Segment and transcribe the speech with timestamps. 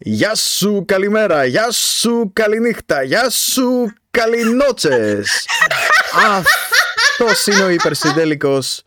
[0.00, 5.46] Γεια σου, καλημέρα, γεια σου, καληνύχτα, γεια σου, καληνότσες.
[6.14, 8.82] Αυτός είναι ο υπερσυντέλικος,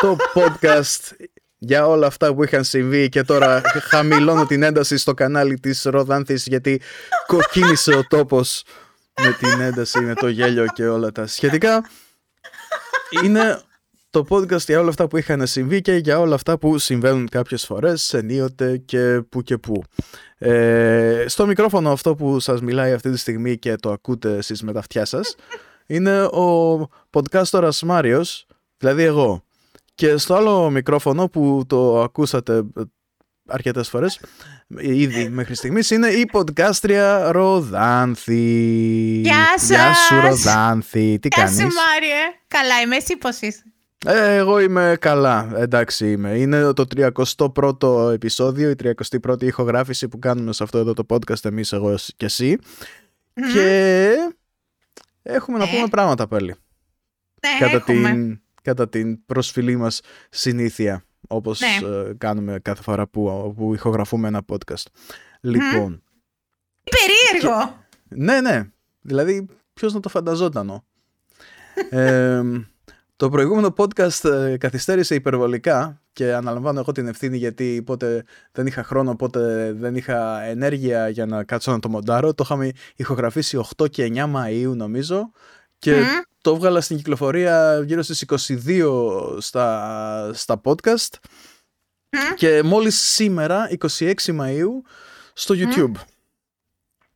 [0.00, 1.26] το podcast
[1.58, 6.46] για όλα αυτά που είχαν συμβεί και τώρα χαμηλώνω την ένταση στο κανάλι της Ροδάνθης
[6.46, 6.80] γιατί
[7.26, 8.62] κοκκίνησε ο τόπος
[9.22, 11.90] με την ένταση, με το γέλιο και όλα τα σχετικά.
[13.22, 13.60] Είναι
[14.10, 17.64] το podcast για όλα αυτά που είχαν συμβεί και για όλα αυτά που συμβαίνουν κάποιες
[17.64, 19.82] φορές, ενίοτε και που και που.
[20.38, 24.72] Ε, στο μικρόφωνο αυτό που σας μιλάει αυτή τη στιγμή και το ακούτε εσείς με
[24.72, 25.34] τα αυτιά σας,
[25.86, 26.78] είναι ο
[27.10, 29.44] podcastορας Μάριος, δηλαδή εγώ.
[29.94, 32.62] Και στο άλλο μικρόφωνο που το ακούσατε
[33.48, 34.20] αρκετές φορές,
[34.76, 38.34] ήδη μέχρι στιγμής, είναι η podcastρια Ροδάνθη.
[39.24, 39.68] Γεια σας!
[39.68, 42.22] Γεια σου Ροδάνθη, τι Γεια κάνεις; σου Μάριε.
[42.48, 43.62] Καλά είμαι, εσύ πώς είσαι;
[44.06, 46.38] Ε, εγώ είμαι καλά, εντάξει είμαι.
[46.38, 48.74] Είναι το 31ο επεισόδιο, η
[49.26, 52.58] 31η ηχογράφηση που κάνουμε σε αυτό εδώ το podcast εμείς, εγώ και εσύ.
[53.52, 54.12] Και
[55.22, 55.68] έχουμε να Ε.
[55.74, 56.54] πούμε πράγματα πάλι.
[57.42, 58.10] Ναι, κατά, έχουμε.
[58.10, 61.88] την, κατά την προσφυλή μας συνήθεια, όπως Ναι.
[61.88, 64.84] ε, κάνουμε κάθε φορά που, που ηχογραφούμε ένα podcast.
[65.40, 66.02] Λοιπόν,
[66.84, 67.84] Τι περίεργο.
[68.08, 68.62] ναι, ναι.
[69.00, 70.84] Δηλαδή, ποιος να το φανταζότανο.
[71.90, 72.42] ε,
[73.16, 78.82] το προηγούμενο podcast ε, καθυστέρησε υπερβολικά και αναλαμβάνω εγώ την ευθύνη γιατί πότε δεν είχα
[78.84, 82.34] χρόνο, πότε δεν είχα ενέργεια για να κάτσω να το μοντάρω.
[82.34, 85.30] Το είχαμε ηχογραφήσει 8 και 9 Μαΐου νομίζω
[85.78, 86.04] και Μμ.
[86.40, 88.24] το έβγαλα στην κυκλοφορία γύρω στις
[88.66, 91.14] 22 στα, στα podcast
[92.10, 92.34] Μμ.
[92.34, 94.70] και μόλις σήμερα 26 Μαΐου
[95.32, 95.92] στο YouTube.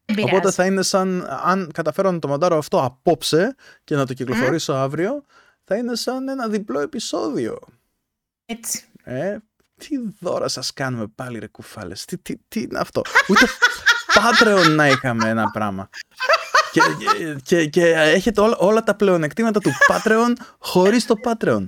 [0.04, 0.54] Δεν Οπότε πειράζει.
[0.54, 3.54] θα είναι σαν αν καταφέρω να το μοντάρω αυτό απόψε
[3.84, 5.24] και να το κυκλοφορήσω αύριο,
[5.72, 7.58] θα είναι σαν ένα διπλό επεισόδιο.
[8.46, 8.84] Έτσι.
[9.04, 9.36] Ε,
[9.78, 9.88] τι
[10.20, 12.04] δώρα σας κάνουμε πάλι ρε κουφάλες.
[12.04, 13.46] Τι, τι, τι είναι αυτό; Ούτε
[14.16, 15.88] Patreon να είχαμε ένα πράγμα.
[16.72, 21.64] Και, και, και, και έχετε όλα, όλα τα πλεονεκτήματα του Patreon χωρίς το Patreon.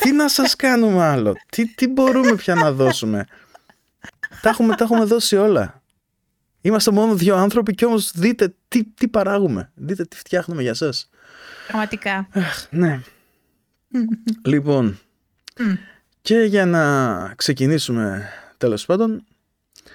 [0.00, 3.26] Τι να σας κάνουμε άλλο; Τι, τι μπορούμε πια να δώσουμε;
[4.42, 5.82] Τα έχουμε, τα έχουμε δώσει όλα.
[6.60, 9.72] Είμαστε μόνο δύο άνθρωποι και όμως δείτε τι, τι παράγουμε.
[9.74, 11.10] Δείτε τι φτιάχνουμε για σας.
[11.66, 12.28] Πραγματικά.
[12.70, 13.00] Ναι.
[14.44, 14.98] Λοιπόν,
[15.58, 15.72] Μμ.
[16.22, 18.28] και για να ξεκινήσουμε
[18.58, 19.24] τέλος πάντων,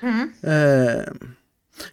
[0.01, 0.49] Μμ.
[0.49, 1.03] ε,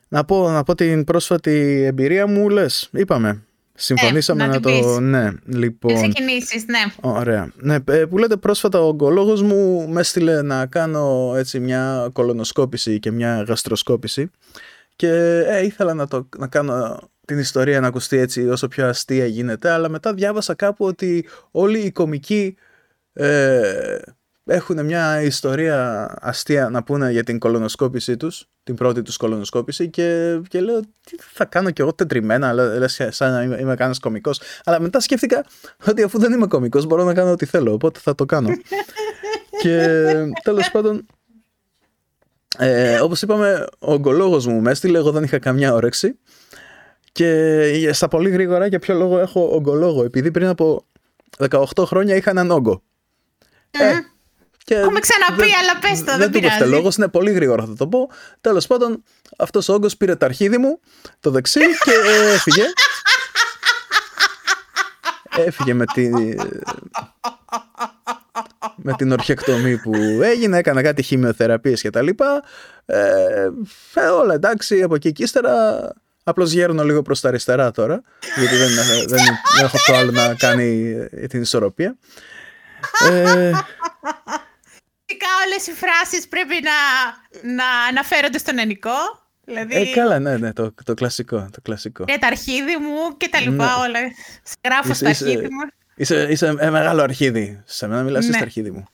[0.08, 3.42] να, πω, να πω την πρόσφατη εμπειρία μου, λες, είπαμε.
[3.74, 4.78] Συμφωνήσαμε Ε, να να, την το...
[4.78, 4.98] πεις.
[4.98, 5.94] Ναι, Να λοιπόν...
[5.94, 6.78] ξεκινήσεις, ναι.
[7.00, 7.52] Ωραία.
[7.56, 12.98] Ναι, ε, που λέτε πρόσφατα ο ογκολόγος μου με έστειλε να κάνω έτσι μια κολονοσκόπηση
[12.98, 14.30] και μια γαστροσκόπηση
[14.96, 15.08] και
[15.46, 16.98] ε, ήθελα να, το, να κάνω
[17.30, 21.78] την ιστορία να ακουστεί έτσι όσο πιο αστεία γίνεται αλλά μετά διάβασα κάπου ότι όλοι
[21.78, 22.56] οι κομικοί
[23.12, 23.98] ε,
[24.44, 30.40] έχουν μια ιστορία αστεία να πούνε για την κολονοσκόπησή τους την πρώτη τους κολονοσκόπηση και,
[30.48, 33.98] και λέω τι θα κάνω κι εγώ τετριμένα αλλά λες σαν να είμαι, είμαι κανένας
[33.98, 35.44] κομικός αλλά μετά σκέφτηκα
[35.86, 38.48] ότι αφού δεν είμαι κομικός μπορώ να κάνω ό,τι θέλω οπότε θα το κάνω.
[39.62, 39.86] Και
[40.42, 41.06] τέλος πάντων
[42.58, 46.18] ε, όπως είπαμε ο ογκολόγος μου με έστειλε εγώ δεν είχα καμιά όρεξη
[47.12, 50.84] και στα πολύ γρήγορα για ποιο λόγο έχω ογκολόγο επειδή πριν από
[51.50, 52.82] 18 χρόνια είχα έναν όγκο
[53.70, 53.80] ε,
[54.64, 56.58] και Έχουμε ξαναπεί, δεν- αλλά πες το, δεν δεν του πειράζει.
[56.58, 58.10] πέφτε λόγος, είναι πολύ γρήγορα θα το πω.
[58.40, 59.02] Τέλος πάντων,
[59.38, 60.80] αυτός ο όγκος πήρε το αρχίδι μου,
[61.20, 62.64] το δεξί και ε, έφυγε.
[65.36, 66.08] Έφυγε με τη...
[68.76, 72.42] με την ορχεκτομή που έγινε, έκανα κάτι χημειοθεραπείες και τα λοιπά.
[72.86, 73.48] Ε,
[73.94, 75.78] ε, όλα εντάξει, από εκεί και ύστερα
[76.24, 78.02] απλώς γέρνω λίγο προς τα αριστερά τώρα,
[78.38, 79.18] γιατί δεν, δεν, δεν
[79.62, 81.96] έχω το άλλο να κάνει ε, την ισορροπία.
[83.10, 83.52] Ε,
[85.06, 86.72] Φυσικά όλες οι φράσεις πρέπει να,
[87.54, 88.90] να αναφέρονται στον ενικό.
[89.44, 92.04] Δηλαδή, ε, καλά, ναι, ναι, το, το κλασικό, το κλασικό.
[92.08, 93.82] για τα αρχίδι μου και τα λοιπά Ναι.
[93.82, 93.98] όλα.
[94.64, 95.70] Γράφω Είσαι- στο είσαι- αρχίδι μου.
[95.94, 97.62] Είσαι, είσαι ε, μεγάλο αρχίδι.
[97.64, 98.32] Σε μένα μιλάς Ναι.
[98.32, 98.88] στο αρχίδι μου.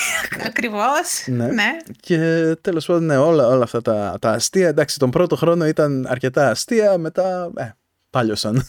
[0.46, 1.24] Ακριβώς.
[1.26, 1.46] Ναι.
[1.46, 1.76] ναι.
[2.00, 2.18] Και
[2.60, 4.68] τέλος πάντων, ναι, όλα, όλα αυτά τα, τα αστεία.
[4.68, 7.70] Εντάξει, τον πρώτο χρόνο ήταν αρκετά αστεία, μετά ε,
[8.10, 8.54] πάλιωσαν.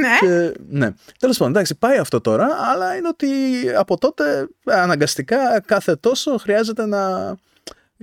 [0.00, 0.18] ναι.
[0.20, 0.90] και, ναι.
[1.18, 3.28] Τέλος πάντων, εντάξει, πάει αυτό τώρα, αλλά είναι ότι
[3.76, 7.34] από τότε ε, αναγκαστικά κάθε τόσο χρειάζεται να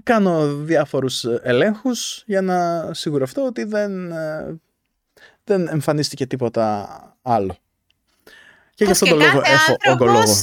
[0.04, 4.60] κάνω διάφορους ελέγχους για να σιγουρευτώ ότι δεν, ε,
[5.44, 6.88] δεν εμφανίστηκε τίποτα
[7.22, 7.58] άλλο.
[8.74, 10.34] Και γι' Όπως αυτόν τον λόγο κάθε έχω άνθρωπος- ογκολόγο.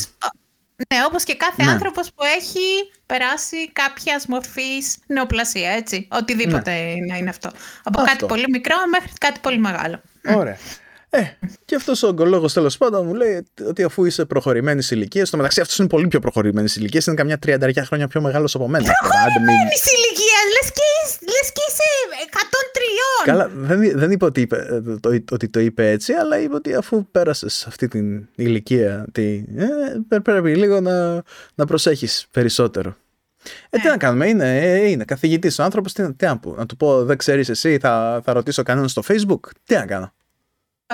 [0.95, 1.71] Ναι, όπως και κάθε Ναι.
[1.71, 2.61] άνθρωπος που έχει
[3.07, 6.09] περάσει κάποιας μορφής νεοπλασία, έτσι.
[6.11, 6.71] Οτιδήποτε
[7.09, 7.49] να είναι αυτό.
[7.85, 8.13] Από Αυτό.
[8.13, 10.01] κάτι πολύ μικρό μέχρι κάτι πολύ μεγάλο.
[10.37, 10.57] Ωραία.
[11.11, 11.23] Ε,
[11.65, 15.61] και αυτός ο ογκολόγος τέλος πάντων μου λέει ότι αφού είσαι προχωρημένης ηλικία, στο μεταξύ
[15.61, 18.85] αυτός είναι πολύ πιο προχωρημένης ηλικία, είναι καμιά τριανταριά χρόνια πιο μεγάλος από μένα.
[18.85, 21.19] Άντε, μην- Προχωρημένης ηλικίας, λες και είσαι
[23.25, 27.07] Καλά, δεν, δεν είπα ότι, είπε, το, ότι το είπε έτσι, αλλά είπε ότι αφού
[27.11, 29.45] πέρασες αυτή την ηλικία, τι,
[30.09, 31.23] ε, πρέπει λίγο να,
[31.55, 32.97] να προσέχεις περισσότερο.
[33.71, 36.67] Ε, τι να κάνουμε, είναι, ε, είναι καθηγητής ο άνθρωπος, τι, τι να, πω, να
[36.67, 40.13] του πω δεν ξέρεις εσύ, θα, θα ρωτήσω κανέναν στο facebook, τι να κάνω.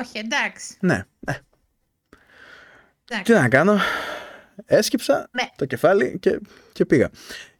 [0.00, 0.76] Όχι, εντάξει.
[0.80, 1.38] Ναι, ναι.
[3.22, 3.78] Τι να κάνω,
[4.66, 5.48] έσκυψα ναι.
[5.56, 6.40] το κεφάλι και,
[6.72, 7.10] και πήγα.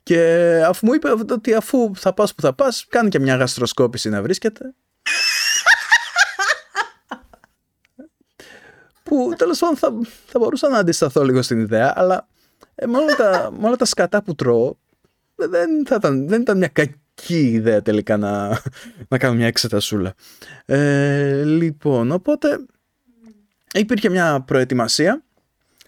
[0.05, 4.09] Και αφού μου είπε ότι αφού θα πας που θα πας, κάνει και μια γαστροσκόπηση
[4.09, 4.75] να βρίσκεται.
[9.03, 9.93] που τέλος πάντων θα,
[10.27, 12.29] θα μπορούσα να αντισταθώ λίγο στην ιδέα, αλλά
[12.75, 14.77] ε, με, όλα τα, με όλα τα σκατά που τρώω,
[15.35, 18.49] δεν, θα ήταν, δεν ήταν μια κακή ιδέα τελικά να,
[19.09, 20.15] να κάνω μια εξετασούλα.
[20.65, 22.59] Ε, λοιπόν, οπότε
[23.73, 25.25] υπήρχε μια προετοιμασία.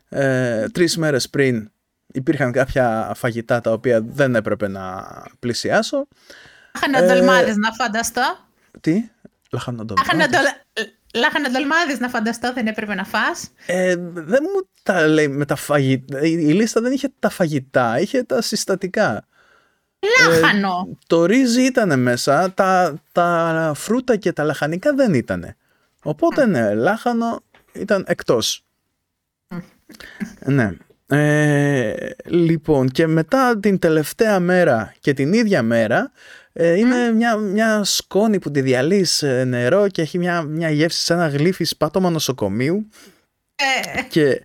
[0.09, 1.71] Ε, τρεις μέρες πριν
[2.17, 5.05] υπήρχαν κάποια φαγητά τα οποία δεν έπρεπε να
[5.39, 6.09] πλησιάσω.
[6.75, 8.39] Λαχανοντολμάδες ε, να φανταστώ.
[8.81, 9.11] Τι;
[9.51, 10.41] Λαχανοντολμάδες.
[11.15, 13.51] Λαχανοντολμάδες να φανταστώ δεν έπρεπε να φας.
[13.67, 16.21] Ε, δεν μου τα λέει με τα φαγητά.
[16.21, 19.27] Η, λίστα δεν είχε τα φαγητά, είχε τα συστατικά.
[20.29, 20.89] Λάχανο.
[20.91, 25.57] Ε, το ρύζι ήταν μέσα, τα, τα φρούτα και τα λαχανικά δεν ήταν.
[26.03, 27.43] Οπότε ναι, λάχανο
[27.73, 28.65] ήταν εκτός.
[30.45, 30.77] ναι.
[31.09, 31.95] Ε,
[32.25, 36.11] λοιπόν, και μετά την τελευταία μέρα και την ίδια μέρα
[36.53, 41.19] ε, είναι μια, μια σκόνη που τη διαλύεις νερό και έχει μια, μια γεύση σαν
[41.19, 42.89] ένα γλύφι σπάτωμα νοσοκομείου.
[43.57, 44.03] Ε.
[44.03, 44.45] Και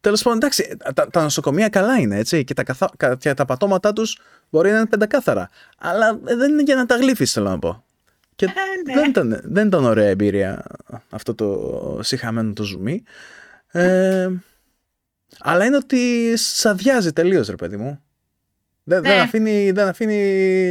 [0.00, 3.92] τέλος πάντων, εντάξει, τα, τα, νοσοκομεία καλά είναι έτσι και τα, καθα, και τα πατώματά
[3.92, 4.18] τους
[4.50, 5.50] μπορεί να είναι πεντακάθαρα.
[5.78, 7.84] Αλλά δεν είναι για να τα γλύφεις, θέλω να πω.
[8.36, 8.94] Και ναι.
[8.94, 10.64] δεν, ήταν, δεν ήταν ωραία εμπειρία
[11.10, 13.02] αυτό το συχαμένο το ζουμί.
[13.70, 14.28] Ε,
[15.42, 18.02] αλλά είναι ότι σαδιάζει τελείως ρε παιδί μου.
[18.84, 19.20] Δεν, δεν, ναι.
[19.20, 20.14] αφήνει, δεν αφήνει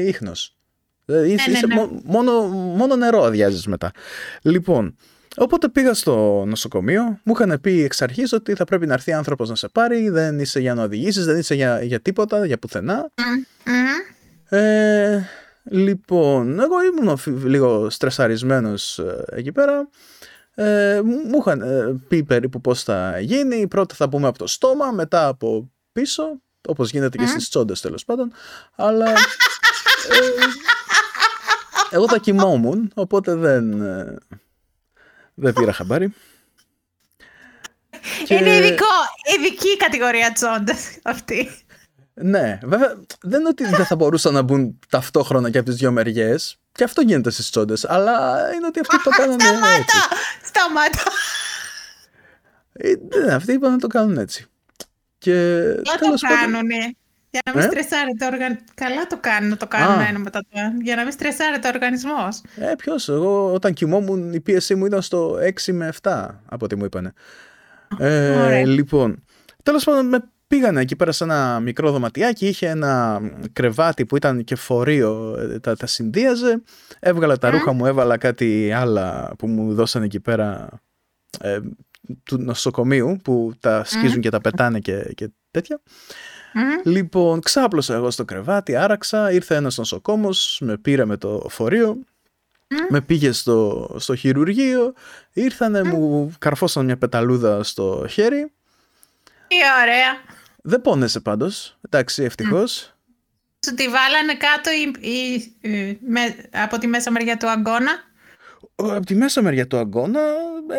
[0.08, 0.56] ίχνος.
[1.06, 3.92] Ε, ναι, είσαι, ναι, μόνο, μόνο νερό αδειάζεις μετά.
[4.42, 4.96] Λοιπόν,
[5.36, 7.20] οπότε πήγα στο νοσοκομείο.
[7.24, 10.10] Μου είχαν πει εξ αρχής ότι θα πρέπει να έρθει άνθρωπος να σε πάρει.
[10.10, 13.12] Δεν είσαι για να οδηγήσεις, δεν είσαι για, για τίποτα, για πουθενά.
[14.50, 15.22] Ε,
[15.64, 19.90] λοιπόν, εγώ ήμουν λίγο στρεσαρισμένος ε, εκεί πέρα.
[20.56, 23.68] Ε, μου είχαν ε, πει περίπου πώς θα γίνει.
[23.68, 28.06] Πρώτα θα πούμε από το στόμα, μετά από πίσω, όπως γίνεται και στις τσόντες τέλος
[28.06, 28.32] πάντων.
[28.76, 29.16] Αλλά ε,
[31.90, 34.18] εγώ θα κοιμόμουν, οπότε δεν, ε,
[35.34, 36.14] δεν πήρα χαμπάρι.
[38.28, 38.86] Είναι ειδικό,
[39.36, 41.50] ειδική κατηγορία τσόντες αυτή.
[42.14, 45.92] Ναι, βέβαια δεν είναι ότι δεν θα μπορούσαν να μπουν ταυτόχρονα και από τις δύο
[45.92, 46.61] μεριές.
[46.82, 49.48] Και αυτό γίνεται στις τσόντες, αλλά είναι ότι αυτοί το κάνουν έτσι.
[49.48, 50.02] Σταμάτα!
[50.44, 51.04] Σταμάτα!
[52.74, 52.94] Ε,
[53.26, 54.46] ναι, αυτοί είπαν να το κάνουν έτσι.
[55.18, 55.32] Και
[55.84, 56.96] Καλά το κάνουνε.
[57.30, 58.70] Για να μην ε; στρεσάρεται ο οργανισμός.
[58.74, 60.48] Καλά το κάνουν να το κάνουν ένα μετά το
[60.82, 62.42] Για να μην στρεσάρεται ο οργανισμός.
[62.56, 66.76] Ε, ποιος; Εγώ όταν κοιμόμουν η πίεσή μου ήταν στο 6 με 7 από ό,τι
[66.76, 67.14] μου είπανε.
[68.00, 69.24] Ε, λοιπόν,
[69.64, 73.22] τέλος πάντων με πήγανε εκεί πέρα σε ένα μικρό δωματιάκι, είχε ένα
[73.54, 76.62] κρεβάτι που ήταν και φορείο, ε, τα, τα συνδύαζε,
[77.00, 80.70] έβγαλα τα ρούχα μου, έβαλα κάτι άλλα που μου δώσανε εκεί πέρα
[81.40, 81.60] ε,
[82.24, 85.82] του νοσοκομείου που τα σκίζουν και τα πετάνε και, και τέτοια.
[86.84, 91.98] Λοιπόν, ξάπλωσα εγώ στο κρεβάτι, άραξα, ήρθε ένας νοσοκόμος, με πήρε με το φορείο,
[92.90, 94.94] με πήγε στο, στο χειρουργείο,
[95.34, 98.52] ήρθανε, μου καρφώσαν μια πεταλούδα στο χέρι.
[99.48, 100.40] Τι ωραία.
[100.62, 102.96] Δεν πόνεσε πάντως, εντάξει, ευτυχώς.
[103.66, 107.92] Σου τη βάλανε κάτω ή, με, από τη μέσα μεριά του αγκώνα.
[108.76, 110.22] Από τη μέσα μεριά του αγκώνα,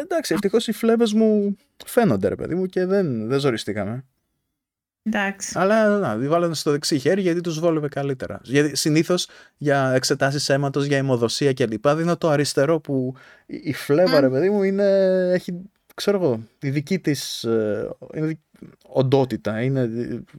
[0.02, 4.04] εντάξει, ευτυχώς οι φλέβες μου φαίνονται ρε παιδί μου και δεν, δεν ζοριστήκαμε.
[5.02, 5.52] Εντάξει.
[5.58, 8.40] Αλλά να, τη βάλανε στο δεξί χέρι γιατί τους βόλευε καλύτερα.
[8.42, 11.88] Γιατί συνήθως για εξετάσεις αίματος, για αιμοδοσία κλπ.
[11.88, 13.14] Δίνω το αριστερό που
[13.46, 14.84] η φλέβα ρε παιδί μου είναι,
[15.32, 18.38] έχει, ξέρω εγώ, τη δική της, ε, είναι
[18.82, 19.62] οντότητα.
[19.62, 19.90] Είναι,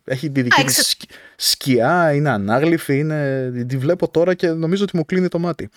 [0.04, 0.96] έχει τη δική της
[1.36, 5.70] σκιά, είναι ανάγλυφη, είναι, τη βλέπω τώρα και νομίζω ότι μου κλείνει το μάτι.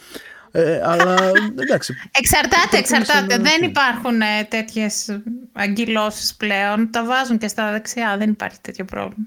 [0.50, 1.94] Ε, αλλά εντάξει.
[2.18, 3.38] Εξαρτάται, εξαρτάται.
[3.38, 5.20] Δεν υπάρχουν ε, τέτοιες
[5.52, 6.90] αγκυλώσεις πλέον.
[6.90, 9.26] Τα βάζουν και στα δεξιά, δεν υπάρχει τέτοιο πρόβλημα.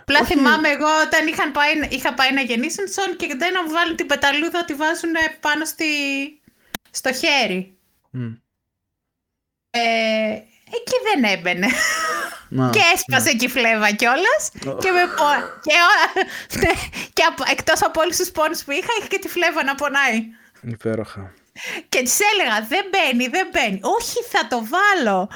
[0.00, 2.84] Απλά θυμάμαι εγώ όταν είχαν πάει, είχα πάει να γεννήσουν
[3.16, 5.84] και δεν να μου βάλουν την πεταλούδα, τη βάζουν πάνω στη,
[6.90, 7.76] στο χέρι.
[9.70, 10.40] Ε,
[10.76, 11.66] εκεί δεν έμπαινε.
[12.70, 14.42] και έσπασε εκεί φλέβα κιόλας.
[14.60, 15.28] και με πο...
[15.62, 15.72] και,
[16.58, 16.72] ναι,
[17.12, 20.26] και εκτός από όλους τους πόνους που είχα, είχε και τη φλέβα να πονάει.
[20.60, 21.32] Υπέροχα.
[21.88, 23.80] Και της έλεγα, δεν μπαίνει, δεν μπαίνει.
[23.82, 25.30] Όχι, θα το βάλω.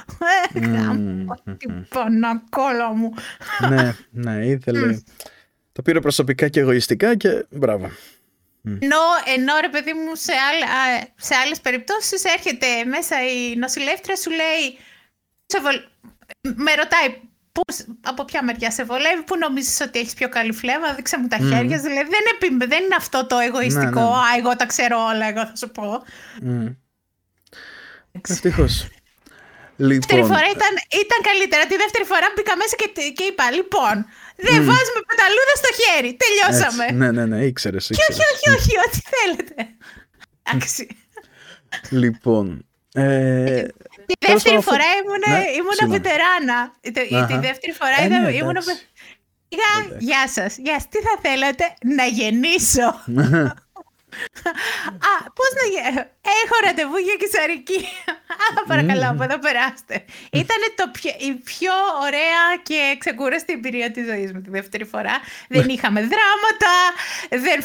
[1.58, 3.14] Τι πονακόλα μου.
[3.68, 4.98] ναι, ναι, ήθελε.
[5.72, 7.90] Το πήρε προσωπικά και εγωιστικά και μπράβο.
[8.64, 9.02] Ενώ,
[9.36, 14.78] ενώ ρε παιδί μου σε, άλλα, σε άλλες περιπτώσεις έρχεται μέσα η νοσηλεύτρια σου λέει
[16.40, 17.21] με ρωτάει
[17.52, 21.28] Πώς, από ποια μεριά σε βολεύει, πού νομίζεις ότι έχεις πιο καλή φλέβα, δείξε μου
[21.28, 21.49] τα mm.
[21.49, 21.78] χέρια.
[21.78, 24.26] Δηλαδή δεν, δεν είναι αυτό το εγωιστικό, ναι, ναι.
[24.26, 26.02] α, εγώ τα ξέρω όλα, εγώ θα σου πω.
[26.47, 26.76] Mm.
[28.28, 28.75] Ευτυχώς.
[29.76, 29.97] Λοιπόν.
[30.00, 30.73] Δεύτερη φορά ήταν,
[31.04, 31.62] ήταν καλύτερα.
[31.71, 33.97] Τη δεύτερη φορά μπήκα μέσα και, και είπα: Λοιπόν,
[34.47, 34.68] δεν mm.
[34.71, 36.11] βάζουμε πεταλούδα στο χέρι.
[36.23, 36.85] Τελειώσαμε.
[36.85, 36.97] Έτσι.
[37.00, 37.90] Ναι, ναι, ναι, ήξερες.
[37.90, 39.56] Όχι, όχι, όχι, ό,τι θέλετε.
[40.42, 40.82] Εντάξει.
[42.02, 42.47] Λοιπόν.
[42.94, 43.66] Ε,
[44.19, 46.73] τη δεύτερη φορά ήμουν, ναι, ήμουν βετεράνα.
[47.26, 48.57] Τη δεύτερη φορά ε, ναι, ήμουν.
[49.99, 50.57] Γεια σας.
[50.57, 53.00] Γεια Τι θα θέλατε να γεννήσω;
[55.11, 55.88] Α, πώς να γίνει.
[56.42, 57.81] Έχω ραντεβού για κυσαρική.
[58.45, 59.97] Α, παρακαλώ, από εδώ περάστε.
[60.42, 60.61] Ήταν
[61.28, 61.75] η πιο
[62.07, 65.14] ωραία και ξεκούραστη εμπειρία της ζωής μου τη δεύτερη φορά.
[65.49, 66.73] δεν είχαμε δράματα,
[67.45, 67.59] δεν,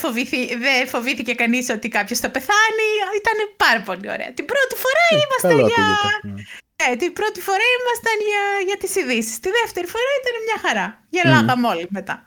[0.66, 2.90] δεν φοβήθηκε κανείς ότι κάποιος θα πεθάνει.
[3.22, 4.30] Ήταν πάρα πολύ ωραία.
[4.38, 5.86] Την πρώτη φορά ήμασταν για.
[6.22, 6.42] Ναι.
[6.76, 9.40] Ε, την πρώτη φορά ήμασταν για, για τις ειδήσεις.
[9.40, 11.04] Τη δεύτερη φορά ήταν μια χαρά.
[11.10, 11.72] Γελάγαμε mm.
[11.72, 12.24] όλοι μετά.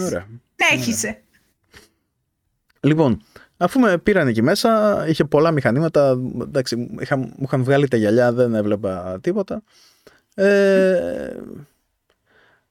[0.00, 0.26] Ωραία.
[0.56, 1.23] Έχισε.
[2.84, 3.22] Λοιπόν,
[3.56, 6.18] αφού με πήραν εκεί μέσα, είχε πολλά μηχανήματα.
[6.42, 9.62] Εντάξει, είχα, μου είχαν βγάλει τα γυαλιά, δεν έβλεπα τίποτα.
[10.34, 11.32] Ε,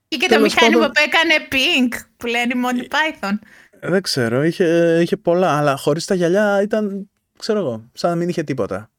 [0.07, 3.33] και το μηχάνημα που έκανε pink, που λένε Monty Python.
[3.81, 8.29] Δεν ξέρω, είχε, είχε πολλά, αλλά χωρίς τα γυαλιά ήταν, ξέρω εγώ, σαν να μην
[8.29, 8.89] είχε τίποτα.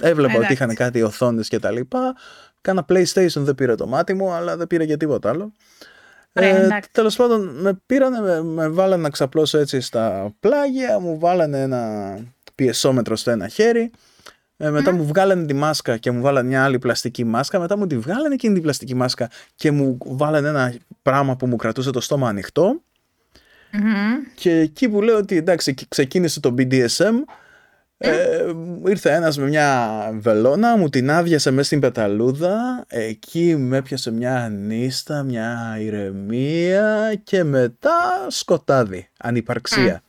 [0.00, 2.16] Έβλεπα ότι είχαν κάτι οθόνες και τα λοιπά.
[2.60, 5.52] Κάνα PlayStation δεν πήρε το μάτι μου, αλλά δεν πήρε και τίποτα άλλο.
[6.32, 11.60] Ε, Τέλος πάντων, με πήρανε, με, με βάλανε να ξαπλώσω έτσι στα πλάγια, μου βάλανε
[11.60, 12.14] ένα
[12.54, 13.90] πιεσόμετρο στο ένα χέρι.
[14.56, 17.58] Ε, μετά μου βγάλανε τη μάσκα και μου βάλανε μια άλλη πλαστική μάσκα.
[17.58, 21.56] Μετά μου τη βγάλανε εκείνη την πλαστική μάσκα και μου βάλανε ένα πράγμα που μου
[21.56, 22.28] κρατούσε το στόμα
[24.34, 27.14] Και εκεί που λέω ότι εντάξει, ξεκίνησε το BDSM,
[28.02, 28.52] ε,
[28.86, 34.48] ήρθε ένας με μια βελόνα, μου την άδειασε μέσα στην πεταλούδα, εκεί με έπιασε μια
[34.48, 40.02] νύστα, μια ηρεμία και μετά σκοτάδι, ανυπαρξία.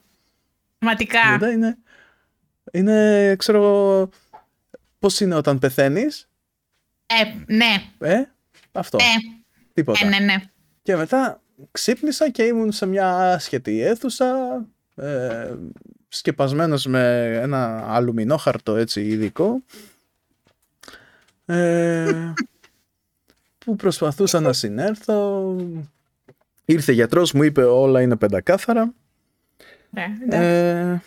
[0.80, 1.20] Ματικά.
[1.32, 1.78] Μετά είναι,
[2.72, 4.10] είναι, ξέρω
[5.00, 6.30] πώς είναι όταν πεθαίνεις;
[7.06, 7.84] Ε, ναι.
[8.00, 8.24] Ε,
[8.72, 8.98] αυτό.
[9.02, 9.42] Ε,
[9.74, 10.06] Τίποτα.
[10.06, 10.36] Ε, ναι, ναι.
[10.82, 14.36] Και μετά ξύπνησα και ήμουν σε μια άσχετη αίθουσα,
[14.96, 15.54] ε,
[16.14, 19.64] σκεπασμένος με ένα αλουμινόχαρτο έτσι ειδικό.
[21.46, 22.34] Ε,
[23.58, 25.56] που προσπαθούσα να συνέρθω
[26.66, 28.94] ήρθε γιατρός μου είπε όλα είναι πεντακάθαρα
[29.90, 31.02] ναι, ε,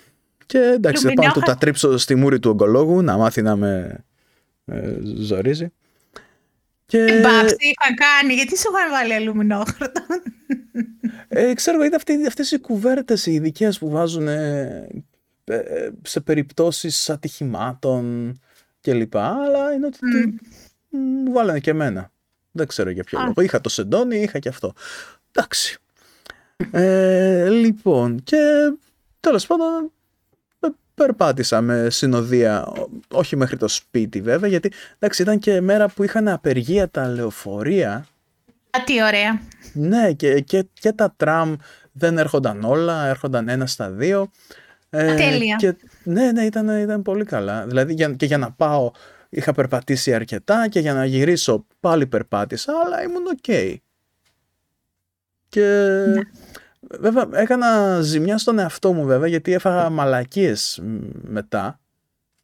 [0.46, 4.04] και εντάξει πάω του τα τρίψω στη μούρη του ογκολόγου να μάθει να με
[4.64, 5.73] ε, ζορίζει
[6.86, 6.98] και...
[6.98, 10.00] Εντάξει, είχαν κάνει, γιατί σου είχαν βάλει αλουμινόχαρτο.
[11.28, 14.88] Ε, ξέρω, είναι αυτοί, αυτές οι κουβέρτες οι ειδικές που βάζουν ε,
[15.44, 18.34] ε, σε περιπτώσεις ατυχημάτων
[18.80, 19.16] κλπ.
[19.16, 20.46] Αλλά είναι ότι mm.
[20.90, 22.12] μου βάλανε και εμένα.
[22.50, 23.40] Δεν ξέρω για ποιο λόγο.
[23.40, 24.72] Είχα το σεντόνι, είχα και αυτό.
[25.32, 25.78] Εντάξει.
[26.70, 28.38] Ε, λοιπόν, και
[29.20, 29.92] τέλος πάντων
[30.94, 32.72] περπάτησα με συνοδεία,
[33.10, 38.06] όχι μέχρι το σπίτι βέβαια, γιατί εντάξει, ήταν και μέρα που είχαν απεργία τα λεωφορεία.
[38.70, 39.40] Α, τι ωραία.
[39.72, 41.54] Ναι, και, και, και τα τραμ
[41.92, 44.30] δεν έρχονταν όλα, έρχονταν ένα στα δύο.
[44.90, 45.56] Ε, Τέλεια.
[45.56, 45.74] Και,
[46.04, 47.66] ναι, ναι, ήταν, ήταν πολύ καλά.
[47.66, 48.90] Δηλαδή για, και για να πάω
[49.28, 53.38] είχα περπατήσει αρκετά και για να γυρίσω πάλι περπάτησα, αλλά ήμουν οκ.
[53.46, 53.74] Okay.
[55.48, 55.60] Και
[56.14, 56.20] ναι.
[57.00, 60.80] Βέβαια έκανα ζημιά στον εαυτό μου βέβαια γιατί έφαγα μαλακίες
[61.22, 61.78] μετά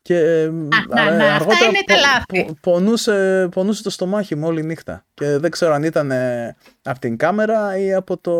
[0.02, 2.54] και Α, να, αργότερα είναι τα λάθη.
[2.61, 6.12] πονούσε, πονούσε το στομάχι μου όλη νύχτα και δεν ξέρω αν ήταν
[6.83, 8.33] από την κάμερα ή από το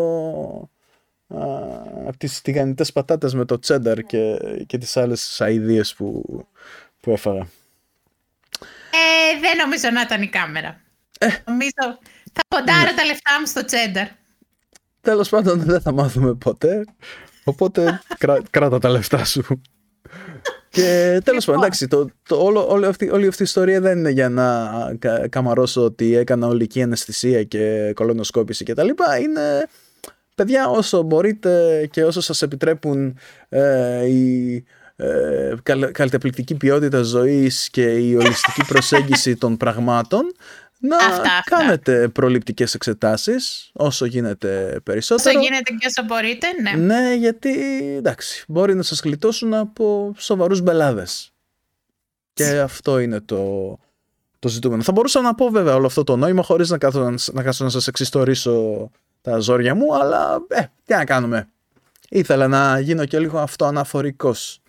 [2.07, 4.37] από τις τηγανιτές πατάτες με το τσένταρ και,
[4.67, 6.23] και τις άλλες αηδίες που,
[6.99, 7.47] που έφαγα.
[8.91, 10.81] Ε, δεν νομίζω να ήταν η κάμερα.
[11.19, 11.27] Ε.
[11.45, 11.99] Νομίζω
[12.33, 12.97] θα ποντάρω ναι.
[12.97, 14.07] τα λεφτά μου στο τσένταρ.
[15.01, 16.85] Τέλος πάντων δεν θα μάθουμε ποτέ,
[17.43, 18.01] οπότε
[18.49, 19.61] κράτα τα λεφτά σου.
[20.69, 24.09] Και τέλος πάντων, εντάξει, το, το, όλο, όλη, αυτή, όλη αυτή η ιστορία δεν είναι
[24.09, 24.69] για να
[25.29, 28.87] καμαρώσω ότι έκανα ολική αναισθησία και κολονοσκόπηση κτλ.
[29.21, 29.67] Είναι
[30.35, 33.17] παιδιά όσο μπορείτε και όσο σας επιτρέπουν
[33.49, 34.63] ε, η
[34.95, 35.53] ε,
[35.91, 40.31] καλλιτεπληκτική ποιότητα ζωής και η ολιστική προσέγγιση των πραγμάτων
[40.81, 40.97] να
[41.43, 45.29] κάνετε προληπτικές εξετάσεις όσο γίνεται περισσότερο.
[45.29, 46.71] Όσο γίνεται και όσο μπορείτε, ναι.
[46.71, 47.53] Ναι, γιατί
[47.97, 51.33] εντάξει, μπορεί να σας γλιτώσουν από σοβαρούς μπελάδες.
[52.33, 53.77] Και αυτό είναι το,
[54.39, 54.83] το ζητούμενο.
[54.83, 58.89] Θα μπορούσα να πω βέβαια όλο αυτό το νόημα χωρίς να να, να σας εξιστορήσω
[59.21, 61.49] τα ζόρια μου, αλλά ε, τι να κάνουμε.
[62.09, 64.61] ήθελα να γίνω και λίγο αυτοαναφορικός.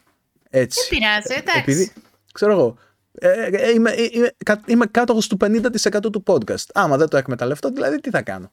[0.51, 0.81] Έτσι.
[0.81, 1.59] Δεν πειράζει, εντάξει.
[1.61, 1.93] Επειδή,
[2.33, 2.77] ξέρω εγώ,
[3.13, 4.31] ε, ε, είμαι, ε, είμαι,
[4.67, 6.67] είμαι κάτοχος του 50% του podcast.
[6.75, 8.53] Άμα δεν το εκμεταλλευτώ, δηλαδή τι θα κάνω;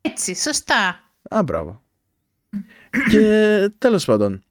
[0.00, 1.10] Έτσι, σωστά.
[1.28, 1.82] Α, μπράβο.
[3.10, 4.44] και τέλος πάντων,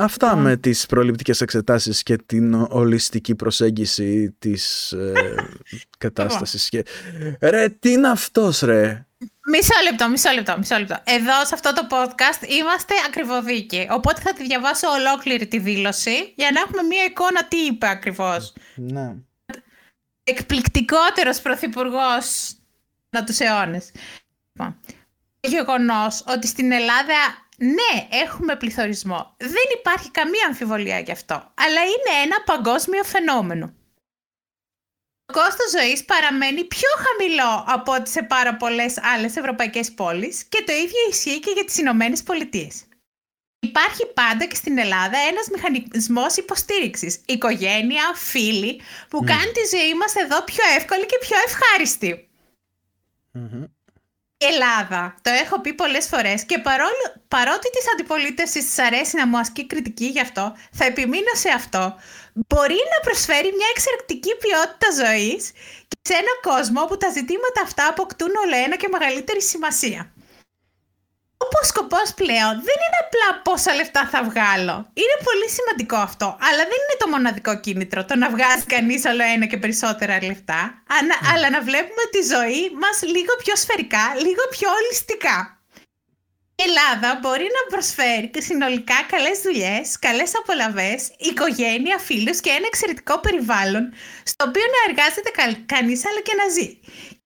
[0.00, 5.12] Αυτά με τις προληπτικές εξετάσεις και την ολιστική προσέγγιση της ε,
[5.98, 6.68] κατάστασης.
[6.68, 6.84] Και...
[7.40, 9.06] Ρε, τι είναι αυτός ρε;
[9.50, 11.00] Μισό λεπτό, μισό λεπτό, μισό λεπτό.
[11.04, 13.86] Εδώ σε αυτό το podcast είμαστε ακριβοδίκοι.
[13.90, 18.52] Οπότε θα τη διαβάσω ολόκληρη τη δήλωση για να έχουμε μία εικόνα τι είπε ακριβώς.
[18.74, 19.14] Ναι.
[20.24, 22.56] Εκπληκτικότερος πρωθυπουργός
[23.10, 23.90] να τους αιώνες.
[24.52, 24.80] Λοιπόν,
[25.40, 29.34] γεγονός ότι στην Ελλάδα ναι, έχουμε πληθωρισμό.
[29.36, 31.34] Δεν υπάρχει καμία αμφιβολία γι' αυτό.
[31.34, 33.72] Αλλά είναι ένα παγκόσμιο φαινόμενο.
[35.38, 40.62] Το κόστος ζωής παραμένει πιο χαμηλό από ό,τι σε πάρα πολλές άλλες ευρωπαϊκές πόλεις και
[40.66, 42.84] το ίδιο ισχύει και για τις Ηνωμένες Πολιτείες.
[43.58, 47.20] Υπάρχει πάντα και στην Ελλάδα ένας μηχανισμός υποστήριξης.
[47.26, 49.26] Οικογένεια, φίλοι, που mm.
[49.26, 52.28] κάνει τη ζωή μας εδώ πιο εύκολη και πιο ευχάριστη.
[53.32, 53.77] Η
[54.38, 59.38] Ελλάδα, το έχω πει πολλές φορές και παρόλο, παρότι της αντιπολίτευσης της αρέσει να μου
[59.38, 61.94] ασκεί κριτική γι' αυτό, θα επιμείνω σε αυτό,
[62.48, 65.42] μπορεί να προσφέρει μια εξαιρετική ποιότητα ζωής
[66.02, 70.12] σε έναν κόσμο όπου τα ζητήματα αυτά αποκτούν όλο ένα και μεγαλύτερη σημασία.
[71.48, 74.76] Όπως σκοπός πλέον δεν είναι απλά πόσα λεφτά θα βγάλω.
[75.02, 76.28] Είναι πολύ σημαντικό αυτό.
[76.48, 80.60] Αλλά δεν είναι το μοναδικό κίνητρο το να βγάζει κανείς όλο ένα και περισσότερα λεφτά.
[81.06, 81.16] Ναι.
[81.32, 85.36] Αλλά να βλέπουμε τη ζωή μας λίγο πιο σφαιρικά, λίγο πιο ολιστικά.
[86.60, 93.14] Η Ελλάδα μπορεί να προσφέρει συνολικά καλές δουλειές, καλές απολαυές, οικογένεια, φίλους και ένα εξαιρετικό
[93.20, 93.84] περιβάλλον
[94.30, 95.30] στο οποίο να εργάζεται
[95.74, 96.68] κανείς αλλά και να ζει.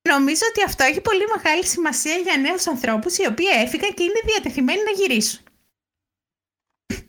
[0.09, 4.21] Νομίζω ότι αυτό έχει πολύ μεγάλη σημασία για νέους ανθρώπους οι οποίοι έφυγαν και είναι
[4.25, 5.41] διατεθειμένοι να γυρίσουν.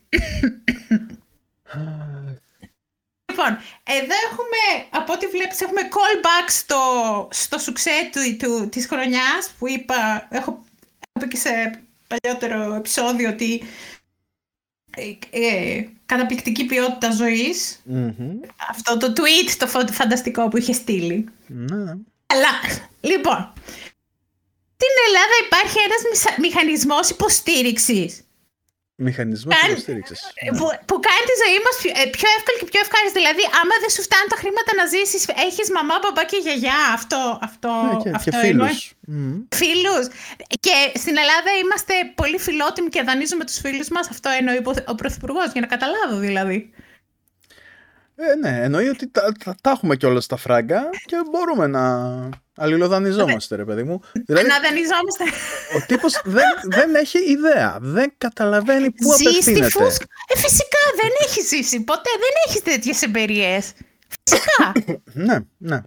[3.31, 6.81] λοιπόν, εδώ έχουμε, από ό,τι βλέπεις, έχουμε callback στο,
[7.31, 10.63] στο σουξέ του, του, της χρονιάς που είπα, έχω,
[10.99, 13.63] έχω πει και σε παλιότερο επεισόδιο ότι
[14.95, 17.07] ε, ε, καταπληκτική ποιότητα
[18.69, 21.29] Αυτό το tweet το φανταστικό που είχε στείλει.
[21.47, 21.93] Ναι.
[22.33, 22.51] Αλλά,
[23.11, 23.39] λοιπόν,
[24.83, 26.01] στην Ελλάδα υπάρχει ένας
[26.45, 28.11] μηχανισμός υποστήριξης.
[28.95, 30.19] Μηχανισμός υποστήριξης.
[30.33, 33.17] Ε, που, που κάνει τη ζωή μας ε, πιο, εύκολη και πιο ευχάριστη.
[33.21, 36.79] Δηλαδή, άμα δεν σου φτάνουν τα χρήματα να ζήσεις, έχεις μαμά, παπά και γιαγιά.
[36.97, 37.19] Αυτό,
[37.49, 38.77] αυτό, ναι, και, αυτό και φίλους.
[39.61, 40.05] Φίλους.
[40.65, 44.05] Και στην Ελλάδα είμαστε πολύ φιλότιμοι και δανείζουμε τους φίλους μας.
[44.15, 44.59] Αυτό εννοεί
[44.91, 46.57] ο Πρωθυπουργός, για να καταλάβω δηλαδή.
[48.31, 51.83] Ε, ναι, εννοεί ότι τα, τα, τα έχουμε κιόλας τα φράγκα και μπορούμε να
[52.55, 54.01] αλληλοδανειζόμαστε, ρε παιδί μου.
[54.25, 55.23] Δηλαδή, να δανειζόμαστε.
[55.75, 57.77] Ο τύπος δεν, δεν έχει ιδέα.
[57.81, 59.69] Δεν καταλαβαίνει πού Ζει απευθύνεται.
[59.69, 60.05] Στη φούσκα.
[60.27, 62.09] Ε, φυσικά δεν έχει ζήσει ποτέ.
[62.19, 63.59] Δεν έχει τέτοιες εμπειρίε.
[64.23, 64.71] Φυσικά.
[65.13, 65.81] ναι, ναι.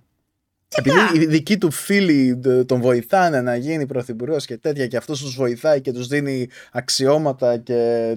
[0.76, 5.34] Επειδή οι δικοί του φίλοι τον βοηθάνε να γίνει πρωθυπουργός και τέτοια και αυτός τους
[5.34, 8.14] βοηθάει και τους δίνει αξιώματα και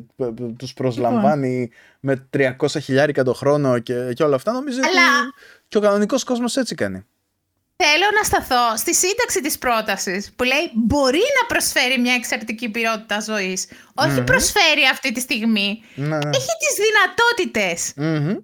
[0.58, 1.60] τους προσλαμβάνει
[2.02, 2.20] λοιπόν.
[2.32, 5.20] με 300 χιλιάρικα το χρόνο και, και όλα αυτά, νομίζω Αλλά...
[5.20, 5.34] ότι
[5.68, 7.06] και ο κανονικός κόσμος έτσι κάνει.
[7.84, 13.20] Θέλω να σταθώ στη σύνταξη της πρότασης που λέει μπορεί να προσφέρει μια εξαιρετική ποιότητα
[13.20, 13.68] ζωής.
[13.94, 15.84] Όχι προσφέρει αυτή τη στιγμή.
[15.96, 16.16] Ναι, ναι.
[16.16, 17.94] Έχει τις δυνατότητες.
[17.98, 18.38] Mm-hmm.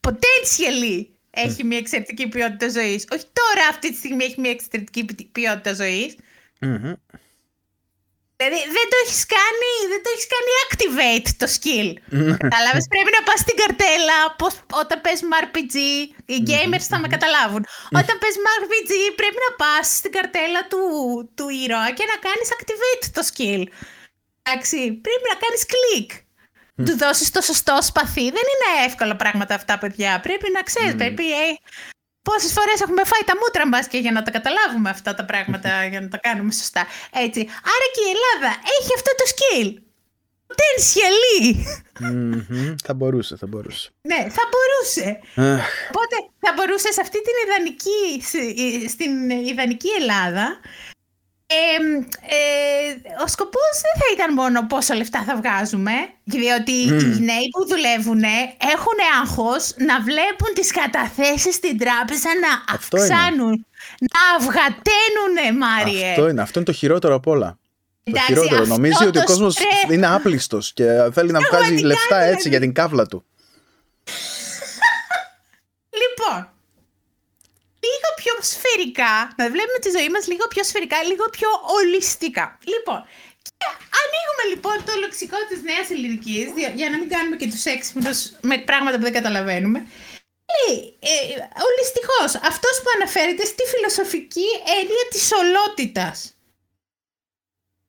[0.00, 3.06] Potentially έχει μια εξαιρετική ποιότητα ζωής.
[3.12, 6.16] Όχι τώρα αυτή τη στιγμή έχει μια εξαιρετική ποιότητα ζωής.
[8.36, 11.88] Δηλαδή δεν το έχεις κάνει, δεν το έχεις κάνει activate το skill.
[12.44, 14.18] Κατάλαβες; πρέπει να πας στην καρτέλα.
[14.40, 15.76] Πώς, όταν παίζουμε RPG,
[16.34, 17.62] οι gamers θα με καταλάβουν.
[18.00, 20.80] Όταν παίζουμε RPG, πρέπει να πας στην καρτέλα του,
[21.36, 23.62] του ήρωα και να κάνεις activate το skill.
[24.42, 26.10] Εντάξει, πρέπει να κάνεις κλικ
[26.76, 28.22] του δώσεις το σωστό σπαθί.
[28.22, 30.20] Δεν είναι εύκολα πράγματα αυτά, παιδιά.
[30.20, 30.92] Πρέπει να ξέρεις.
[30.92, 30.96] Mm.
[30.96, 31.32] Πρέπει.
[31.32, 31.56] Ε,
[32.30, 35.84] Πόσες φορές έχουμε φάει τα μούτρα μας και για να τα καταλάβουμε αυτά τα πράγματα,
[35.86, 36.86] για να τα κάνουμε σωστά.
[37.26, 37.40] Έτσι.
[37.72, 39.68] Άρα και η Ελλάδα έχει αυτό το skill.
[40.50, 41.40] Potentially.
[42.00, 42.74] Mm-hmm.
[42.84, 43.90] Θα μπορούσε, θα μπορούσε.
[44.00, 45.20] Ναι, θα μπορούσε.
[45.88, 48.02] Οπότε θα μπορούσε σε αυτή την ιδανική,
[48.88, 50.60] στην ιδανική Ελλάδα
[51.46, 51.54] ε,
[53.24, 55.92] ο σκοπός δεν θα ήταν μόνο πόσα λεφτά θα βγάζουμε,
[56.24, 58.22] διότι οι νέοι που δουλεύουν
[58.74, 63.66] έχουν άγχος να βλέπουν τις καταθέσεις στην τράπεζα να αυξάνουν,
[63.98, 66.08] να αυγαταίνουν, Μάριε.
[66.10, 67.58] Αυτό είναι, αυτό είναι το χειρότερο απ' όλα.
[68.04, 68.64] το χειρότερο.
[68.64, 69.56] Νομίζει ότι ο κόσμος
[69.90, 73.24] είναι άπλιστος και θέλει να βγάζει λεφτά έτσι για την κάβλα του.
[75.90, 76.53] λοιπόν, λίγο πιο
[78.44, 82.46] σφαιρικά σφαιρικά, να βλέπουμε τη ζωή μας λίγο πιο σφαιρικά, λίγο πιο ολιστικά.
[82.72, 83.00] Λοιπόν,
[83.58, 83.68] και
[84.02, 86.46] ανοίγουμε λοιπόν το λεξικό της νέας ελληνικής,
[86.80, 88.18] για να μην κάνουμε και τους έξυπνους
[88.50, 89.78] με πράγματα που δεν καταλαβαίνουμε.
[90.54, 91.14] Λέει, ε,
[91.68, 96.16] ολιστικός, αυτός που αναφέρεται στη φιλοσοφική έννοια της ολότητας.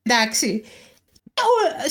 [0.01, 0.49] Εντάξει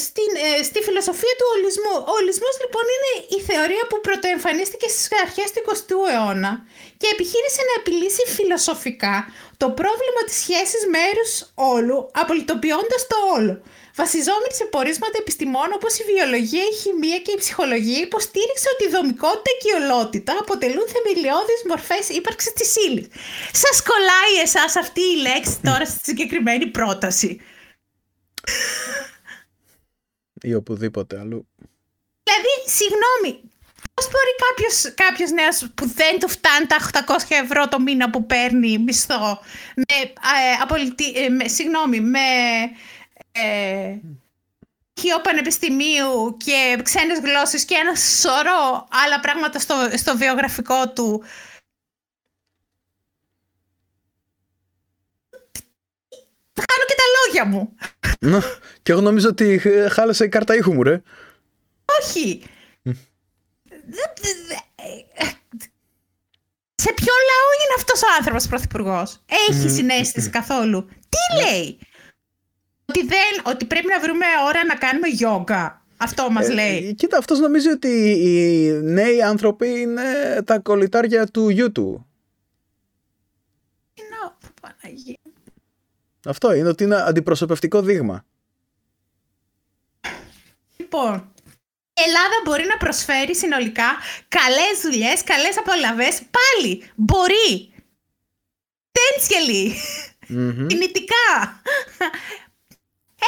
[0.05, 1.97] στην, ε, στη φιλοσοφία του ολισμού.
[2.11, 6.53] Ο ολισμός λοιπόν είναι η θεωρία που πρωτοεμφανίστηκε στις αρχές του 20ου αιώνα
[7.01, 9.17] και επιχείρησε να επιλύσει φιλοσοφικά
[9.63, 11.33] το πρόβλημα της σχέσης μέρους
[11.73, 13.55] όλου, απολυτοποιώντας το όλο.
[14.01, 18.91] Βασιζόμενη σε πορίσματα επιστημών όπως η βιολογία, η χημεία και η ψυχολογία, υποστήριξε ότι η
[18.97, 23.05] δομικότητα και η ολότητα αποτελούν θεμελιώδεις μορφές ύπαρξης της ύλη.
[23.63, 27.31] Σας κολλάει εσάς αυτή η λέξη τώρα στη συγκεκριμένη πρόταση
[30.45, 31.47] ή οπουδήποτε αλλού.
[32.23, 33.51] Δηλαδή, συγγνώμη,
[33.95, 38.27] Πώς μπορεί κάποιος, κάποιος νέος που δεν του φτάνει τα 800 ευρώ το μήνα που
[38.27, 39.41] παίρνει μισθό
[39.75, 42.19] με, ε, απολυτη, ε, με συγγνώμη, με
[43.33, 43.97] ε,
[45.23, 51.25] πανεπιστημίου και ξένες γλώσσες και ένα σωρό άλλα πράγματα στο, στο βιογραφικό του
[56.55, 57.77] θα κάνω και τα λόγια μου.
[58.83, 61.03] και εγώ νομίζω ότι χάλασε η κάρτα ήχου μου, ρε.
[62.01, 62.43] Όχι.
[66.75, 71.79] Σε ποιο λαό είναι αυτός ο άνθρωπος πρωθυπουργός; Έχει συνέστηση καθόλου; Τι λέει;
[72.87, 75.83] Ότι, δεν, ότι πρέπει να βρούμε ώρα να κάνουμε γιόγκα.
[75.97, 76.95] Αυτό μας ε, λέει.
[76.95, 80.03] Κοίτα, αυτός νομίζει ότι οι νέοι άνθρωποι είναι
[80.45, 82.07] τα κολλητάρια του γιού του.
[86.25, 88.25] Αυτό είναι ότι είναι αντιπροσωπευτικό δείγμα.
[90.77, 91.33] Λοιπόν,
[91.95, 93.97] η Ελλάδα μπορεί να προσφέρει συνολικά
[94.29, 96.23] καλές δουλειές, καλές απολαβές.
[96.37, 97.73] Πάλι, μπορεί.
[98.93, 99.67] Potentially.
[100.29, 100.67] Mm-hmm.
[100.69, 101.63] Κινητικά.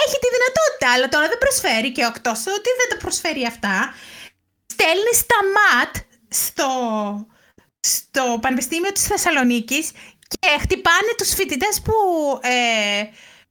[0.04, 3.94] Έχει τη δυνατότητα, αλλά τώρα δεν προσφέρει και εκτό ότι δεν τα προσφέρει αυτά,
[4.66, 5.96] στέλνει στα ΜΑΤ
[6.28, 6.68] στο,
[7.80, 9.90] στο Πανεπιστήμιο της Θεσσαλονίκης
[10.28, 11.94] και χτυπάνε τους φοιτητές που
[12.42, 13.02] ε,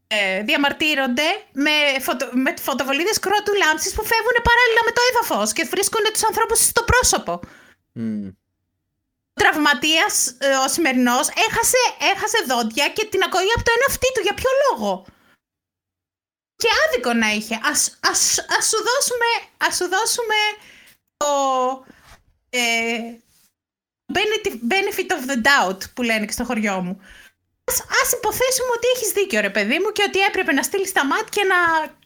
[0.08, 5.68] ε, διαμαρτύρονται με, φωτο, με φωτοβολίδες κρότου λάμψης που φεύγουν παράλληλα με το έδαφος και
[5.74, 7.40] βρίσκουν τους ανθρώπους στο πρόσωπο.
[8.00, 8.34] Mm.
[9.38, 11.82] Ο τραυματίας, ε, ο σημερινός, έχασε,
[12.14, 14.22] έχασε δόντια και την ακοή από το ένα αυτί του.
[14.22, 15.06] Για ποιο λόγο;
[16.56, 17.60] Και άδικο να είχε.
[17.64, 18.22] Ας, ας,
[18.58, 20.40] ας, σου, δώσουμε, ας σου δώσουμε
[21.18, 21.30] το...
[22.50, 23.25] Ε,
[24.68, 27.00] benefit of the doubt που λένε και στο χωριό μου.
[27.64, 31.06] Ας, ας υποθέσουμε ότι έχεις δίκιο ρε παιδί μου και ότι έπρεπε να στείλεις τα
[31.06, 31.56] μάτια και να,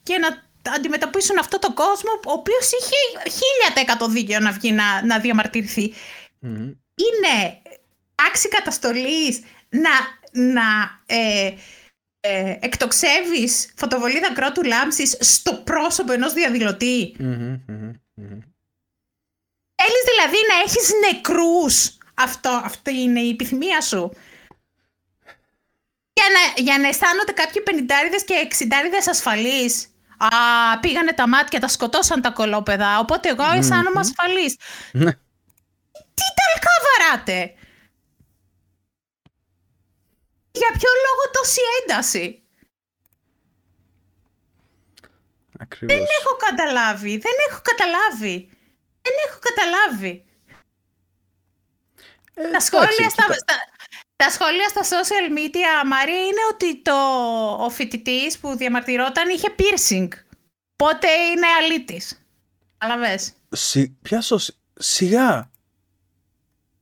[0.04, 5.06] και να αντιμετωπίσουν αυτό το κόσμο ο οποίος είχε χίλια τέκατο δίκιο να βγει να,
[5.06, 5.94] να διαμαρτυρηθεί.
[6.42, 6.76] Mm-hmm.
[6.96, 7.62] Είναι
[8.16, 9.90] τάξη καταστολής να,
[10.32, 10.62] να
[11.06, 11.54] ε,
[12.20, 17.16] ε, εκτοξεύεις φωτοβολίδα κρότου λάμψης στο πρόσωπο ενός διαδηλωτή;
[19.82, 21.98] Θέλεις δηλαδή να έχεις νεκρούς.
[22.14, 24.12] Αυτό, αυτή είναι η επιθυμία σου.
[26.14, 29.94] Για να, για να αισθάνονται κάποιοι πενηντάριδες και εξιντάριδες ασφαλείς.
[30.18, 30.28] Α,
[30.80, 34.56] πήγανε τα μάτια, τα σκοτώσαν τα κολόπεδα, οπότε εγώ αισθάνομαι ασφαλής.
[34.92, 35.12] Ναι.
[35.92, 37.54] Τι τελικά βαράτε;
[40.52, 42.44] Για ποιο λόγο τόση ένταση;
[45.60, 45.98] Ακριβώς.
[45.98, 48.50] Δεν έχω καταλάβει, δεν έχω καταλάβει.
[49.02, 50.24] Δεν έχω καταλάβει.
[52.34, 53.26] Ε, τα, σχόλια στα,
[54.16, 56.94] τα σχόλια στα social media, Μαρία, είναι ότι το,
[57.60, 60.08] ο φοιτητής που διαμαρτυρόταν είχε piercing.
[60.76, 62.26] Πότε είναι αλήτης.
[62.78, 63.34] Καταλαβες.
[63.50, 64.60] Σι, ποια σωσ...
[64.74, 65.52] Σιγά.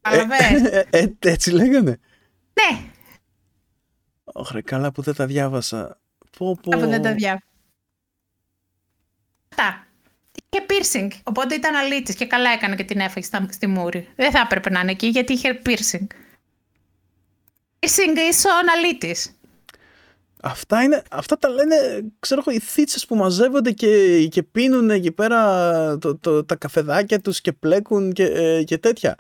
[0.01, 0.71] Καταλαβες.
[0.71, 1.99] Ε, ε, ε, έτσι λέγανε.
[2.53, 2.91] Ναι.
[4.23, 5.99] Ωχρε, καλά που δεν τα διάβασα.
[6.37, 6.69] Πω, πω.
[6.69, 7.45] Που δεν τα διάβασα.
[9.49, 9.86] Αυτά
[10.49, 11.07] και piercing.
[11.23, 14.07] Οπότε ήταν αλήτη και καλά έκανε και την έφαγε στη μούρη.
[14.15, 16.07] Δεν θα έπρεπε να είναι εκεί γιατί είχε piercing.
[17.79, 19.15] Piercing ίσον αλήτη.
[20.41, 21.75] Αυτά, είναι, αυτά τα λένε,
[22.19, 27.19] ξέρω εγώ, οι θίτσες που μαζεύονται και, και πίνουν εκεί πέρα το, το, τα καφεδάκια
[27.19, 29.17] τους και πλέκουν και, ε, και τέτοια.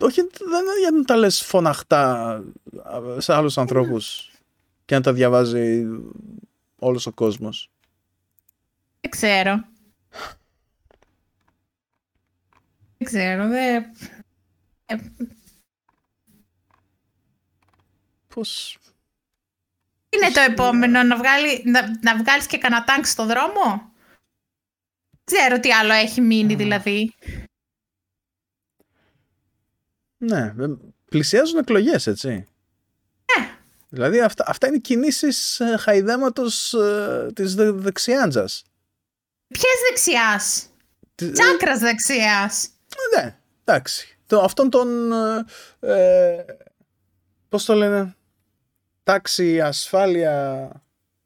[0.00, 2.42] Όχι, δεν είναι για να τα λες φωναχτά
[3.18, 4.30] σε άλλους ανθρώπους
[4.84, 5.86] και να τα διαβάζει
[6.78, 7.70] όλος ο κόσμος.
[9.00, 9.64] Δεν ξέρω.
[12.98, 13.84] Δεν ξέρω, δεν...
[14.86, 14.96] Ε,
[18.34, 18.78] Πώς...
[20.08, 23.92] Είναι το επόμενο, να, βγάλει, να, να βγάλεις και κανένα τάγκ στο δρόμο;
[25.10, 27.14] Δεν ξέρω τι άλλο έχει μείνει δηλαδή.
[30.16, 30.54] Ναι,
[31.04, 32.28] πλησιάζουν εκλογές, έτσι.
[32.28, 33.58] Ναι.
[33.88, 38.64] Δηλαδή αυτά, αυτά είναι κινήσεις ε, χαϊδέματος ε, της δε, δεξιάντζας.
[39.52, 40.66] Ποιες δεξιάς;
[41.14, 42.64] Τη- Τσάκρας δεξιάς.
[42.64, 44.18] Ε, ναι, εντάξει.
[44.26, 45.12] Το, αυτόν τον...
[45.80, 46.44] Ε, ε,
[47.48, 48.14] πώς το λένε...
[49.02, 50.70] Τάξη, ασφάλεια,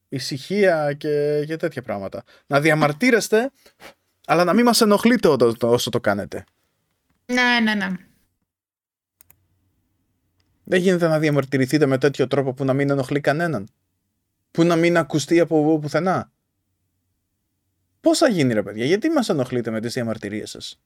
[0.08, 2.24] ησυχία και, και τέτοια πράγματα.
[2.46, 3.50] Να διαμαρτύρεστε,
[4.26, 6.44] αλλά να μην μας ενοχλείτε όσο το, όσο το κάνετε.
[7.26, 7.88] Ναι, ναι, ναι.
[10.64, 13.68] Δεν γίνεται να διαμαρτυρηθείτε με τέτοιο τρόπο που να μην ενοχλεί κανέναν.
[14.50, 16.32] Που να μην ακουστεί από πουθενά.
[18.04, 20.80] Πώς θα γίνει ρε παιδιά, γιατί μας ενοχλείτε με τις διαμαρτυρίες σας;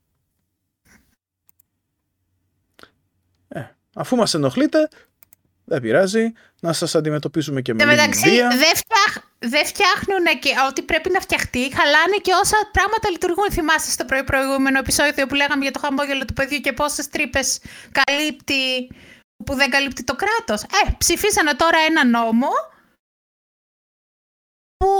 [3.49, 3.63] Ε,
[3.95, 4.89] αφού μας ενοχλείτε,
[5.65, 8.49] δεν πειράζει, να σας αντιμετωπίσουμε και με Εν τω λίγη μεταξύ, βία.
[8.49, 11.75] δεν φτιάχ, δεν φτιάχνουν και ό,τι πρέπει να φτιαχτεί.
[11.75, 13.51] Χαλάνε και όσα πράγματα λειτουργούν.
[13.51, 17.61] Θυμάστε στο πρωί προηγούμενο επεισόδιο που λέγαμε για το χαμόγελο του παιδιού και πόσες τρύπες
[17.99, 18.91] καλύπτει
[19.45, 22.49] που δεν καλύπτει το κράτος; Ε, ψηφίσανε τώρα ένα νόμο
[24.81, 24.91] που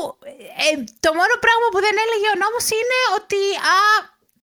[0.65, 0.71] ε,
[1.05, 3.41] το μόνο πράγμα που δεν έλεγε ο νόμος είναι ότι
[3.75, 3.77] α,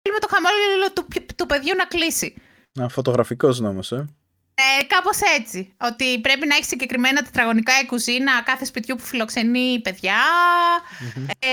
[0.02, 1.02] θέλουμε το χαμόγελο του,
[1.38, 2.28] του παιδιού να κλείσει.
[2.72, 4.08] Να, φωτογραφικός νόμος, ε.
[4.54, 5.74] Ε, Κάπως έτσι.
[5.80, 10.20] Ότι πρέπει να έχει συγκεκριμένα τετραγωνικά η κουζίνα κάθε σπιτιού που φιλοξενεί παιδιά.
[11.38, 11.48] Ε,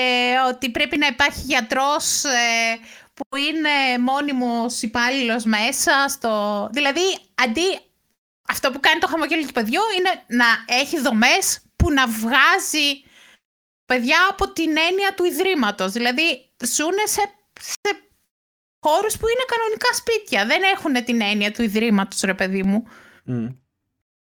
[0.49, 2.79] ότι πρέπει να υπάρχει γιατρός ε,
[3.13, 6.69] που είναι μόνιμος υπάλληλος μέσα στο...
[6.71, 7.01] Δηλαδή,
[7.43, 7.79] αντί
[8.47, 13.03] αυτό που κάνει το χαμογέλο του παιδιού είναι να έχει δομές που να βγάζει
[13.91, 15.91] παιδιά από την έννοια του ιδρύματος.
[15.91, 16.27] Δηλαδή,
[16.75, 17.23] ζουν σε,
[17.59, 17.91] σε
[18.79, 20.45] χώρους που είναι κανονικά σπίτια.
[20.45, 22.87] Δεν έχουν την έννοια του ιδρύματος, ρε παιδί μου.
[23.23, 23.47] Μμ.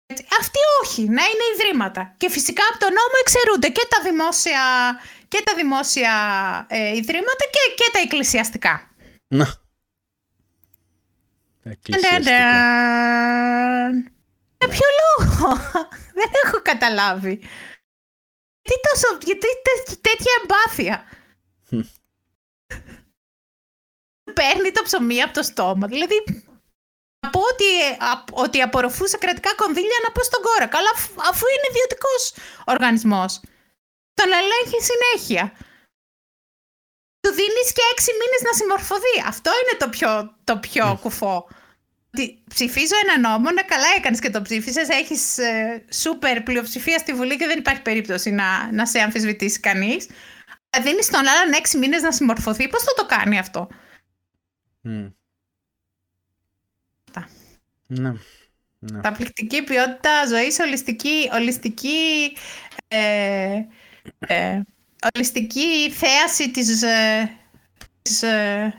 [0.07, 2.15] Έτσι, Αυτοί όχι, να είναι ιδρύματα.
[2.17, 4.63] Και φυσικά από τον νόμο εξαιρούνται και τα δημόσια,
[5.29, 6.13] και τα δημόσια
[6.69, 8.91] ε, ιδρύματα και, και τα εκκλησιαστικά.
[9.29, 9.47] Να.
[11.63, 12.31] Εκκλησιαστικά.
[12.31, 13.93] Ταντανταν.
[14.59, 15.49] Για ποιο λόγο,
[16.19, 17.41] δεν έχω καταλάβει.
[18.69, 20.97] Τι τόσο, γιατί τέ- τέτοια εμπάθεια.
[21.71, 21.81] Μμ.
[24.35, 25.87] Παίρνει το ψωμί από το στόμα.
[25.87, 26.17] Δηλαδή,
[27.21, 27.69] να πω ότι,
[28.11, 30.79] α- ότι απορροφούσε κρατικά κονδύλια να πω στον κόρακα.
[30.79, 32.23] Αλλά αφ- αφού είναι ιδιωτικός
[32.67, 33.41] οργανισμός,
[34.15, 35.45] τον ελέγχει συνέχεια.
[37.21, 39.15] Του δίνεις και έξι μήνες να συμμορφωθεί.
[39.27, 41.49] Αυτό είναι το πιο, το πιο κουφό.
[42.13, 44.89] Ότι ψηφίζω ένα νόμο, να καλά έκανες και το ψήφισες.
[44.89, 45.39] Έχεις
[45.93, 50.09] σούπερ πλειοψηφία στη Βουλή και δεν υπάρχει περίπτωση να, να σε αμφισβητήσει κανείς.
[50.83, 52.69] Δίνεις τον άλλον έξι μήνες να συμμορφωθεί.
[52.69, 53.69] Πώς θα το κάνει αυτό;
[54.81, 55.07] Μμ.
[57.09, 57.29] Αυτά.
[57.87, 58.13] Ναι.
[58.79, 59.01] Ναι.
[59.01, 62.33] Καταπληκτική ποιότητα ζωής, ολιστική, ολιστική,
[62.89, 63.61] ε,
[64.19, 64.61] ε,
[65.15, 67.31] ολιστική θέαση της, ε,
[68.03, 68.75] της ε,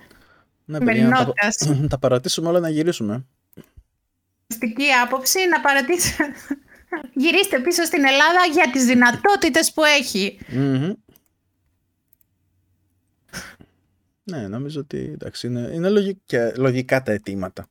[0.69, 1.87] Ναι, παιδιά, να τα, καθημερινότητας.
[1.93, 3.25] τα παρατήσουμε όλα να γυρίσουμε.
[4.49, 6.15] Ολιστική άποψη να παρατήσω.
[7.21, 10.39] Γυρίστε πίσω στην Ελλάδα για τις δυνατότητες που έχει.
[10.47, 10.93] Μμμ.
[14.23, 17.67] Ναι, νομίζω ότι εντάξει, είναι, είναι λογικά, λογικά τα αιτήματα.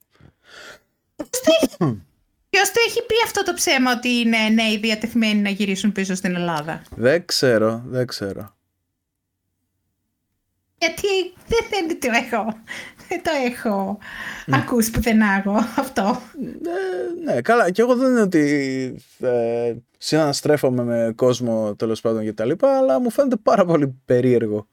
[2.50, 6.34] Ποιος το έχει πει αυτό το ψέμα ότι είναι νέοι διατεθειμένοι να γυρίσουν πίσω στην
[6.34, 8.56] Ελλάδα; Δεν ξέρω, δεν ξέρω.
[10.78, 11.08] Γιατί
[11.46, 12.54] δεν, δεν το έχω,
[13.08, 13.98] δεν το έχω
[14.50, 16.22] ακούσει πουθενά εγώ αυτό.
[16.42, 17.70] Ε, ναι, καλά.
[17.70, 18.42] Και εγώ δεν είναι ότι
[19.20, 24.66] ε, συναναστρέφομαι με κόσμο τέλος πάντων και τα λοιπά, αλλά μου φαίνεται πάρα πολύ περίεργο.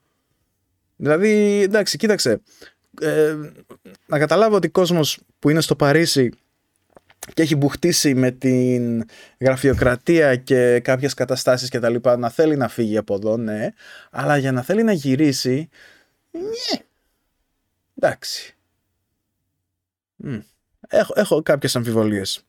[0.96, 2.40] Δηλαδή, εντάξει, κοίταξε.
[3.00, 3.36] Ε,
[4.06, 6.32] να καταλάβω ότι κόσμος που είναι στο Παρίσι
[7.34, 9.04] και έχει μπουχτίσει με την
[9.40, 13.68] γραφειοκρατία και κάποιες καταστάσεις και τα λοιπά να θέλει να φύγει από εδώ, ναι,
[14.10, 15.68] αλλά για να θέλει να γυρίσει,
[16.40, 16.80] ναι,
[17.98, 18.54] εντάξει.
[20.16, 20.38] Μμ.
[20.88, 22.40] Έχω, έχω κάποιες αμφιβολίες.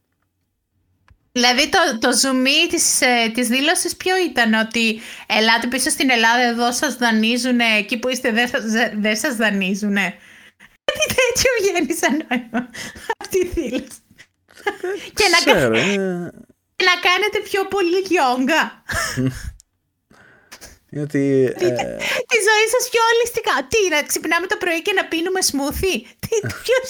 [1.32, 6.42] Δηλαδή το, το ζουμί της, ε, της δήλωσης ποιο ήταν ότι ελάτε πίσω στην Ελλάδα
[6.42, 8.64] εδώ σας δανείζουνε εκεί που είστε δεν σας,
[8.98, 10.16] δεν σας δανείζουνε.
[10.84, 12.70] Τι τέτοιο βγαίνει σαν νόημα
[13.22, 13.88] αυτή η δήλωση.
[15.14, 16.32] και, να, κα- Ξέρω, είναι,
[16.76, 18.84] και να κάνετε πιο πολύ γιόγκα.
[20.90, 21.54] Είναι ότι ε,
[22.28, 23.68] Τη ζωή σας πιο ολιστικά.
[23.68, 26.02] Τι, να ξυπνάμε το πρωί και να πίνουμε σμούθι.
[26.02, 26.30] Τι,
[26.64, 26.90] ποιος,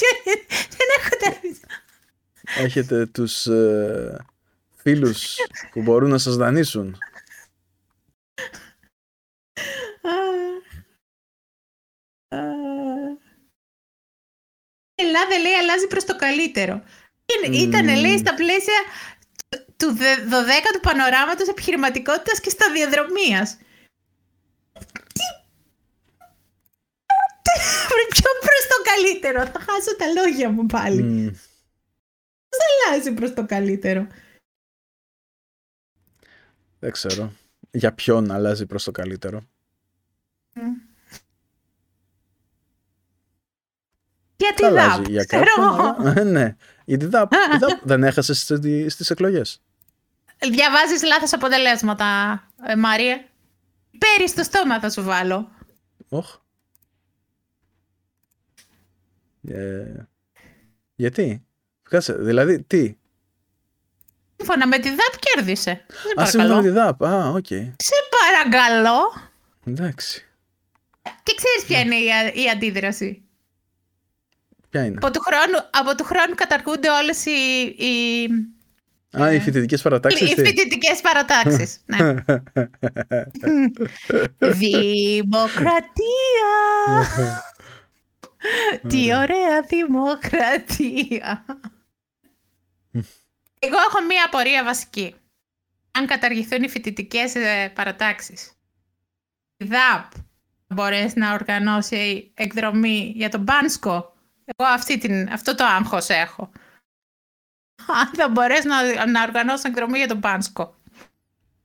[0.77, 1.39] δεν έχω τα...
[2.61, 4.25] έχετε τους ε,
[4.75, 5.35] φίλους
[5.71, 6.97] που μπορούν να σας δανείσουν.
[14.95, 16.83] Η Ελλάδα λέει αλλάζει προς το καλύτερο.
[17.25, 17.67] Είναι- Μμμ.
[17.67, 18.79] Ήταν λέει στα πλαίσια
[19.77, 23.57] του δε- 12ου πανοράματος επιχειρηματικότητας και σταδιοδρομίας.
[25.13, 25.13] Τι...
[25.13, 25.41] Τι-
[28.09, 29.45] Πιο προς το καλύτερο.
[29.45, 31.03] Θα χάσω τα λόγια μου πάλι.
[31.03, 31.29] Μμ.
[32.87, 34.07] αλλάζει προς το καλύτερο;
[36.79, 37.33] Δεν ξέρω.
[37.71, 39.41] Για ποιον αλλάζει προς το καλύτερο;
[44.35, 45.07] Για τη ΔΑΠ.
[45.07, 46.55] Για κάποιον, ναι.
[46.85, 47.31] Γιατί ΔΑΠ,
[47.83, 48.33] δεν έχασε
[48.89, 49.61] στις εκλογές.
[50.51, 52.05] Διαβάζεις λάθος αποτελέσματα,
[52.67, 53.29] ε, Μάρια.
[53.97, 55.49] Πέρι στο στόμα θα σου βάλω.
[56.09, 56.37] Οχ.
[59.47, 60.07] Ε,
[60.95, 61.45] γιατί;
[61.89, 62.95] Κάτσε, δηλαδή, τι;
[64.35, 65.85] Σύμφωνα με τη ΔΑΠ κέρδισε.
[66.21, 67.03] Α, σύμφωνα με τη ΔΑΠ.
[67.03, 67.45] Α, οκ.
[67.49, 67.73] Okay.
[67.77, 68.99] Σε παρακαλώ.
[69.65, 70.25] Εντάξει.
[71.23, 73.23] Και ξέρεις ποια είναι η, η αντίδραση;
[74.69, 78.27] Ποια είναι; Από του χρόνου, από του χρόνου καταργούνται όλες οι, οι...
[79.21, 80.31] Α, οι φοιτητικές παρατάξεις.
[80.31, 82.13] Οι φοιτητικές παρατάξεις, ναι.
[84.61, 85.93] Δημοκρατία.
[88.87, 91.45] Τι ωραία δημοκρατία.
[93.59, 95.15] Εγώ έχω μία απορία βασική.
[95.91, 98.51] Αν καταργηθούν οι φοιτητικές ε, παρατάξεις,
[99.57, 100.11] η ΔΑΠ
[100.67, 106.51] μπορέσει να οργανώσει εκδρομή για τον Πάνσκο; Εγώ αυτή την, αυτό το άγχος έχω.
[107.87, 110.75] Αν θα μπορέσει να, να οργανώσει εκδρομή για τον Πάνσκο.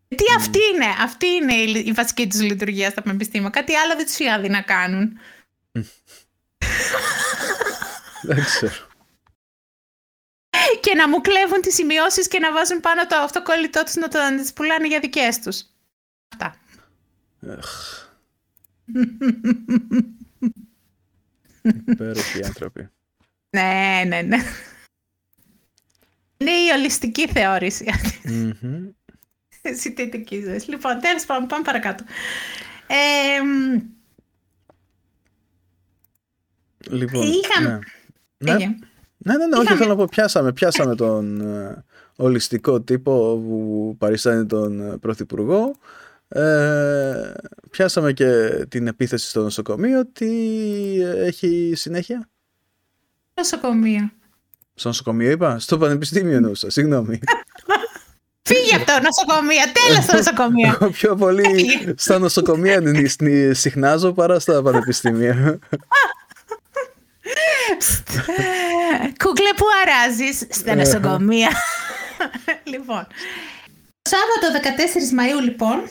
[0.08, 3.50] Τι αυτή είναι, αυτή είναι η, η βασική τους λειτουργία στα πανεπιστήμια.
[3.50, 5.18] Κάτι άλλο δεν τους είχα να κάνουν.
[8.22, 8.90] Δεν ξέρω.
[10.80, 14.18] Και να μου κλέβουν τις σημειώσεις και να βάζουν πάνω το αυτοκόλλητό τους να το
[14.36, 15.62] τις πουλάνε για δικές τους.
[16.34, 16.56] Αυτά.
[21.86, 22.90] Υπέροχοι άνθρωποι.
[23.50, 24.38] Ναι, ναι, ναι.
[26.36, 27.84] Είναι η ολιστική θεώρηση.
[29.80, 30.68] Συντηρητική ζωής.
[30.68, 32.04] Λοιπόν, τέλος πάντων, πάμε παρακάτω.
[32.86, 33.40] Ε,
[36.90, 37.78] Λοιπόν, Είχαμε...
[38.36, 38.52] Ναι.
[38.52, 38.58] Ναι.
[39.18, 41.84] ναι, ναι, ναι, όχι, θέλω να πω, πιάσαμε, πιάσαμε τον ε,
[42.16, 45.76] ολιστικό τύπο που παριστάνει τον ε, Πρωθυπουργό.
[46.28, 47.32] Ε,
[47.70, 50.06] πιάσαμε και την επίθεση στο νοσοκομείο.
[50.06, 50.30] Τι
[51.02, 52.28] έχει συνέχεια;
[53.34, 54.10] Νοσοκομείο.
[54.74, 57.20] Στο νοσοκομείο είπα, στο πανεπιστήμιο εννοούσα, συγγνώμη.
[58.48, 60.76] Φύγε από το νοσοκομείο, τέλος στο νοσοκομείο.
[60.80, 62.82] Εγώ πιο πολύ στα νοσοκομεία
[63.52, 65.58] συχνάζω παρά στα πανεπιστήμια.
[69.24, 71.50] Κούκλε που αράζεις; Στα νοσοκομεία.
[72.64, 73.06] λοιπόν,
[74.02, 74.74] Σάββατο
[75.14, 75.88] 14 Μαΐου λοιπόν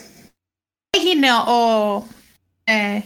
[0.97, 1.95] έγινε ο
[2.63, 3.01] ε,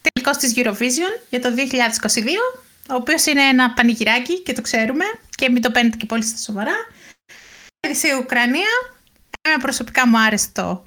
[0.00, 5.50] τελικός της Eurovision για το 2022 ο οποίος είναι ένα πανηγυράκι και το ξέρουμε και
[5.50, 6.74] μην το παίρνετε και πολύ στα σοβαρά.
[7.80, 8.68] Έδισε η Ουκρανία.
[9.40, 10.84] Εμένα προσωπικά μου άρεσε το,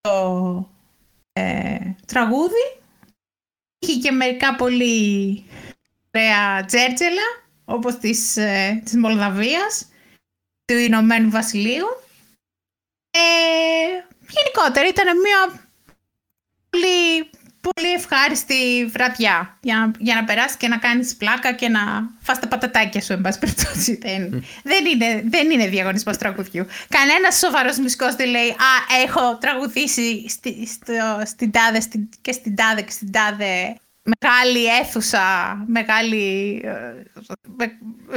[0.00, 0.68] το
[1.32, 2.78] ε, τραγούδι.
[3.78, 5.44] Είχε και μερικά πολύ
[6.12, 9.88] ωραία τζέρτζελα, όπως της, ε, της Μολδαβίας,
[10.64, 11.86] του Ηνωμένου Βασιλείου.
[13.10, 13.20] Ε,
[14.28, 15.68] γενικότερα ήταν μια
[16.70, 21.80] πολύ, πολύ ευχάριστη βραδιά για, για να περάσεις και να κάνεις πλάκα και να
[22.20, 23.98] φας τα πατατάκια σου, εν πάση περιπτώσει.
[24.02, 26.66] Δεν, δεν, είναι, δεν είναι διαγωνισμός τραγουδιού.
[26.88, 32.54] Κανένας σοβαρός μουσικός δεν λέει «Α, έχω τραγουδήσει στη, στο, στην τάδε στην, και στην
[32.54, 33.76] τάδε και στην τάδε
[34.18, 36.60] μεγάλη αίθουσα, μεγάλη...
[36.64, 37.66] Ε,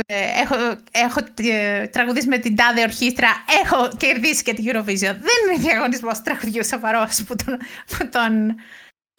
[0.06, 0.56] ε, έχω,
[0.92, 3.30] έχω ε, τραγουδίσει με την τάδε ορχήστρα,
[3.64, 5.16] έχω κερδίσει και την Eurovision.
[5.20, 8.56] Δεν είναι διαγωνισμός τραγουδιού σοβαρός που τον, που τον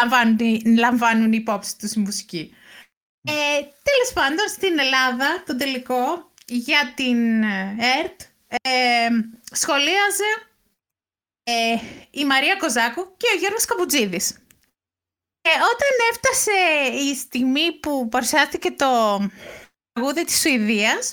[0.02, 0.38] λαμβάνουν,
[0.78, 2.54] λαμβάνουν υπόψη τους οι μουσικοί.
[3.22, 7.42] Ε, τέλος πάντων, στην Ελλάδα, το τελικό για την
[8.02, 8.20] ΕΡΤ
[8.62, 9.08] ε,
[9.50, 10.30] σχολίαζε
[11.42, 11.76] ε,
[12.10, 14.43] η Μαρία Κοζάκου και ο Γιώργος Καμπουτζίδης.
[15.46, 16.52] Ε, όταν έφτασε
[17.10, 19.20] η στιγμή που παρουσιάστηκε το
[19.92, 21.12] τραγούδι της Σουηδίας,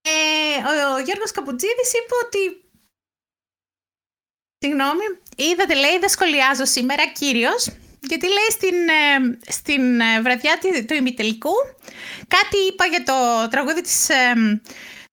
[0.00, 2.62] ε, ο, ο Γιώργος Καπουτζίδης είπε ότι
[4.58, 5.04] Συγγνώμη,
[5.36, 7.68] είδατε λέει δεν σχολιάζω σήμερα κύριος
[8.00, 11.52] γιατί λέει στην, ε, στην ε, βραδιά του ημιτελικού
[12.28, 14.08] κάτι είπα για το τραγούδι της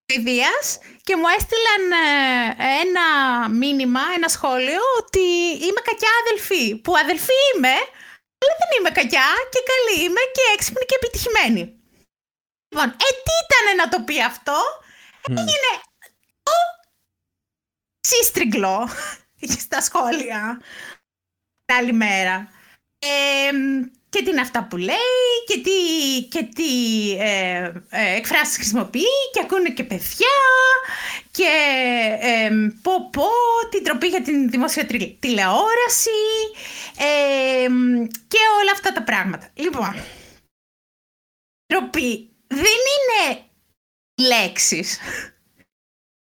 [0.10, 3.05] ε, Σουηδίας και μου έστειλαν ε, ένα
[3.49, 5.26] μήνυμα, ένα σχόλιο ότι
[5.66, 6.76] είμαι κακιά αδελφή.
[6.76, 7.76] Που αδελφή είμαι,
[8.39, 11.62] αλλά δεν είμαι κακιά και καλή είμαι και έξυπνη και επιτυχημένη.
[12.70, 14.57] Λοιπόν, ε, τι ήταν να το πει αυτό;
[15.28, 15.32] Mm.
[15.32, 15.72] Έγινε
[16.43, 16.51] το
[17.99, 18.89] σύστριγκλο
[19.66, 20.62] στα σχόλια
[21.66, 22.49] την άλλη μέρα.
[22.99, 23.51] Ε,
[24.10, 24.95] και τι είναι αυτά που λέει
[25.47, 25.72] και τι,
[26.30, 26.72] και τι
[27.20, 30.38] ε, ε, εκφράσεις χρησιμοποιεί και ακούνε και παιδιά
[31.32, 31.49] και
[32.20, 32.49] ε,
[32.82, 33.28] πω πω
[33.70, 34.86] την τροπή για την δημόσια
[35.20, 36.20] τηλεόραση
[36.97, 37.68] ε,
[38.28, 39.49] και όλα αυτά τα πράγματα.
[39.53, 40.03] Λοιπόν,
[41.66, 43.43] τροπή δεν είναι
[44.28, 44.99] λέξεις.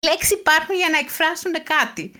[0.07, 2.13] Λέξεις υπάρχουν για να εκφράσουν κάτι.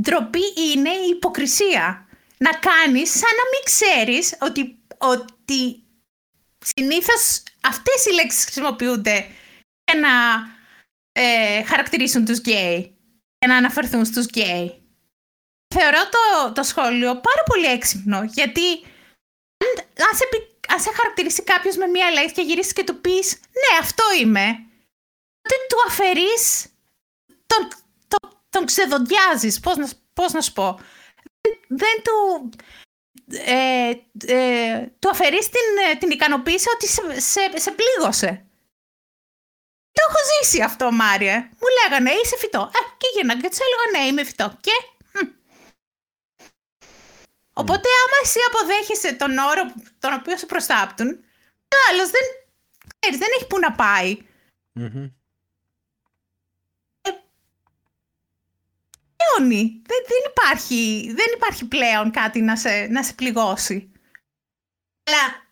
[0.00, 0.42] Ντροπή
[0.72, 2.08] είναι η υποκρισία.
[2.36, 5.82] Να κάνεις σαν να μην ξέρεις ότι, ότι
[6.58, 9.30] συνήθως αυτές οι λέξεις χρησιμοποιούνται
[9.84, 10.12] για να
[11.12, 12.96] ε, χαρακτηρίσουν τους γκέι,
[13.38, 14.82] για να αναφερθούν στους γκέι.
[15.74, 18.70] Θεωρώ το, το σχόλιο πάρα πολύ έξυπνο, γιατί
[19.96, 20.24] αν, σε,
[20.68, 24.44] αν σε χαρακτηρίσει κάποιος με μία λέξη και γυρίσεις και του πεις «Ναι, αυτό είμαι»,
[25.48, 26.66] τότε του αφαιρείς,
[27.46, 27.68] τον,
[28.08, 30.80] τον, τον ξεδοντιάζεις, πώς να, πώς να σου πω.
[31.68, 32.50] Δεν, του...
[33.30, 33.90] Ε,
[34.26, 38.46] ε, του αφαιρείς την, την ικανοποίηση ότι σε, σε, σε πλήγωσε.
[39.92, 41.36] Το έχω ζήσει αυτό, Μάριε.
[41.36, 42.70] Μου λέγανε, είσαι φυτό.
[42.74, 44.58] Ε, και γίνανε και τους έλεγα, ναι, είμαι φυτό.
[44.60, 44.70] Και.
[47.52, 51.08] Οπότε, άμα εσύ αποδέχεσαι τον όρο τον οποίο σου προστάπτουν,
[51.68, 52.22] ο άλλος δεν,
[53.18, 54.18] δεν έχει που να πάει.
[54.80, 55.10] Mm-hmm.
[59.90, 63.92] Δεν, δεν, υπάρχει, δεν υπάρχει πλέον κάτι να σε, να σε πληγώσει.
[65.04, 65.44] Αλλά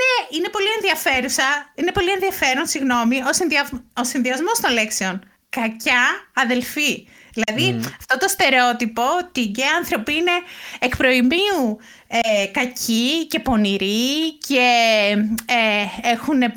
[0.00, 3.68] ναι, είναι πολύ ενδιαφέρουσα, είναι πολύ ενδιαφέρον, συγγνώμη, ο, συνδυα...
[3.94, 5.22] ο συνδυασμός των λέξεων.
[5.48, 7.08] Κακιά αδελφή.
[7.32, 10.30] Δηλαδή αυτό το στερεότυπο ότι οι γκέι άνθρωποι είναι
[10.78, 14.66] εκ προημίου ε, κακοί και πονηροί και
[15.46, 16.52] ε, έχουν ε,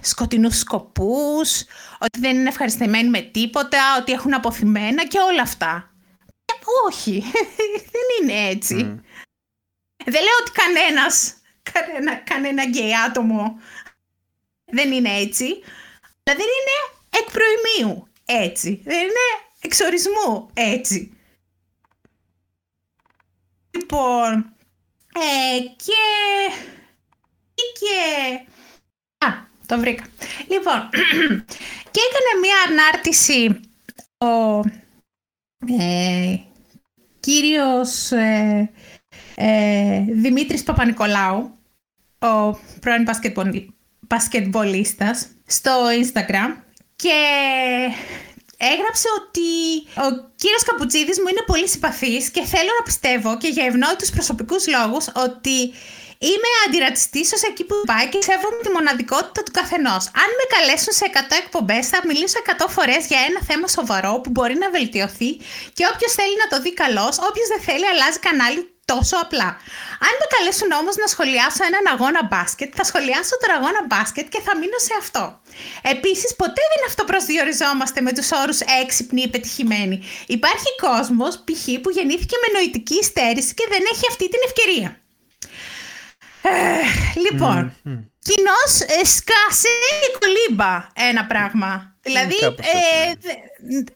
[0.00, 1.64] σκοτεινούς σκοπούς,
[1.98, 5.90] ότι δεν είναι ευχαριστημένοι με τίποτα, ότι έχουν αποθυμένα και όλα αυτά.
[6.44, 6.52] Ε,
[6.86, 7.24] όχι,
[7.92, 8.74] δεν είναι έτσι.
[10.04, 11.36] Δεν λέω ότι κανένας
[11.72, 13.60] κανένα, κανένα γκέι άτομο
[14.64, 15.44] δεν είναι έτσι.
[16.22, 18.80] Αλλά δεν είναι εκ προημίου έτσι.
[18.84, 19.26] Δεν είναι
[19.60, 21.10] εξορισμού έτσι.
[23.70, 24.54] Λοιπόν,
[25.14, 26.02] ε, και...
[27.54, 28.40] και...
[29.26, 29.32] Α,
[29.66, 30.04] το βρήκα.
[30.48, 30.88] Λοιπόν,
[31.96, 33.60] και έκανε μία ανάρτηση
[34.18, 34.60] ο
[35.82, 36.36] ε,
[37.20, 38.70] κύριος ε,
[39.34, 41.58] ε, Δημήτρης Παπα-Νικολάου,
[42.18, 43.06] ο πρώην
[44.00, 45.70] μπασκετμπολίστας, στο
[46.02, 46.56] Instagram
[46.96, 47.18] και
[48.56, 49.50] έγραψε ότι
[50.00, 54.66] ο κύριος Καπουτσίδης μου είναι πολύ συμπαθής και θέλω να πιστεύω και για ευνόητους προσωπικούς
[54.68, 55.72] λόγους ότι
[56.18, 60.04] είμαι αντιρατσιστής ως εκεί που πάει και σέβομαι τη μοναδικότητα του καθενός.
[60.22, 64.30] Αν με καλέσουν σε 100 εκπομπές θα μιλήσω 100 φορές για ένα θέμα σοβαρό που
[64.34, 65.30] μπορεί να βελτιωθεί
[65.76, 68.60] και όποιος θέλει να το δει καλός, όποιος δεν θέλει αλλάζει κανάλι
[68.90, 69.48] τόσο απλά.
[70.06, 74.40] Αν με καλέσουν όμως να σχολιάσω έναν αγώνα μπάσκετ, θα σχολιάσω τον αγώνα μπάσκετ και
[74.46, 75.22] θα μείνω σε αυτό.
[75.94, 79.96] Επίσης, ποτέ δεν αυτοπροσδιοριζόμαστε με τους όρους έξυπνοι ή πετυχημένοι.
[80.26, 85.05] Υπάρχει κόσμος, π.χ., που γεννήθηκε με νοητική στέρηση και δεν έχει αυτή την ευκαιρία.
[86.48, 88.04] Ε, λοιπόν, mm, mm.
[88.26, 88.60] κοινώ
[89.00, 89.68] ε, σκάσε
[90.06, 91.94] η κολύμπα ένα πράγμα.
[92.02, 93.10] Δηλαδή, ε,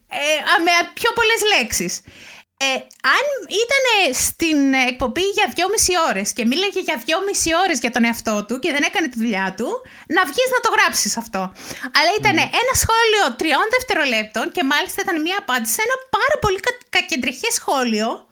[0.09, 0.33] ε,
[0.67, 2.01] με πιο πολλές λέξεις.
[2.63, 2.73] Ε,
[3.17, 3.27] αν
[3.65, 3.85] ήταν
[4.25, 4.59] στην
[4.91, 8.83] εκπομπή για δυόμιση ώρες και μίλαγε για δυόμιση ώρες για τον εαυτό του και δεν
[8.89, 9.69] έκανε τη δουλειά του,
[10.17, 11.43] να βγεις να το γράψεις αυτό.
[11.99, 12.59] Αλλά ήταν mm.
[12.63, 17.51] ένα σχόλιο τριών δευτερολέπτων και μάλιστα ήταν μία απάντηση σε ένα πάρα πολύ κα- κακεντρεχέ
[17.59, 18.30] σχόλιο με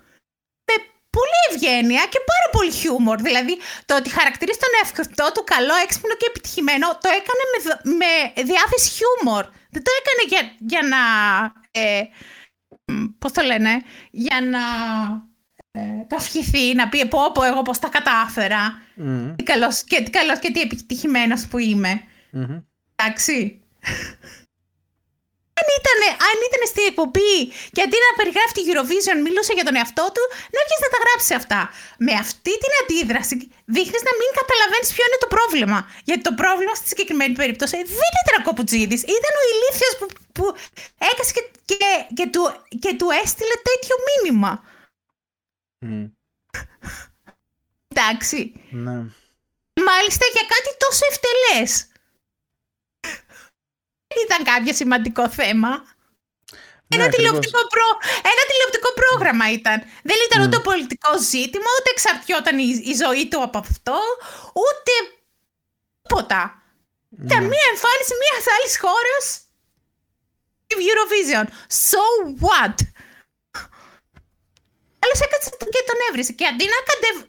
[1.18, 3.18] πολύ ευγένεια και πάρα πολύ χιούμορ.
[3.28, 3.54] Δηλαδή,
[3.88, 7.58] το ότι χαρακτηρίζει τον εαυτό του καλό, έξυπνο και επιτυχημένο, το έκανε με,
[8.00, 8.10] με
[8.50, 9.44] διάθεση χιούμορ.
[9.74, 10.42] Δεν το έκανε για,
[10.72, 11.00] για να.
[11.80, 12.02] Ε,
[13.18, 13.72] πώς το λένε,
[14.10, 14.62] για να
[15.70, 18.82] ε, καυχηθεί, να πει πω πω εγώ πώς τα κατάφερα.
[19.04, 19.34] Mm.
[19.36, 22.02] Τι καλός, και, τι καλός και τι επιτυχημένος που είμαι.
[22.32, 22.62] Mm-hmm.
[22.96, 23.62] Εντάξει.
[25.58, 26.00] Αν, ήταν,
[26.30, 27.36] αν ήταν στην εκπομπή
[27.74, 30.98] και αντί να περιγράφει τη Eurovision μιλούσε για τον εαυτό του, να βγεις να τα
[31.04, 31.60] γράψει αυτά.
[32.06, 33.34] Με αυτή την αντίδραση
[33.76, 35.78] δείχνεις να μην καταλαβαίνεις ποιο είναι το πρόβλημα.
[36.08, 40.06] Γιατί το πρόβλημα στη συγκεκριμένη περίπτωση δεν ήταν ο Κοπουτζίδη, ήταν ο ηλίθιος που,
[40.36, 40.44] που
[41.10, 42.42] έκασε και, και, και, του,
[42.82, 44.52] και του έστειλε τέτοιο μήνυμα.
[45.86, 46.04] Mm.
[47.92, 48.38] Εντάξει.
[48.86, 48.98] Ναι.
[49.88, 51.70] Μάλιστα για κάτι τόσο ευτελές
[54.24, 55.70] ήταν κάποιο σημαντικό θέμα.
[56.88, 57.86] Ναι, ένα, τηλεοπτικό προ...
[58.32, 59.78] ένα τηλεοπτικό πρόγραμμα ήταν.
[60.02, 63.98] Δεν ήταν ούτε πολιτικό ζήτημα, ούτε εξαρτιόταν η, ζωή του από αυτό,
[64.64, 64.92] ούτε
[66.02, 66.62] τίποτα.
[67.24, 69.24] Ήταν μία εμφάνιση μια άλλης χώρας
[70.86, 71.46] Eurovision.
[71.88, 72.02] So
[72.44, 72.76] what?
[75.02, 76.32] Άλλος έκατσε και τον έβρισε.
[76.32, 76.78] Και αντί να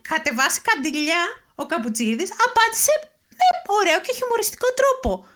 [0.01, 1.23] κατεβάσει καντιλιά
[1.55, 2.93] ο Καπουτσίδη, απάντησε
[3.39, 3.47] με
[3.79, 5.27] ωραίο και χιουμοριστικό τρόπο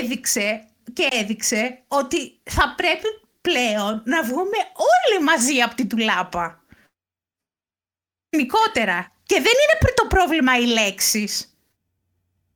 [0.00, 3.06] έδειξε και έδειξε ότι θα πρέπει
[3.40, 6.62] πλέον να βγούμε όλοι μαζί από την τουλάπα.
[8.28, 9.12] Γενικότερα.
[9.22, 11.58] Και δεν είναι πριν το πρόβλημα οι λέξεις.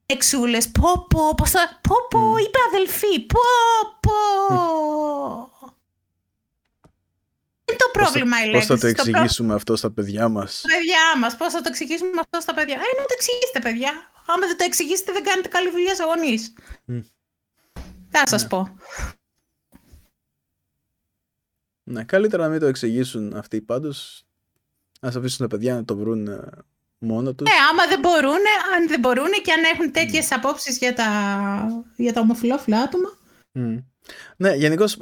[0.06, 0.70] εξούλες.
[0.70, 1.80] Πω πω, πως θα...
[1.88, 3.20] πω πω, είπε αδελφή.
[3.20, 3.40] Πω
[4.00, 4.16] πω.
[7.64, 8.66] Είναι το πρόβλημα η λέξη.
[8.68, 11.36] Πώς θα το εξηγήσουμε αυτό στα παιδιά μας; Στα παιδιά μας.
[11.36, 14.10] Πώς θα το εξηγήσουμε αυτό στα παιδιά; Ε, να το εξηγήσετε παιδιά.
[14.26, 16.52] Άμα δεν το εξηγήσετε δεν κάνετε καλή δουλειά σε γονείς.
[18.10, 18.48] Θα σας Ναι.
[18.48, 18.76] πω.
[21.82, 24.22] Ναι, καλύτερα να μην το εξηγήσουν αυτοί πάντως.
[25.00, 26.40] Ας αφήσουν τα παιδιά να το βρουν ε,
[26.98, 27.48] μόνο τους.
[27.48, 28.40] Ναι, άμα δεν μπορούν,
[28.76, 31.06] αν δεν μπορούν και αν έχουν τέτοιες απόψεις για τα,
[31.96, 33.08] για τα ομοφυλόφιλα άτομα.
[33.52, 33.76] Μμ.
[34.36, 34.96] Ναι, γενικώς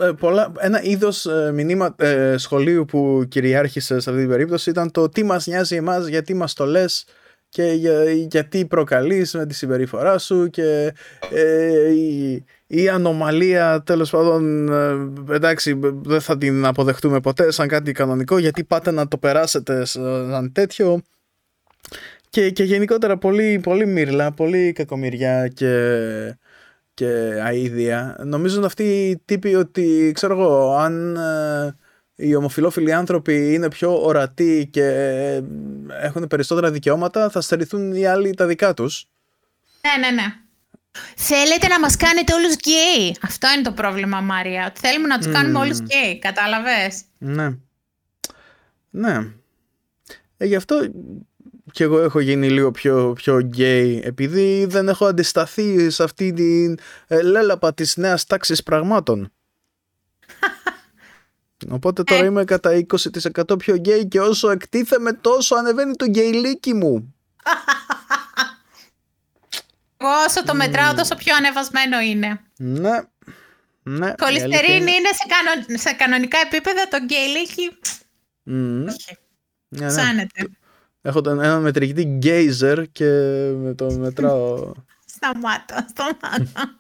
[0.58, 5.46] ένα είδος μηνύμα ε, σχολείου που κυριάρχησε σε αυτή την περίπτωση ήταν το τι μας
[5.46, 7.06] νοιάζει εμάς, γιατί μας το λες
[7.56, 10.94] και για, γιατί προκαλείς με τη συμπεριφορά σου και
[11.30, 14.68] ε, η, η ανομαλία τέλος πάντων
[15.28, 19.84] ε, εντάξει δεν θα την αποδεχτούμε ποτέ σαν κάτι κανονικό γιατί πάτε να το περάσετε
[19.84, 21.02] σαν τέτοιο
[22.28, 25.72] και, και γενικότερα πολύ, πολύ μίρλα, πολύ κακομοιριά και
[26.94, 27.06] και
[27.42, 28.16] αηδία.
[28.24, 31.74] Νομίζουν αυτοί οι τύποι ότι, ξέρω εγώ, αν ε,
[32.16, 35.42] οι ομοφυλόφιλοι άνθρωποι είναι πιο ορατοί και ε,
[36.02, 39.06] έχουν περισσότερα δικαιώματα, θα στερηθούν οι άλλοι τα δικά τους.
[39.80, 40.34] Ναι, ναι, ναι.
[41.16, 44.66] Θέλετε να μας κάνετε όλους γκέι; Αυτό είναι το πρόβλημα, Μάρια.
[44.66, 46.18] Ότι θέλουμε να τους κάνουμε όλους γκέι.
[46.18, 47.56] Κατάλαβες; Ναι.
[48.90, 49.16] Ναι.
[50.36, 50.90] Ε, γι' αυτό
[51.72, 56.78] και εγώ έχω γίνει λίγο πιο, πιο γκέι επειδή δεν έχω αντισταθεί σε αυτή την
[57.06, 59.32] ε, λαίλαπα της νέας τάξης πραγμάτων.
[61.70, 62.86] Οπότε τώρα είμαι κατά
[63.40, 67.14] 20% πιο γκέι και όσο εκτίθεμαι τόσο ανεβαίνει το γκεϊλίκι μου.
[69.96, 72.40] Εγώ όσο το μετράω τόσο πιο ανεβασμένο είναι.
[72.56, 73.00] Ναι.
[73.82, 75.78] ναι χοληστερίνη είναι σε, κανο...
[75.78, 77.78] σε κανονικά επίπεδα, το γκεϊλίκι
[78.50, 78.86] Mm.
[78.88, 79.18] όχι.
[79.68, 79.86] Ναι, ναι.
[79.86, 80.48] Πιάνεται.
[81.02, 83.04] Έχω τον, ένα μετρηγητή gayζερ και
[83.56, 84.72] με το μετράω.
[85.14, 86.76] Σταμάτα, σταμάτα.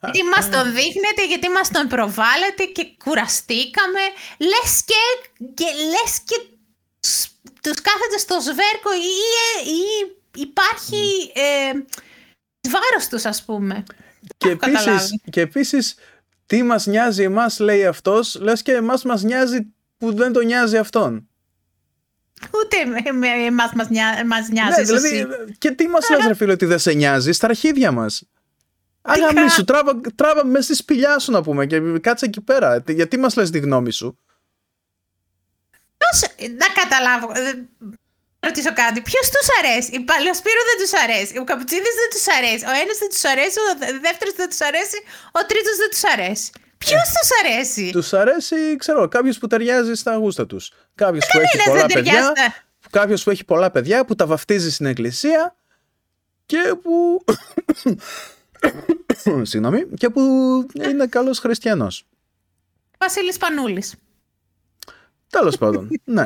[0.00, 4.00] Γιατί μας τον δείχνετε, γιατί μας τον προβάλλετε και κουραστήκαμε.
[4.38, 4.94] Λες και,
[5.54, 6.40] και, λες και
[7.00, 7.26] τους,
[7.62, 9.12] τους κάθεται στο σβέρκο ή,
[9.70, 9.80] ή
[10.40, 11.72] υπάρχει ε,
[12.70, 13.84] βάρος τους ας πούμε.
[14.36, 14.90] και, Έχω καταλάβει.
[14.90, 15.94] επίσης, και επίσης
[16.46, 20.76] τι μας νοιάζει εμάς λέει αυτός λες και εμάς μας νοιάζει που δεν το νοιάζει
[20.76, 21.29] αυτόν.
[22.54, 25.26] Ούτε με, με εμάς μας, νιά, μας νοιάζεις Ναι, δηλαδή, εσύ.
[25.58, 28.22] και τι μας λες ρε φίλε ότι δεν σε νοιάζει; Στα αρχίδια μας.
[29.02, 32.82] Αγαμί σου, τράβα, τράβα μέσα στη σπηλιά σου να πούμε και κάτσε εκεί πέρα.
[32.82, 34.18] Τι- Γιατί μας λες τη γνώμη σου;
[35.96, 37.52] Ποιος, να καταλάβω, ε,
[38.40, 39.00] να ρωτήσω κάτι.
[39.00, 41.38] Ποιος τους αρέσει; Η Παλαιοσπύρου δεν τους αρέσει.
[41.38, 42.64] Ο Καπουτσίδης δεν τους αρέσει.
[42.64, 43.58] Ο ένας δεν τους αρέσει.
[43.58, 44.98] Ο δε- δεύτερος δεν τους αρέσει.
[45.32, 46.50] Ο τρίτος δεν τους αρέσει.
[46.78, 50.72] Ποιος τους αρέσει; Τους αρέσει, ξέρω, κάποιος που ταιριάζει στα γούστα τους.
[51.00, 52.32] Κάποιος που έχει Κανένας πολλά δεν ταιριάζει.
[52.32, 52.54] παιδιά.
[52.90, 55.56] Κάποιος που έχει πολλά παιδιά, που τα βαφτίζει στην εκκλησία
[56.46, 57.24] και που...
[59.42, 59.86] Συγγνώμη.
[59.96, 60.20] Και που
[60.84, 62.04] είναι καλός χριστιανός.
[62.98, 63.94] Βασίλης Πανούλης.
[65.30, 66.24] Τέλος πάντων, ναι.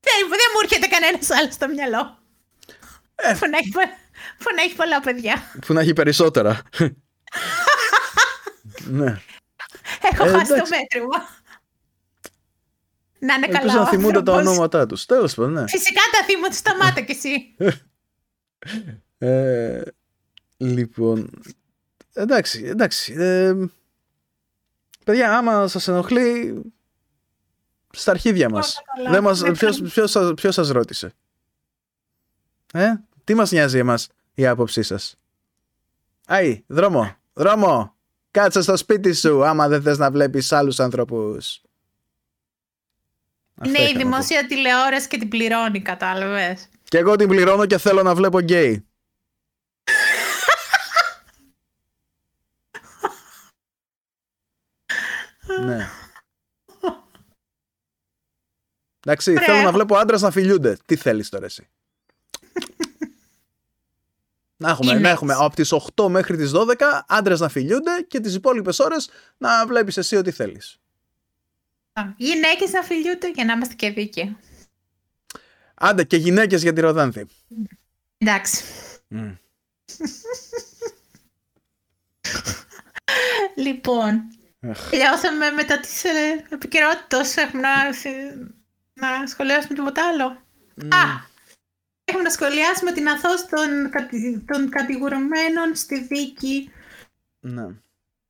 [0.00, 2.18] Δεν, δεν μου έρχεται κανένας άλλος στο μυαλό.
[3.14, 3.34] Ε.
[3.38, 3.80] Που, να έχει, πο-
[4.38, 5.42] που να έχει πολλά παιδιά.
[5.66, 6.62] Που να έχει περισσότερα.
[9.00, 9.20] ναι.
[10.12, 10.72] Έχω Ε, χάσει το εντάξει.
[10.78, 11.28] μέτρημα.
[13.20, 14.46] Να είναι καλά Ελπίζω ο να θυμούνται τα άνθρωπος.
[14.52, 15.06] ονόματά τους.
[15.06, 15.68] Τέλος πάντων, ναι.
[15.68, 17.54] Φυσικά τα θύματα, σταμάτα κι εσύ.
[19.22, 19.82] Ε,
[20.56, 21.30] λοιπόν,
[22.12, 23.14] εντάξει, εντάξει.
[23.18, 23.54] Ε,
[25.04, 26.60] παιδιά, άμα σας ενοχλεί,
[27.90, 28.76] στα αρχίδια μας.
[28.76, 29.10] Όλα καλά.
[29.10, 29.88] Δεν μας Ναι, ποιος, καλά.
[29.90, 31.12] ποιος, σας- ποιος σας ρώτησε;
[32.72, 32.92] Ε,
[33.24, 35.16] τι μας νοιάζει εμάς η άποψή σας;
[36.26, 37.94] Άι, δρόμο, δρόμο.
[38.30, 41.62] Κάτσε στο σπίτι σου άμα δεν θες να βλέπεις άλλους ανθρώπους.
[43.62, 44.08] Αυτό Είναι η είχα να πω.
[44.08, 46.68] δημόσια τηλεόραση και την πληρώνει, κατάλαβες.
[46.84, 48.88] Και εγώ την πληρώνω και θέλω να βλέπω γκέι.
[55.64, 55.88] ναι.
[59.06, 59.44] Εντάξει, Ωραία.
[59.44, 60.76] θέλω να βλέπω άντρες να φιλιούνται.
[60.86, 61.68] Τι θέλεις τώρα εσύ;
[64.56, 65.10] να έχουμε, να Γυναίκες.
[65.16, 69.66] έχουμε από τις 8 μέχρι τις 12 άντρες να φιλιούνται και τις υπόλοιπες ώρες να
[69.66, 70.78] βλέπεις εσύ ό,τι θέλεις.
[72.16, 74.36] Γυναίκες να φιλιούνται για να είμαστε και δίκαιοι.
[75.74, 77.26] Άντε και γυναίκες για τη Ροδάνθη.
[78.18, 78.64] Εντάξει.
[79.08, 79.30] Μμ.
[83.54, 84.22] Λοιπόν,
[84.70, 84.88] Αχ.
[84.90, 87.36] τελειώσαμε μετά τις ε, επικαιρότητες.
[87.36, 87.84] Έχουμε να,
[88.94, 90.24] να σχολιάσουμε τίποτα άλλο.
[90.88, 91.28] Α,
[92.04, 96.70] έχουμε να σχολιάσουμε την αθώση των, κατη- των κατηγορουμένων στη δίκη
[97.40, 97.66] Ναι.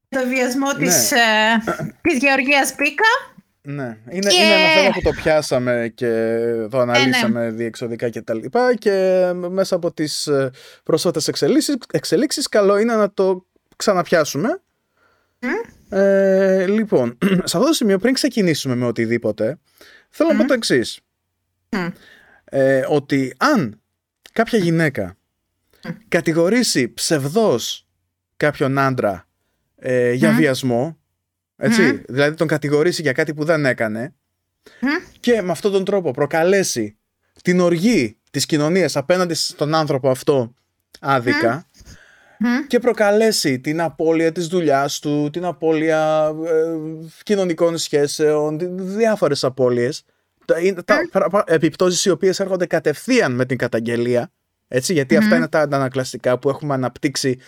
[0.09, 0.79] το βιασμό Ναι.
[0.79, 1.19] της, ε,
[2.03, 3.30] της Γεωργίας Πίκα.
[3.63, 4.37] Ναι, είναι, και...
[4.37, 6.07] είναι ένα θέμα που το πιάσαμε και
[6.71, 7.51] το ε, αναλύσαμε ναι.
[7.51, 10.51] διεξοδικά και τα λοιπά και μέσα από τις ε,
[10.83, 13.47] πρόσφατες εξελίξεις, εξελίξεις καλό είναι να το
[13.77, 14.61] ξαναπιάσουμε.
[15.89, 19.59] Ε, λοιπόν, σε αυτό το σημείο πριν ξεκινήσουμε με οτιδήποτε
[20.11, 21.01] θέλω να πω το εξής.
[22.45, 23.81] Ε, ότι αν
[24.33, 25.17] κάποια γυναίκα
[26.09, 27.89] κατηγορήσει ψευδός
[28.37, 29.29] κάποιον άντρα
[29.77, 31.00] ε, για βιασμό
[31.61, 34.15] έτσι, δηλαδή τον κατηγορήσει για κάτι που δεν έκανε
[35.21, 36.99] και με αυτόν τον τρόπο προκαλέσει
[37.43, 40.55] την οργή της κοινωνίας απέναντι στον άνθρωπο αυτό
[41.01, 41.67] άδικα
[42.67, 46.77] και προκαλέσει την απώλεια της δουλειάς του, την απώλεια ε,
[47.23, 48.59] κοινωνικών σχέσεων,
[48.97, 50.05] διάφορες απώλειες,
[50.45, 50.55] τα,
[50.85, 54.33] τα, επιπτώσεις οι οποίες έρχονται κατευθείαν με την καταγγελία,
[54.69, 57.39] έτσι, γιατί αυτά είναι τα αντανακλαστικά που έχουμε αναπτύξει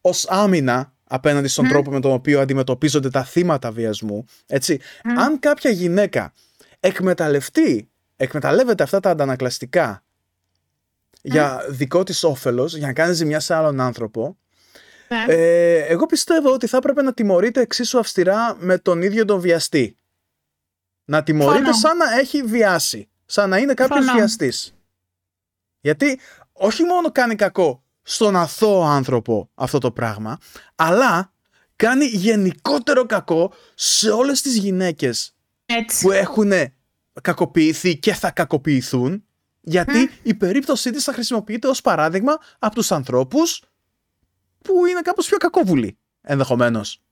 [0.00, 4.24] ως άμυνα απέναντι στον τρόπο με τον οποίο αντιμετωπίζονται τα θύματα βιασμού.
[4.46, 4.80] Έτσι.
[5.16, 6.32] Αν κάποια γυναίκα
[6.80, 10.04] εκμεταλλευτεί, εκμεταλλεύεται αυτά τα αντανακλαστικά
[11.22, 14.38] για δικό της όφελος, για να κάνει ζημιά σε άλλον άνθρωπο,
[15.08, 15.24] ναι.
[15.34, 19.98] ε, εγώ πιστεύω ότι θα έπρεπε να τιμωρείται εξίσου αυστηρά με τον ίδιο τον βιαστή.
[21.04, 23.08] Να τιμωρείται σαν να έχει βιάσει.
[23.26, 24.74] Σαν να είναι κάποιος βιαστής.
[25.80, 26.20] Γιατί
[26.52, 30.38] όχι μόνο κάνει κακό στον αθώο άνθρωπο αυτό το πράγμα,
[30.74, 31.32] αλλά
[31.76, 35.34] κάνει γενικότερο κακό σε όλες τις γυναίκες
[36.00, 36.52] που έχουν
[37.22, 39.24] κακοποιηθεί και θα κακοποιηθούν,
[39.60, 43.62] γιατί η περίπτωσή της θα χρησιμοποιείται ως παράδειγμα από τους ανθρώπους
[44.62, 47.02] που είναι κάπως πιο κακόβουλοι, ενδεχομένως.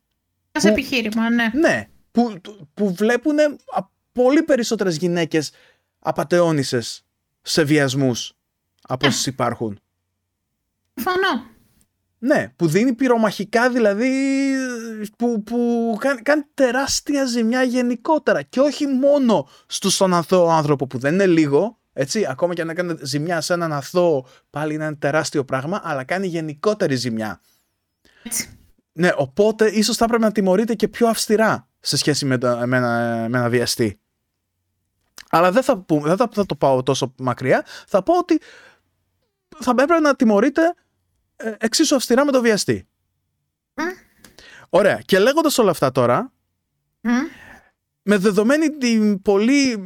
[0.52, 1.50] Ως επιχείρημα, ναι.
[1.54, 2.40] Ναι, που,
[2.74, 3.36] που βλέπουν
[4.12, 5.52] πολύ περισσότερες γυναίκες
[5.98, 7.04] απατεώνισες
[7.42, 8.32] σε βιασμούς
[8.82, 9.78] από όσοι υπάρχουν.
[10.94, 11.52] Φανώ.
[12.18, 14.10] Ναι, που δίνει πυρομαχικά δηλαδή
[15.18, 21.12] που, που κάνει, κάνει τεράστια ζημιά γενικότερα και όχι μόνο στον αθώο άνθρωπο που δεν
[21.12, 25.44] είναι λίγο, έτσι, ακόμα και αν έκανε ζημιά σε έναν αθώο πάλι είναι ένα τεράστιο
[25.44, 27.40] πράγμα, αλλά κάνει γενικότερη ζημιά.
[28.22, 28.58] Έτσι.
[28.92, 32.76] Ναι, οπότε ίσως θα πρέπει να τιμωρείται και πιο αυστηρά σε σχέση με, το, με,
[32.76, 34.00] ένα, με ένα βιαστή.
[35.30, 37.64] Αλλά δεν θα, δεν θα, θα το πάω τόσο μακριά.
[37.86, 38.40] Θα πω ότι
[39.58, 40.74] θα έπρεπε να τιμωρείται ε,
[41.36, 42.88] εξίσου αυστηρά με το βιαστή.
[44.68, 45.00] Ωραία.
[45.04, 46.32] Και λέγοντας όλα αυτά τώρα,
[48.02, 49.76] με δεδομένη την πολύ.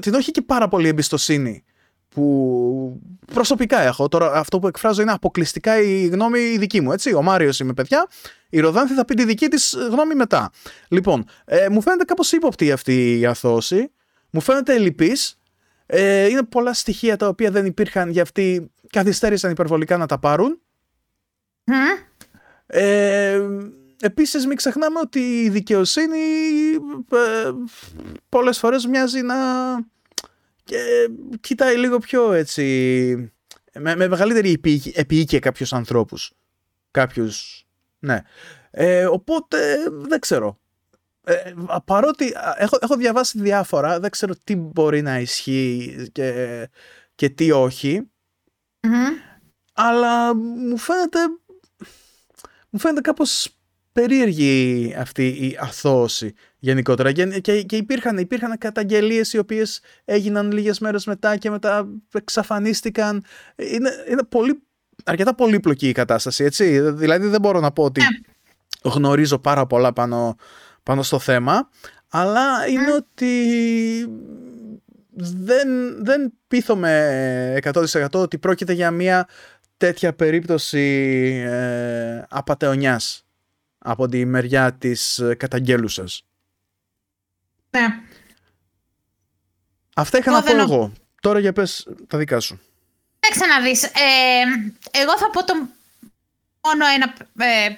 [0.00, 1.64] την όχι και πάρα πολύ εμπιστοσύνη
[2.08, 3.00] που
[3.32, 4.08] προσωπικά έχω.
[4.08, 7.14] Τώρα αυτό που εκφράζω είναι αποκλειστικά η γνώμη η δική μου, έτσι.
[7.14, 8.06] Ο Μάριος είμαι παιδιά,
[8.48, 10.50] η Ροδάνθη θα πει τη δική της γνώμη μετά.
[10.88, 13.90] Λοιπόν, ε, μου φαίνεται κάπως ύποπτη αυτή η αθώση,
[14.30, 15.38] μου φαίνεται ελλειπής,
[15.86, 20.60] ε, είναι πολλά στοιχεία τα οποία δεν υπήρχαν για αυτή καθυστέρησαν υπερβολικά να τα πάρουν.
[21.64, 21.72] Mm.
[22.66, 23.46] Ε,
[24.00, 26.18] επίσης μην ξεχνάμε ότι η δικαιοσύνη
[27.12, 27.50] ε,
[28.28, 29.36] πολλές φορές μοιάζει να
[30.64, 31.08] και
[31.40, 32.64] κοιτάει λίγο πιο έτσι
[33.74, 34.60] με, με μεγαλύτερη
[34.94, 36.32] επίοικια κάποιους ανθρώπους.
[36.90, 37.66] Κάποιους,
[37.98, 38.22] ναι.
[38.70, 40.60] Ε, οπότε δεν ξέρω.
[41.24, 41.52] Ε,
[41.84, 46.68] παρότι έχω, έχω διαβάσει διάφορα, δεν ξέρω τι μπορεί να ισχύει και,
[47.14, 48.10] και τι όχι.
[49.72, 51.18] Αλλά μου φαίνεται,
[52.70, 53.56] μου φαίνεται κάπως
[53.92, 61.06] περίεργη αυτή η αθώωση γενικότερα και, και, υπήρχαν, υπήρχαν καταγγελίες οι οποίες έγιναν λίγες μέρες
[61.06, 63.24] μετά και μετά εξαφανίστηκαν.
[63.56, 64.62] Είναι, είναι πολύ,
[65.04, 66.80] αρκετά πολύπλοκη η κατάσταση, έτσι.
[66.80, 68.90] Δηλαδή δεν μπορώ να πω ότι ναι.
[68.90, 70.36] γνωρίζω πάρα πολλά πάνω,
[70.82, 71.68] πάνω στο θέμα,
[72.08, 72.92] αλλά είναι ναι.
[72.92, 73.34] ότι
[75.14, 75.68] δεν,
[76.04, 79.28] δεν πείθομαι 100% ότι πρόκειται για μια
[79.76, 80.80] τέτοια περίπτωση
[81.46, 83.26] ε, απατεωνιάς
[83.78, 86.24] από τη μεριά της ε, καταγγέλουσας.
[87.70, 87.86] Ναι.
[89.94, 90.92] Αυτά είχα να πω εγώ.
[91.20, 92.60] Τώρα για πες τα δικά σου.
[93.18, 93.84] Δεν να δεις.
[93.84, 93.90] Ε,
[94.90, 95.54] εγώ θα πω το
[96.62, 97.76] μόνο ένα ε,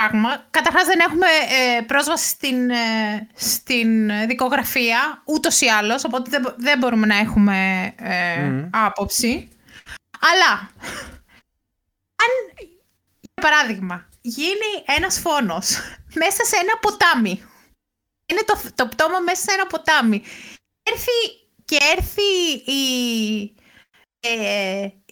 [0.00, 0.46] πράγμα.
[0.50, 6.78] Καταρχάς δεν έχουμε ε, πρόσβαση στην, ε, στην δικογραφία ούτως ή άλλως, οπότε δεν, δεν
[6.78, 9.48] μπορούμε να έχουμε ε, άποψη.
[10.20, 10.70] Αλλά,
[12.16, 12.66] αν,
[13.20, 15.78] για παράδειγμα, γίνει ένας φόνος
[16.14, 17.44] μέσα σε ένα ποτάμι,
[18.26, 20.22] είναι το, το πτώμα μέσα σε ένα ποτάμι,
[20.82, 21.10] έρθει
[21.64, 22.22] και έρθει
[22.72, 23.54] η,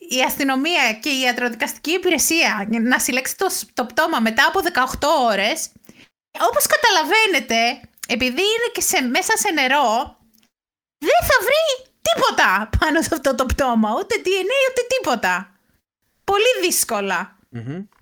[0.08, 4.60] η αστυνομία και η ιατροδικαστική υπηρεσία να συλλέξει το, το πτώμα μετά από
[4.98, 5.70] 18 ώρες,
[6.48, 10.16] όπως καταλαβαίνετε, επειδή είναι και σε, μέσα σε νερό,
[10.98, 15.52] δεν θα βρει τίποτα πάνω σε αυτό το πτώμα, ούτε DNA, ούτε τίποτα.
[16.24, 16.52] Πολύ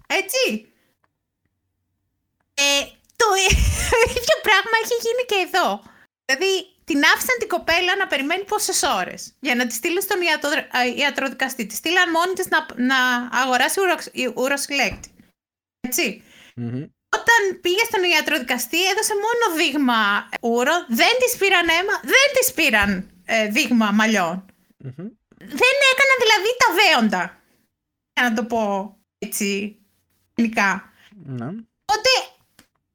[0.06, 0.72] Έτσι.
[2.54, 2.80] Ε,
[3.16, 3.26] το
[4.16, 5.82] ίδιο πράγμα έχει γίνει και εδώ.
[6.24, 10.20] Δηλαδή, την άφησαν την κοπέλα να περιμένει πόσες ώρες για να τη στείλουν στον
[10.96, 11.66] ιατροδικαστή.
[11.66, 12.98] Τη στείλαν μόνη της να, να
[13.42, 13.78] αγοράσει
[14.34, 15.08] ουροσυλλέκτη.
[15.80, 16.22] Έτσι.
[17.18, 23.10] Όταν πήγε στον ιατροδικαστή, έδωσε μόνο δείγμα ούρο, δεν της πήραν αίμα, δεν της πήραν
[23.24, 23.92] ε, δείγμα
[25.38, 27.42] Δεν έκαναν δηλαδή τα δέοντα.
[28.12, 29.78] Για να το πω έτσι
[30.34, 30.92] ελληνικά.
[31.24, 31.46] Ναι.
[31.84, 32.10] Οπότε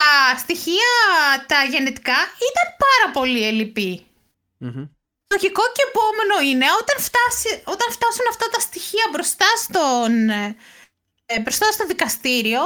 [0.01, 0.93] τα στοιχεία
[1.47, 4.05] τα γενετικά ήταν πάρα πολύ ελλειπή.
[5.33, 10.55] Λογικό και επόμενο είναι όταν, φτάσει, όταν φτάσουν αυτά τα στοιχεία μπροστά, στον, ε,
[11.25, 12.61] ε, μπροστά στο δικαστήριο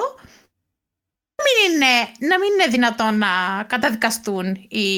[1.44, 4.90] μην είναι, να μην είναι δυνατόν να καταδικαστούν οι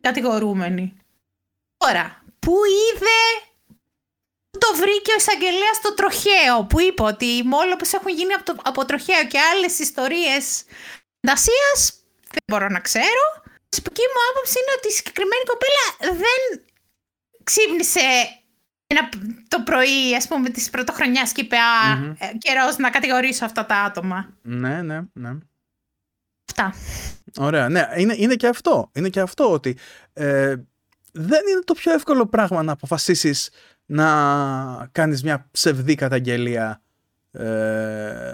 [0.00, 0.96] κατηγορούμενοι.
[1.76, 3.20] Τώρα, πού είδε
[4.64, 7.42] το βρήκε ο εισαγγελέα στο τροχαίο που είπε ότι οι
[7.78, 10.64] που έχουν γίνει από, το, από τροχαίο και άλλες ιστορίες
[11.26, 11.70] φαντασία
[12.30, 13.24] δεν μπορώ να ξέρω.
[13.44, 15.84] Η προσωπική μου άποψη είναι ότι η συγκεκριμένη κοπέλα
[16.22, 16.64] δεν
[17.44, 18.00] ξύπνησε
[18.86, 19.08] ένα,
[19.48, 22.76] το πρωί, ας πούμε, της πρωτοχρονιάς και είπε mm-hmm.
[22.78, 24.34] να κατηγορήσω αυτά τα άτομα».
[24.42, 25.30] Ναι, ναι, ναι.
[26.48, 26.74] Αυτά.
[27.38, 28.90] Ωραία, ναι, είναι, είναι και αυτό.
[28.94, 29.78] Είναι και αυτό ότι
[30.12, 30.54] ε,
[31.12, 33.50] δεν είναι το πιο εύκολο πράγμα να αποφασίσεις
[33.86, 36.82] να κάνεις μια ψευδή καταγγελία
[37.30, 38.32] ε,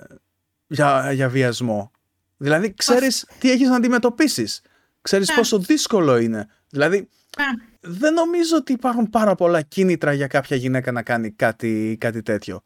[0.67, 1.91] για, για βιασμό.
[2.37, 4.63] Δηλαδή ξέρεις τι έχεις να αντιμετωπίσεις.
[5.01, 5.35] Ξέρεις ναι.
[5.35, 6.49] πόσο δύσκολο είναι.
[6.69, 7.45] Δηλαδή ναι.
[7.81, 12.63] δεν νομίζω ότι υπάρχουν πάρα πολλά κίνητρα για κάποια γυναίκα να κάνει κάτι, κάτι τέτοιο.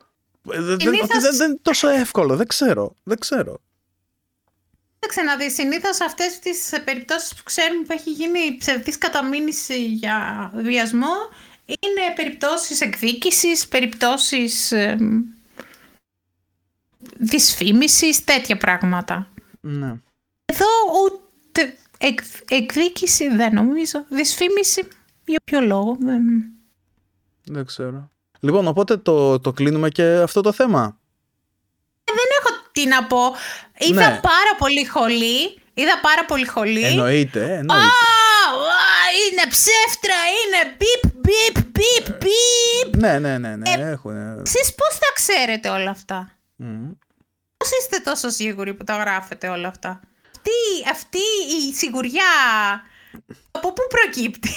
[0.50, 0.90] Ε, δεν, δεν,
[1.38, 2.36] δεν είναι τόσο εύκολο.
[2.36, 2.96] Δεν ξέρω.
[3.02, 3.60] Δεν ξέρω.
[4.98, 5.54] Κοίταξε να δεις.
[5.54, 11.14] Συνήθως αυτές τις περιπτώσεις που ξέρουμε που έχει γίνει ψευδής καταμήνυση για βιασμό
[11.66, 14.96] είναι περιπτώσεις εκδίκησης, περιπτώσεις ε,
[17.18, 19.28] δυσφήμισης, τέτοια πράγματα.
[19.60, 19.94] Ναι.
[20.44, 20.66] Εδώ
[21.04, 24.04] ούτε εκ, εκδίκηση δεν νομίζω.
[24.08, 24.88] Δυσφήμιση
[25.24, 25.96] για ποιο λόγο.
[26.00, 26.22] Δεν,
[27.44, 28.10] δεν ξέρω.
[28.40, 30.98] Λοιπόν, οπότε το, το κλείνουμε και αυτό το θέμα.
[32.04, 33.18] Ε, δεν έχω τι να πω.
[33.78, 34.20] Είδα ναι.
[34.22, 35.60] πάρα πολύ χολή.
[35.74, 36.82] Είδα πάρα πολύ χολή.
[36.82, 37.84] Εννοείται, εννοείται.
[37.84, 38.15] Α,
[39.36, 42.96] είναι ψεύτρα, είναι μπιπ, μπιπ, μπιπ, μπιπ.
[42.96, 44.16] Ναι, ναι, ναι, ναι, ε, έχουν.
[44.44, 46.30] Εσείς πώς τα ξέρετε όλα αυτά;
[46.62, 46.96] Mm.
[47.56, 50.00] Πώς είστε τόσο σίγουροι που τα γράφετε όλα αυτά;
[50.36, 50.50] Αυτή,
[50.90, 51.18] αυτή
[51.68, 52.22] η σιγουριά
[53.50, 54.50] από πού προκύπτει;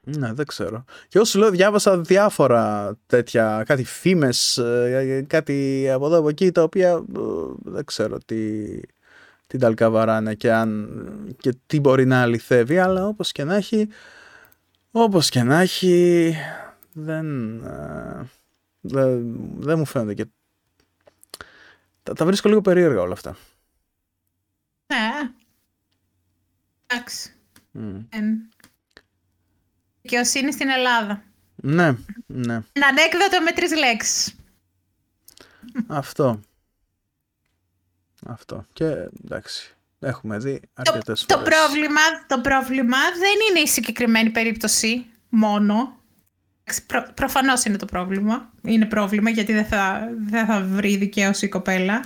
[0.00, 0.84] Ναι, δεν ξέρω.
[1.08, 6.62] Και όσο λέω, διάβασα διάφορα τέτοια, κάτι φήμες, ε, κάτι από εδώ από εκεί, τα
[6.62, 7.20] οποία ε,
[7.58, 8.36] δεν ξέρω τι,
[9.48, 13.88] την ταλκαβαράνε και, αν, και τι μπορεί να αληθεύει, αλλά όπως και να έχει,
[14.90, 16.34] όπως και να έχει,
[16.92, 18.30] δεν, ε,
[18.80, 20.26] δεν, δεν μου φαίνεται και
[22.02, 23.36] τα, τα βρίσκω λίγο περίεργα όλα αυτά.
[24.86, 25.30] Ναι.
[26.86, 27.32] Εντάξει.
[27.74, 28.04] Mm.
[30.02, 31.22] Δικαιοσύνη στην Ελλάδα.
[31.54, 31.96] Ναι,
[32.26, 32.62] ναι.
[32.72, 34.34] Ένα ανέκδοτο με τρεις λέξεις.
[35.86, 36.40] Αυτό.
[38.26, 38.66] Αυτό.
[38.72, 38.84] Και
[39.24, 45.96] εντάξει, έχουμε δει αρκετές το, το, πρόβλημα, το πρόβλημα δεν είναι η συγκεκριμένη περίπτωση μόνο.
[46.86, 48.52] Προ, προφανώς είναι το πρόβλημα.
[48.62, 52.04] Είναι πρόβλημα γιατί δεν θα, δεν θα βρει δικαίωση η κοπέλα.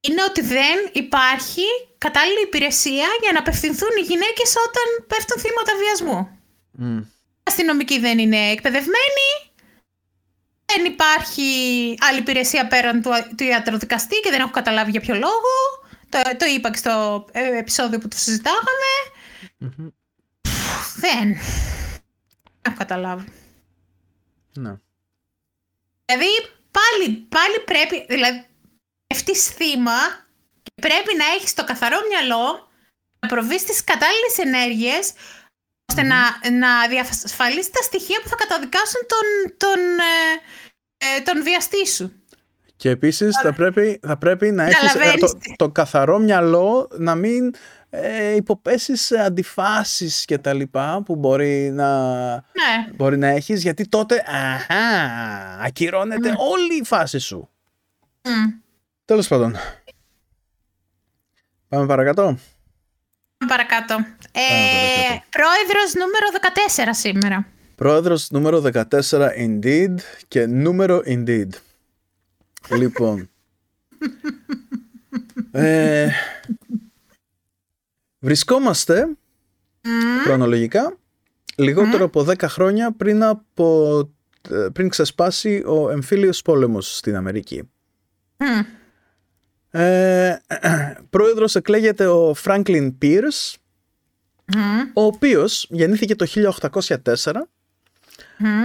[0.00, 1.62] Είναι ότι δεν υπάρχει
[1.98, 6.38] κατάλληλη υπηρεσία για να απευθυνθούν οι γυναίκες όταν πέφτουν θύματα βιασμού.
[6.80, 7.04] Mm.
[7.42, 9.28] αστυνομικοί δεν είναι εκπαιδευμένοι,
[10.76, 11.50] δεν υπάρχει
[12.00, 15.52] άλλη υπηρεσία πέραν του, του ιατροδικαστή και δεν έχω καταλάβει για ποιο λόγο.
[16.08, 18.92] Το, το είπα και στο ε, επεισόδιο που το συζητάγαμε.
[20.96, 21.38] Δεν.
[22.62, 23.24] έχω καταλάβει.
[24.54, 24.74] Ναι.
[26.04, 26.30] Δηλαδή,
[26.70, 28.46] πάλι, πάλι πρέπει, δηλαδή,
[29.06, 29.98] ευτείς θύμα
[30.62, 32.68] και πρέπει να έχεις το καθαρό μυαλό
[33.18, 35.12] να προβείς τις κατάλληλες ενέργειες
[35.88, 40.40] ώστε να, να διασφαλίσει τα στοιχεία που θα καταδικάσουν τον, τον, ε,
[41.16, 42.12] ε τον βιαστή σου.
[42.76, 47.54] Και επίσης θα πρέπει, θα πρέπει να έχεις ε, το, το, καθαρό μυαλό να μην
[47.90, 52.92] ε, υποπέσεις σε αντιφάσεις και τα λοιπά που μπορεί να, ναι.
[52.94, 54.74] μπορεί να έχεις γιατί τότε αχα,
[55.60, 56.36] ακυρώνεται mm.
[56.36, 57.50] όλη η φάση σου.
[58.22, 58.28] Mm.
[59.04, 59.56] Τέλος πάντων.
[61.68, 62.38] Πάμε παρακάτω.
[63.46, 63.94] Παρακάτω.
[64.32, 66.26] Ε, πρόεδρος νούμερο
[66.84, 67.46] 14 σήμερα.
[67.74, 68.84] Πρόεδρος νούμερο 14
[69.38, 69.94] indeed
[70.28, 71.48] και νούμερο indeed.
[72.70, 73.30] λοιπόν.
[75.50, 76.10] Ε,
[78.18, 79.06] βρισκόμαστε
[79.82, 79.88] mm.
[80.24, 80.96] χρονολογικά
[81.56, 83.98] λιγότερο από 10 χρόνια πριν, από,
[84.50, 87.70] ε, πριν ξεσπάσει ο εμφύλιος πόλεμος στην Αμερική.
[89.70, 90.36] Ε,
[91.10, 93.54] πρόεδρος εκλέγεται ο Franklin Pierce,
[94.94, 97.48] ο οποίος γεννήθηκε το 1804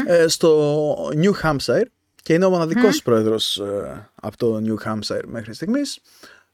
[0.08, 1.86] ε, στο New Hampshire
[2.24, 6.00] και είναι ο μοναδικός πρόεδρος ε, από το New Hampshire μέχρι στιγμής.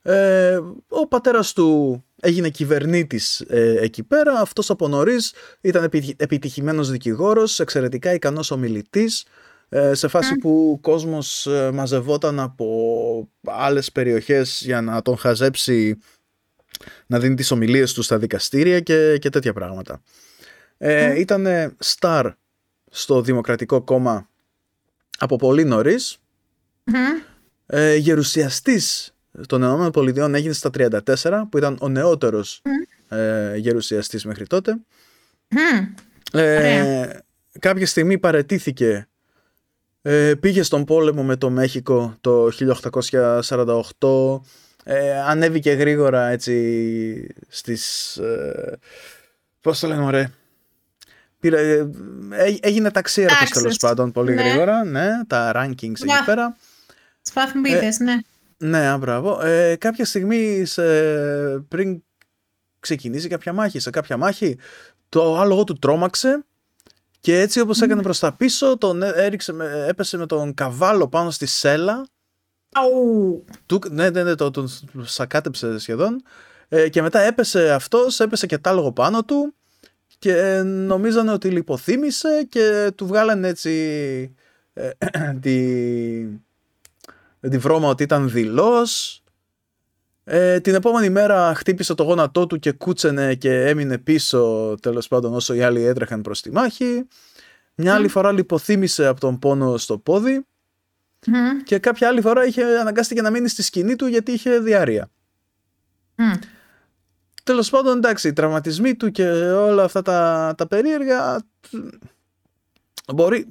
[0.01, 4.39] Ε, ο πατέρας του έγινε κυβερνήτης ε, εκεί πέρα.
[4.39, 9.25] Αυτός από νωρίς ήταν επιτυχημένος δικηγόρος, εξαιρετικά ικανός ομιλητής,
[9.69, 15.97] ε, σε φάση που ο κόσμος ε, μαζευόταν από άλλες περιοχές για να τον χαζέψει
[17.07, 20.01] να δίνει τις ομιλίες του στα δικαστήρια και, και τέτοια πράγματα.
[20.77, 21.47] Ε, Ήταν
[21.83, 22.31] star
[22.95, 24.29] στο Δημοκρατικό Κόμμα
[25.17, 26.17] από πολύ νωρίς.
[27.65, 29.15] Ε, γερουσιαστής
[29.47, 32.61] των Πολιτειών έγινε στα 34 που ήταν ο νεότερος
[33.07, 34.77] ε, γερουσιαστής μέχρι τότε.
[36.31, 37.07] Ε,
[37.59, 39.07] κάποια στιγμή παρετήθηκε
[40.01, 42.49] ε, πήγε στον πόλεμο με το Μέχικο το
[43.99, 44.39] 1848
[44.83, 48.79] ε, ανέβηκε γρήγορα έτσι στις ε,
[49.61, 50.31] πώς το λένε ωραία
[51.43, 51.89] Πήρα, ε,
[52.59, 54.41] έγινε ταξίραπος τέλος πάντων πολύ ναι.
[54.41, 56.55] γρήγορα ναι, τα rankings εκεί πέρα
[57.21, 58.13] Σπαθμίδες, ναι
[58.57, 59.41] ναι, μπράβο.
[59.41, 60.83] Ε, κάποια στιγμή σε,
[61.67, 62.03] πριν
[62.79, 64.57] ξεκινήσει κάποια μάχη, σε κάποια μάχη,
[65.09, 66.45] το άλογο του τρόμαξε
[67.19, 69.53] και έτσι όπως έκανε προς τα πίσω, τον έριξε,
[69.87, 72.07] έπεσε με τον καβάλο πάνω στη σέλα.
[72.73, 73.45] Αου.
[73.65, 74.69] Του, ναι, ναι, ναι, το, τον
[75.01, 76.23] σακάτεψε σχεδόν.
[76.67, 79.55] Ε, και μετά έπεσε αυτός, έπεσε και τ' άλογο πάνω του
[80.23, 83.71] και νομίζανε ότι λιποθύμησε και του βγάλανε έτσι
[84.73, 84.89] ε,
[85.41, 86.25] τη,
[87.49, 89.23] τη βρώμα ότι ήταν δηλός.
[90.23, 95.33] Ε, την επόμενη μέρα χτύπησε το γόνατό του και κούτσενε και έμεινε πίσω τέλος πάντων
[95.33, 97.07] όσο οι άλλοι έτρεχαν προς τη μάχη.
[97.75, 100.45] Μια άλλη φορά λιποθύμησε από τον πόνο στο πόδι
[101.63, 105.09] και κάποια άλλη φορά είχε αναγκάστηκε να μείνει στη σκηνή του γιατί είχε διάρρεια.
[106.17, 106.39] Mm.
[107.43, 111.41] Τέλος πάντων εντάξει, οι τραυματισμοί του και όλα αυτά τα, τα περίεργα
[113.13, 113.47] μπορεί,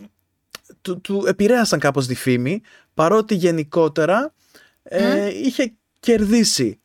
[0.80, 2.61] του, του επηρέασαν κάπως τη φήμη
[2.95, 4.34] παρότι γενικότερα
[4.82, 6.80] ε, είχε κερδίσει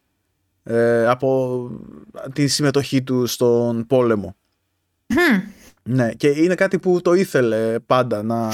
[0.64, 1.70] ε, από
[2.34, 4.36] τη συμμετοχή του στον πόλεμο.
[5.84, 8.50] Ναι, και είναι κάτι που το ήθελε πάντα να,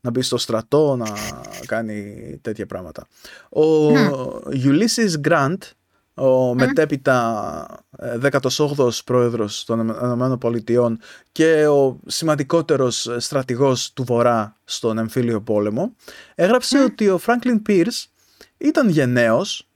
[0.00, 1.06] να μπει στο στρατό, να
[1.66, 3.06] κάνει τέτοια πράγματα.
[3.48, 3.88] Ο
[4.50, 5.58] Ulysses Grant,
[6.18, 7.86] ο μετέπειτα
[8.22, 9.88] 18ος ε, πρόεδρος των
[10.32, 10.96] ΗΠΑ
[11.32, 15.94] και ο σημαντικότερος στρατηγός του Βορρά στον εμφύλιο πόλεμο,
[16.34, 18.04] έγραψε ότι ο Franklin Pierce
[18.58, 19.68] ήταν γενναίος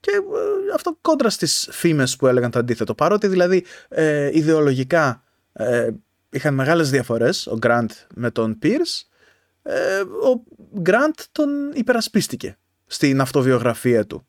[0.00, 2.94] και ε, αυτό κόντρα στις φήμες που έλεγαν το αντίθετο.
[2.94, 5.22] Παρότι δηλαδή ε, ιδεολογικά
[5.52, 5.90] ε,
[6.30, 9.06] είχαν μεγάλες διαφορές ο Grant με τον Pierce,
[9.62, 10.42] ε, ο
[10.84, 14.26] Grant τον υπερασπίστηκε στην αυτοβιογραφία του.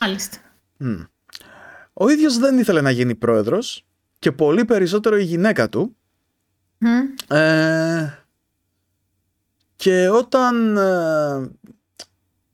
[0.00, 0.38] Μάλιστα.
[1.92, 3.86] Ο ίδιος δεν ήθελε να γίνει πρόεδρος
[4.18, 5.96] και πολύ περισσότερο η γυναίκα του.
[7.28, 8.18] Ε,
[9.76, 11.50] και όταν ε,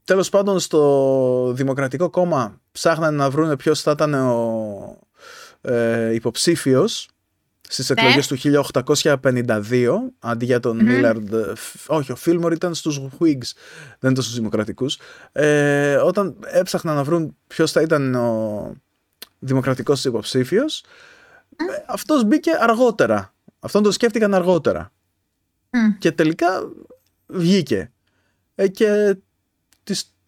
[0.05, 4.99] τέλος πάντων στο Δημοκρατικό Κόμμα ψάχνανε να βρουν ποιος θα ήταν ο
[5.61, 7.09] ε, υποψήφιος
[7.73, 7.97] στις ναι.
[7.99, 8.37] εκλογές του
[9.23, 11.35] 1852 αντί για τον Μίλαρντ
[11.87, 13.53] όχι ο Φίλμορ ήταν στους Whigs
[13.99, 14.99] δεν ήταν στους Δημοκρατικούς.
[15.33, 18.73] Ε, όταν έψαχναν να βρουν ποιος θα ήταν ο
[19.39, 20.85] δημοκρατικός υποψήφιος
[21.51, 21.63] mm.
[21.87, 23.35] αυτός μπήκε αργότερα.
[23.61, 24.93] Αυτόν το σκέφτηκαν αργότερα.
[25.99, 26.47] Και τελικά
[27.27, 27.93] βγήκε.
[28.55, 29.17] Ε, και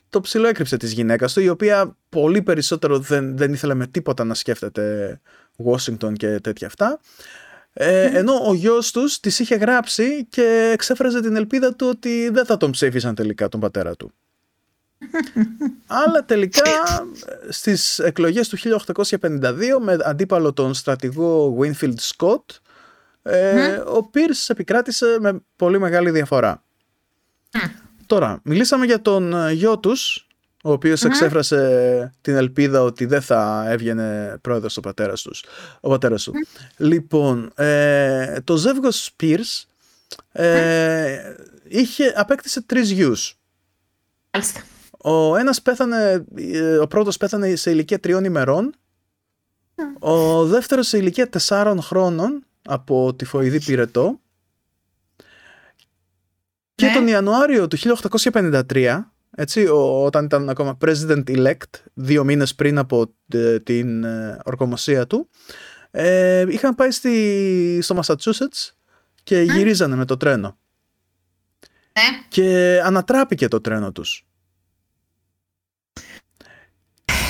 [0.09, 4.24] το ψηλό έκρυψε της γυναίκας του η οποία πολύ περισσότερο δεν, δεν ήθελε με τίποτα
[4.24, 5.20] να σκέφτεται
[5.64, 7.00] Washington και τέτοια αυτά.
[7.72, 12.44] Ε, ενώ ο γιος τους τις είχε γράψει και εξέφραζε την ελπίδα του ότι δεν
[12.44, 14.12] θα τον ψήφισαν τελικά τον πατέρα του.
[15.86, 16.62] Αλλά τελικά
[17.48, 18.59] στις εκλογές του
[19.20, 22.44] 1852 με αντίπαλο τον στρατηγό Winfield Scott
[23.22, 26.62] ε, ο Pierce επικράτησε με πολύ μεγάλη διαφορά.
[28.07, 30.26] Τώρα, μιλήσαμε για τον γιο τους
[30.62, 35.44] ο οποίος εξέφρασε την ελπίδα ότι δεν θα έβγαινε πρόεδρος ο πατέρας, τους,
[35.80, 36.32] ο πατέρας του.
[36.76, 39.64] Λοιπόν, ε, το ζεύγος Spears
[40.32, 41.34] ε,
[41.68, 43.38] είχε, απέκτησε τρεις γιους.
[44.98, 48.74] Ο ένας πέθανε, ε, ο πρώτος πέθανε σε ηλικία τριών ημερών,
[49.98, 54.20] ο δεύτερος σε ηλικία τεσσάρων χρόνων από τη φοηδή πυρετό.
[56.74, 56.92] Και ναι.
[56.92, 57.78] τον Ιανουάριο του
[58.32, 64.39] 1853 έτσι, ο, όταν ήταν ακόμα president elect, δύο μήνες πριν από ε, την ε,
[64.45, 65.28] ορκομοσία του,
[65.91, 68.70] ε, είχαν πάει στη, στο Massachusetts
[69.22, 70.57] και γυρίζανε με το τρένο.
[72.28, 74.26] Και ανατράπηκε το τρένο τους.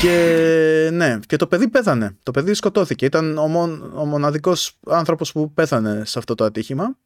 [0.01, 2.17] Και ναι, και το παιδί πέθανε.
[2.23, 3.05] Το παιδί σκοτώθηκε.
[3.05, 6.97] Ήταν ο, μον, ο μοναδικός άνθρωπος που πέθανε σε αυτό το ατύχημα.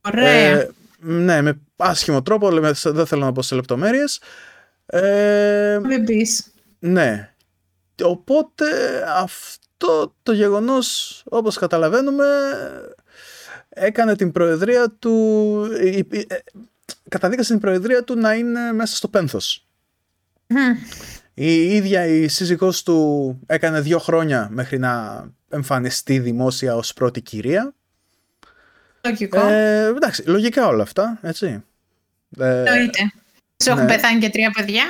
[0.00, 0.28] Ωραία.
[0.28, 2.50] Ε, ναι, με άσχημο τρόπο,
[2.84, 4.20] δεν θέλω να πω σε λεπτομέρειες.
[4.86, 6.52] Ε, Μην πεις.
[6.78, 7.32] Ναι.
[8.02, 8.66] Οπότε
[9.08, 12.26] αυτό το γεγονός, όπως καταλαβαίνουμε,
[13.68, 15.66] έκανε την προεδρία του...
[15.78, 16.00] Ε,
[17.08, 19.66] καταδίκασε την προεδρία του να είναι μέσα στο πένθος.
[21.34, 27.74] Η ίδια η σύζυγός του έκανε δύο χρόνια μέχρι να εμφανιστεί δημόσια ως πρώτη κυρία.
[29.08, 29.40] Λογικό.
[29.40, 31.64] Ε, εντάξει, λογικά όλα αυτά, έτσι.
[32.38, 33.12] Ε, Εννοείται.
[33.62, 33.94] Σου έχουν ναι.
[33.94, 34.84] πεθάνει και τρία παιδιά.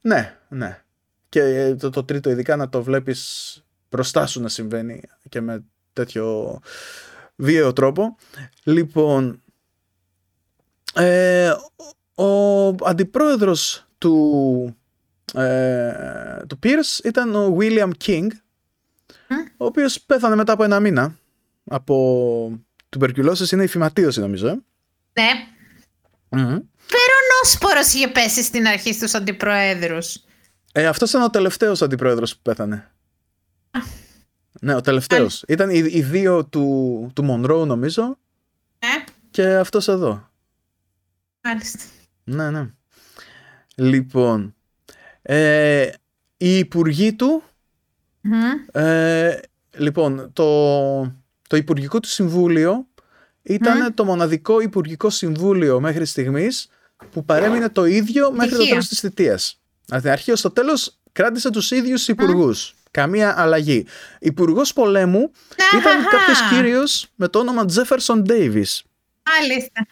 [0.00, 0.80] Ναι, ναι.
[1.28, 6.60] Και το, το τρίτο ειδικά να το βλέπεις μπροστά σου να συμβαίνει και με τέτοιο
[7.36, 8.16] βίαιο τρόπο.
[8.62, 9.42] Λοιπόν,
[10.94, 11.52] ε,
[12.14, 14.76] ο αντιπρόεδρος του,
[15.34, 15.92] ε,
[16.46, 18.26] του Pierce ήταν ο William King,
[19.56, 21.16] ο οποίος πέθανε μετά από ένα μήνα
[21.64, 24.46] από τουμπερκουλώσεις, είναι η φυματίωση νομίζω.
[24.46, 24.56] Ε.
[25.12, 25.30] Ναι.
[26.30, 26.62] Mm-hmm.
[26.76, 30.24] Φερονόσπορος είχε πέσει στην αρχή στους αντιπροέδρους.
[30.72, 32.90] Ε, αυτός ήταν ο τελευταίος αντιπρόεδρος που πέθανε.
[34.60, 35.44] Ναι, ο τελευταίος.
[35.48, 38.18] Ήταν οι, οι, δύο του, του Μονρό νομίζω.
[38.78, 39.04] Ναι.
[39.30, 40.30] Και αυτός εδώ.
[41.40, 41.78] Μάλιστα.
[42.24, 42.70] Ναι, ναι.
[43.74, 44.54] Λοιπόν,
[45.22, 45.90] ε,
[46.36, 47.42] οι υπουργοί του,
[48.72, 49.38] ε,
[49.76, 51.21] λοιπόν, το,
[51.52, 52.86] το Υπουργικό του Συμβούλιο
[53.42, 56.68] ήταν το μοναδικό Υπουργικό Συμβούλιο μέχρι στιγμής
[57.10, 59.60] που παρέμεινε το ίδιο μέχρι το τέλος της θητείας.
[59.88, 62.74] Από την αρχή ως το τέλος κράτησε τους ίδιους υπουργούς.
[62.90, 63.86] Καμία αλλαγή.
[64.20, 65.30] Υπουργός πολέμου
[65.80, 68.80] ήταν κάποιος κύριος με το όνομα Jefferson Davis.
[69.30, 69.86] Μάλιστα.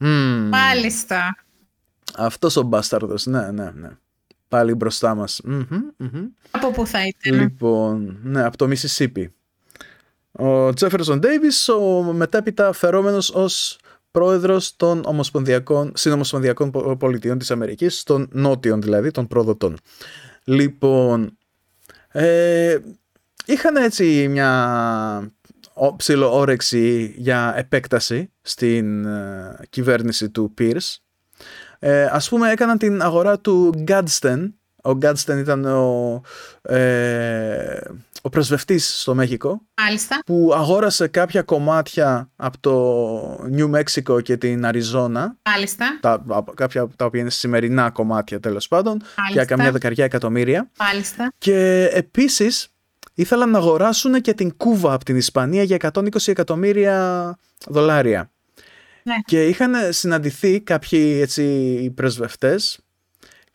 [0.00, 0.48] Mm.
[0.50, 1.44] Μάλιστα.
[2.16, 3.90] Αυτός ο μπάσταρδος, ναι, ναι, ναι.
[4.48, 5.40] Πάλι μπροστά μας.
[6.50, 9.26] Από πού θα ήταν; Λοιπόν, ναι, από το Μississippi.
[10.32, 13.78] Ο Τζέφερσον Ντέιβις, ο μετέπειτα φερόμενος ως
[14.10, 19.78] πρόεδρος των ομοσπονδιακών, συνομοσπονδιακών πολιτιών της Αμερικής, των νότιων δηλαδή, των προδοτών.
[20.44, 21.36] Λοιπόν,
[22.08, 22.78] ε,
[23.44, 25.32] είχαν έτσι μια
[25.96, 30.96] ψηλό όρεξη για επέκταση στην ε, κυβέρνηση του Pierce.
[31.78, 34.52] Ε, ας πούμε έκαναν την αγορά του Gadsden.
[34.82, 36.20] Ο Gadsden ήταν ο,
[36.62, 37.80] ε,
[38.22, 39.62] ο πρεσβευτής στο Μέχικο.
[39.80, 40.22] Μάλιστα.
[40.26, 45.36] Που αγόρασε κάποια κομμάτια από το Νιου Μέξικο και την Αριζόνα.
[45.44, 45.98] Μάλιστα.
[46.00, 46.24] Τα,
[46.54, 48.92] κάποια τα οποία είναι σημερινά κομμάτια τέλος πάντων.
[48.92, 49.32] Μάλιστα.
[49.32, 50.70] Για καμιά δεκαριά εκατομμύρια.
[50.78, 51.32] Μάλιστα.
[51.38, 52.68] Και επίσης
[53.14, 58.30] ήθελαν να αγοράσουν και την Κούβα από την Ισπανία για 120 εκατομμύρια δολάρια.
[59.02, 59.14] Ναι.
[59.24, 62.78] Και είχαν συναντηθεί κάποιοι έτσι πρεσβευτές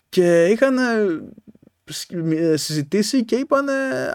[0.10, 0.78] και είχαν
[2.54, 3.68] συζητήσει και είπαν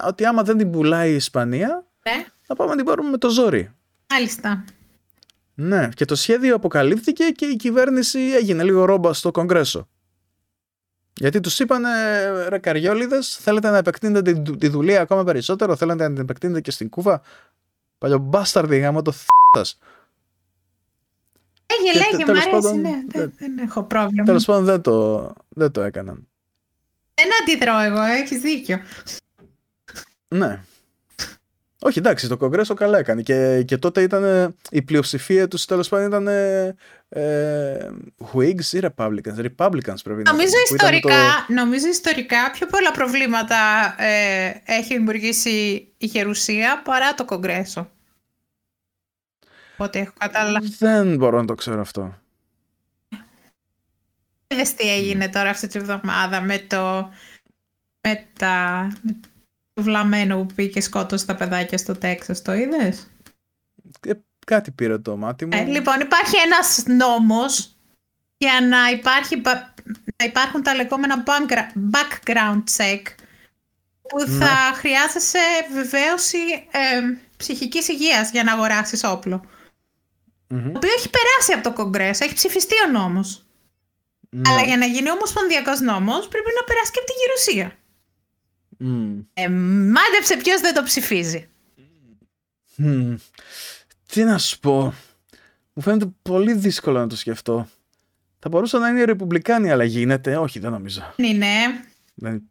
[0.06, 2.24] ότι άμα δεν την πουλάει η Ισπανία ναι.
[2.42, 3.74] θα πάμε να την πάρουμε με το ζόρι.
[4.10, 4.64] Μάλιστα.
[5.54, 9.88] Ναι, και το σχέδιο αποκαλύφθηκε και η κυβέρνηση έγινε λίγο ρόμπα στο Κογκρέσο.
[11.14, 11.84] Γιατί τους είπαν,
[12.48, 16.70] ρε καριόλιδες, θέλετε να επεκτείνετε τη, τη δουλεία ακόμα περισσότερο, θέλετε να την επεκτείνετε και
[16.70, 17.22] στην Κούβα;
[17.98, 19.12] Παλιό μπάσταρδι γάμο το
[21.78, 21.96] θ.
[21.96, 24.24] Λέγε, λέγε, μ' αρέσει, ναι, δεν, δεν έχω πρόβλημα.
[24.24, 26.28] Τέλος πάντων δεν το, δεν το έκαναν.
[27.14, 28.80] Δεν αντιδρώ εγώ, έχεις δίκιο.
[30.28, 30.60] Ναι.
[31.84, 33.22] Όχι, εντάξει, το Κογκρέσο καλά έκανε.
[33.22, 36.28] Και, και τότε ήταν η πλειοψηφία τους τέλος πάντων ήταν
[37.08, 37.90] ε,
[38.32, 39.36] Whigs ή Republicans.
[39.36, 41.54] Republicans πρέπει να νομίζω ιστορικά, το...
[41.54, 43.56] νομίζω ιστορικά πιο πολλά προβλήματα
[43.98, 45.50] ε, έχει δημιουργήσει
[45.96, 47.90] η Γερουσία παρά το Κογκρέσο.
[49.82, 50.74] Ό,τι έχω καταλάβει.
[50.78, 52.18] Δεν μπορώ να το ξέρω αυτό.
[54.46, 57.10] Είδες τι έγινε τώρα αυτή τη βδομάδα με το,
[58.00, 58.88] με τα,
[59.72, 63.10] το βλαμμένο που πήγε και σκότωσε τα παιδάκια στο Τέξας, το είδες;
[64.06, 64.12] Ε,
[64.46, 65.50] κάτι πήρε το μάτι μου.
[65.54, 67.76] Ε, λοιπόν, υπάρχει ένας νόμος
[68.36, 69.40] για να, υπάρχει,
[70.16, 71.22] να υπάρχουν τα λεγόμενα
[71.92, 73.02] background check
[74.02, 74.74] που θα ναι.
[74.74, 75.38] χρειάζεσαι
[75.72, 76.38] βεβαίωση
[76.70, 77.00] ε,
[77.36, 79.44] ψυχικής υγείας για να αγοράσεις όπλο.
[80.52, 80.70] Mm-hmm.
[80.72, 83.44] Το οποίο έχει περάσει από το Κογκρέσο, έχει ψηφιστεί ο νόμος.
[84.30, 84.42] Ναι.
[84.50, 87.76] Αλλά για να γίνει ομοσπονδιακός νόμος πρέπει να περάσει και από τη γερουσία.
[88.80, 89.24] Mm.
[89.34, 91.48] Ε, μάντεψε ποιος δεν το ψηφίζει.
[92.78, 93.16] Mm.
[94.06, 94.94] Τι να σου πω.
[95.72, 97.68] Μου φαίνεται πολύ δύσκολο να το σκεφτώ.
[98.38, 100.36] Θα μπορούσε να είναι η Ρεπουμπλικάνη, αλλά γίνεται.
[100.36, 101.12] Όχι, δεν νομίζω.
[101.16, 101.46] Είναι.
[102.14, 102.42] Δεν,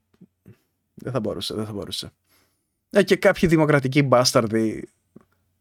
[0.93, 2.11] δεν θα μπορούσε, δεν θα μπορούσε.
[2.89, 4.89] Ε, και κάποιοι δημοκρατικοί μπάσταρδοι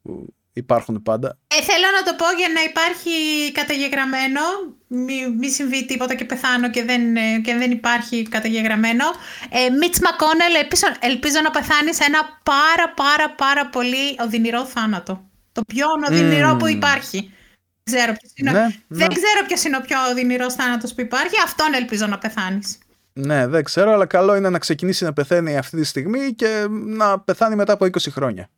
[0.02, 1.38] που υπάρχουν πάντα.
[1.46, 3.10] Ε, θέλω να το πω για να υπάρχει
[3.52, 4.40] καταγεγραμμένο
[4.86, 9.04] μη, μη συμβεί τίποτα και πεθάνω και δεν, ε, και δεν υπάρχει καταγεγραμμένο.
[9.50, 15.24] Ε, Μίτς Μακόνελ, ελπίζω, ελπίζω να πεθάνει σε ένα πάρα πάρα πάρα πολύ οδυνηρό θάνατο.
[15.52, 17.34] Το πιο οδυνηρό που υπάρχει.
[17.82, 19.14] Δεν ξέρω ποιος είναι, Ναι, δεν ναι.
[19.14, 21.34] ξέρω ποιος είναι ο πιο οδυνηρός θάνατος που υπάρχει.
[21.44, 22.78] Αυτόν ελπίζω να πεθάνεις.
[23.12, 27.20] Ναι, δεν ξέρω, αλλά καλό είναι να ξεκινήσει να πεθαίνει αυτή τη στιγμή και να
[27.20, 28.48] πεθάνει μετά από 20 χρόνια.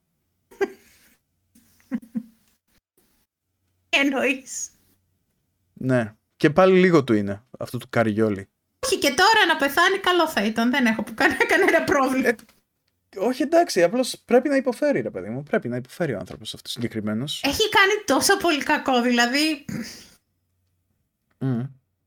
[3.92, 4.68] Τι εννοείς.
[5.72, 6.14] Ναι.
[6.36, 8.48] Και πάλι λίγο του είναι αυτό του καριόλι.
[8.86, 10.70] Όχι και τώρα να πεθάνει καλό θα ήταν.
[10.70, 12.28] Δεν έχω που κανένα, κανένα πρόβλημα.
[12.28, 12.34] Ε,
[13.16, 15.42] Όχι εντάξει, απλώς πρέπει να υποφέρει, ρε παιδί μου.
[15.42, 17.42] Πρέπει να υποφέρει ο άνθρωπος αυτός συγκεκριμένος.
[17.44, 19.02] Έχει κάνει τόσο πολύ κακό.
[19.02, 19.64] Δηλαδή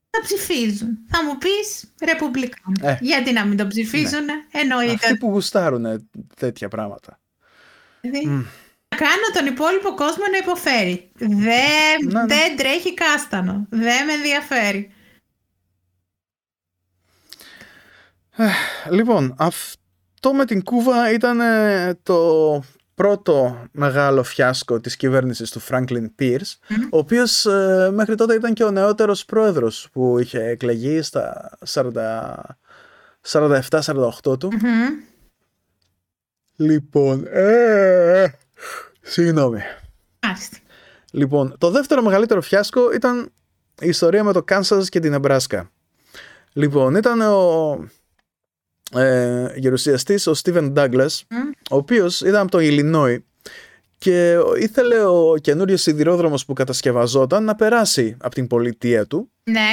[0.09, 0.97] θα ψηφίζουν.
[1.07, 2.79] Θα μου πεις Ρεπουμπλικάνοι.
[2.81, 2.97] Ε.
[3.01, 4.93] Γιατί να μην το ψηφίζουν, εννοείται.
[4.93, 7.19] Αυτοί που γουστάρουν τέτοια πράγματα.
[8.01, 8.43] Δηλαδή, Να
[8.95, 11.11] κάνω τον υπόλοιπο κόσμο να υποφέρει.
[11.13, 12.25] Δεν, Ναι, ναι.
[12.25, 13.67] δεν τρέχει κάστανο.
[13.69, 14.89] Δεν με ενδιαφέρει.
[18.89, 22.63] Λοιπόν, αυτό με την Κούβα ήταν ε, το
[22.95, 26.53] πρώτο μεγάλο φιάσκο της κυβέρνησης του Franklin Pierce,
[26.91, 31.49] ο οποίος ε, μέχρι τότε ήταν και ο νεότερος πρόεδρος που είχε εκλεγεί στα
[33.31, 34.49] 47-48 του.
[34.53, 34.87] Μμμ.
[36.55, 38.25] Λοιπόν, ε,
[39.05, 39.59] συγγνώμη.
[40.25, 40.57] Μάλιστα.
[41.11, 43.31] Λοιπόν, το δεύτερο μεγαλύτερο φιάσκο ήταν
[43.81, 45.71] η ιστορία με το Κάνσας και την Εμπράσκα.
[46.53, 47.89] Λοιπόν, ήταν ο
[48.99, 51.25] ε, γερουσιαστής, ο Στίβεν Ντάγκλας,
[51.71, 53.25] ο οποίος ήταν από το Ιλινόι
[53.97, 59.67] και ήθελε ο καινούριος σιδηρόδρομος που κατασκευαζόταν να περάσει από την πολιτεία του Ναι.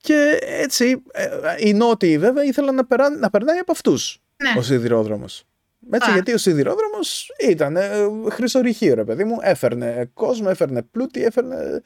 [0.00, 1.28] και έτσι ε,
[1.58, 4.58] οι νότιοι βέβαια ήθελαν να, περά, να περνάει από αυτούς Ναι.
[4.58, 5.44] ο σιδηρόδρομος.
[5.90, 6.12] Έτσι, Α.
[6.12, 7.90] γιατί ο σιδηρόδρομος ήταν ε,
[8.30, 9.36] χρυσορυχείο, ρε παιδί μου.
[9.40, 11.82] Έφερνε κόσμο, έφερνε πλούτη, έφερνε...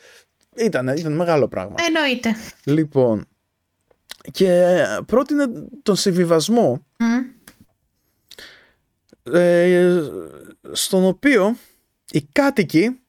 [0.57, 1.75] Ήταν, ήταν μεγάλο πράγμα.
[1.87, 2.35] Εννοείται.
[2.65, 3.27] Λοιπόν,
[4.31, 4.65] και
[5.07, 5.45] πρότεινε
[5.83, 7.23] τον συμβιβασμό Μμ.
[9.35, 10.03] ε,
[10.73, 11.57] στον οποίο
[12.11, 13.01] οι κάτοικοι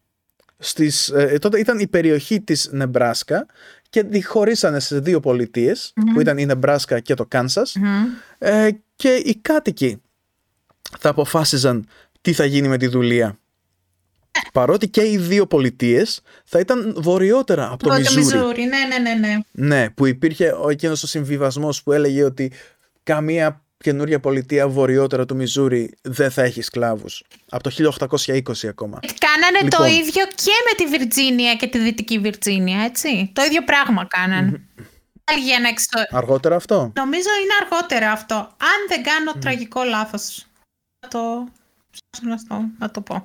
[0.57, 3.45] στις, ε, τότε ήταν η περιοχή της Νεμπράσκα
[3.89, 8.05] και τη χωρίσανε σε δύο πολιτείες, που ήταν η Νεμπράσκα και το Κάνσας Μμμ.
[8.37, 10.01] ε, και οι κάτοικοι
[10.99, 11.87] θα αποφάσιζαν
[12.21, 13.37] τι θα γίνει με τη δουλεία.
[14.53, 18.37] Παρότι και οι δύο πολιτείες θα ήταν βορειότερα από το Από το Μιζούρι.
[18.37, 18.63] Μιζούρι.
[18.63, 19.37] Ναι, ναι, ναι, ναι.
[19.51, 22.51] Ναι, που υπήρχε ο εκείνος ο συμβιβασμός που έλεγε ότι
[23.03, 27.23] καμία καινούρια πολιτεία βορειότερα του Μιζούρι δεν θα έχει σκλάβους.
[27.49, 28.99] Από το 1820 ακόμα.
[29.17, 29.87] Κάνανε το Λοιπόν.
[29.87, 33.31] ίδιο και με τη Βιρτζίνια και τη Δυτική Βιρτζίνια, έτσι.
[33.33, 34.61] Το ίδιο πράγμα κάνανε.
[35.23, 35.87] Πάλι Για να εξω...
[36.09, 36.91] Αργότερα αυτό.
[36.95, 38.35] Νομίζω είναι αργότερα αυτό.
[38.57, 40.47] Αν δεν κάνω τραγικό λάθος.
[41.03, 41.47] Θα το...
[41.91, 43.21] ψάξω να το, να το πω.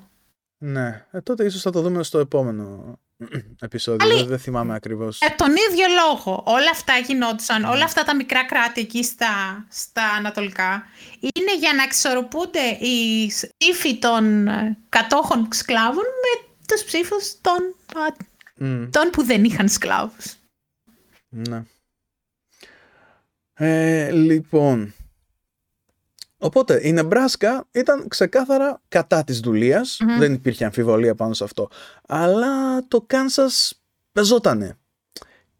[0.59, 2.99] Ναι, ε, τότε ίσως θα το δούμε στο επόμενο
[3.61, 4.09] επεισόδιο.
[4.09, 5.21] Δεν, δεν θυμάμαι ακριβώς.
[5.21, 6.43] Ε, τον ίδιο λόγο.
[6.47, 10.83] Όλα αυτά γινόντουσαν, όλα αυτά τα μικρά κράτη εκεί στα, στα ανατολικά,
[11.21, 13.27] είναι για να εξορροπούνται οι
[13.59, 18.15] ψήφοι των ε, κατόχων σκλάβων με τους ψήφους των, α,
[18.55, 18.91] Μμ.
[18.91, 20.35] των που δεν είχαν σκλάβους.
[21.29, 21.63] Ναι.
[23.55, 24.95] Ε, λοιπόν.
[26.39, 31.69] Οπότε η Νεμπράσκα ήταν ξεκάθαρα κατά της δουλειας Δεν υπήρχε αμφιβολία πάνω σε αυτό.
[32.09, 33.83] Αλλά το Κάνσας
[34.13, 34.79] πεζότανε.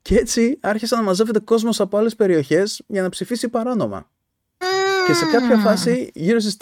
[0.03, 4.11] Και έτσι άρχισε να μαζεύεται κόσμος από άλλες περιοχές για να ψηφίσει παράνομα.
[5.07, 6.57] Και σε κάποια φάση γύρω στις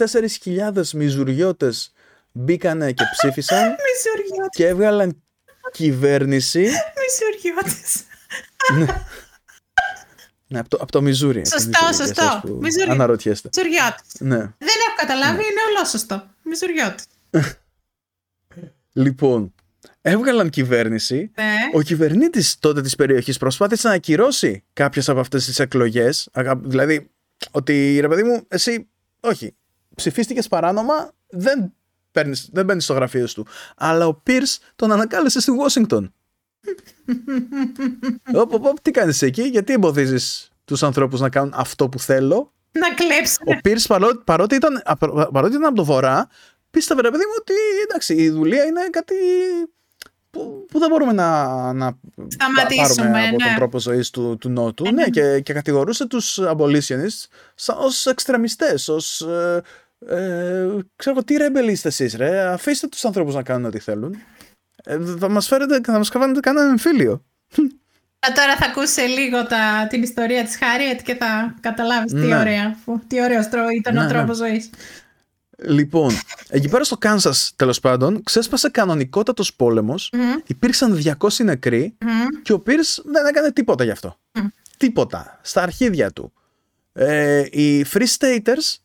[0.44, 1.92] 4.000 μιζουριώτες
[2.32, 5.22] μπήκανε και ψήφισαν Μισουριώτες, και έβγαλαν
[5.72, 6.60] κυβέρνηση
[7.00, 8.02] μισουριώτες.
[10.48, 11.40] Ναι, από το, από το Μιζούρι.
[11.40, 12.22] από το Σωστό, Μιζούρι, για σωστό.
[12.24, 12.90] εσάς που Μιζούρι.
[12.90, 13.48] Αναρωτιέστε.
[13.56, 14.04] Μισουριώτες.
[14.18, 14.36] Ναι.
[14.36, 16.26] Δεν έχω καταλάβει, είναι ολόσωστο.
[16.42, 17.04] Μισουριώτες.
[18.92, 19.54] Λοιπόν,
[20.00, 21.30] έβγαλαν κυβέρνηση.
[21.36, 21.54] Ναι.
[21.74, 26.28] Ο κυβερνήτης τότε της περιοχής προσπάθησε να ακυρώσει κάποιες από αυτές τις εκλογές.
[26.62, 27.10] Δηλαδή,
[27.50, 28.88] ότι ρε παιδί μου, εσύ,
[29.20, 29.54] όχι,
[29.94, 31.72] ψηφίστηκες παράνομα, δεν,
[32.12, 33.46] παίρνεις, δεν μπαίνεις στο γραφείο του.
[33.76, 36.08] Αλλά ο Πίρς τον ανακάλεσε στη Washington.
[38.34, 42.52] Οπ, οπ, οπ, τι κάνεις εκεί, γιατί εμποδίζεις τους ανθρώπους να κάνουν αυτό που θέλω;
[42.72, 43.44] Να κλέψουν.
[43.46, 46.28] Ο Πίρς παρό- παρότι ήταν, απο- παρότι ήταν από το βορρά,
[46.70, 47.52] πίστευε ρε παιδί μου ότι
[47.88, 49.14] εντάξει, η δουλεία είναι κάτι
[50.30, 51.98] που, που δεν μπορούμε να, να
[52.28, 53.44] Σταματήσουμε, πάρουμε από ναι.
[53.44, 54.92] τον τρόπο ζωής του, του Νότου.
[54.92, 57.24] ναι, και, και κατηγορούσε τους abolitionists
[57.54, 59.20] σαν, ως εξτρεμιστές, ως...
[59.20, 59.62] Ε,
[60.08, 60.66] ε,
[60.96, 64.16] ξέρω εγώ, τι ρεμπελ είστε εσείς ρε, αφήστε τους ανθρώπους να κάνουν ό,τι θέλουν.
[64.88, 67.12] Ε, θα μας φέρετε, θα μας κάνετε κανένα εμφύλιο.
[68.18, 72.36] Α, Τώρα θα ακούσει λίγο τα, την ιστορία της Χάριετ και θα καταλάβεις τι Ναι.
[72.38, 74.08] ωραία, που- τι ωραίος τρό- ήταν Ναι, ο ναι.
[74.08, 74.70] τρόπος ζωής.
[75.58, 76.12] Λοιπόν,
[76.48, 80.12] εκεί πέρα στο Κάνσα, τέλος πάντων, ξέσπασε κανονικότατος πόλεμος.
[80.46, 81.96] Υπήρξαν 200 νεκροί
[82.42, 84.18] και ο Πίρ δεν έκανε τίποτα γι' αυτό.
[84.76, 85.38] Τίποτα.
[85.42, 86.32] Στα αρχίδια του.
[86.92, 88.76] Ε, οι Free Staters.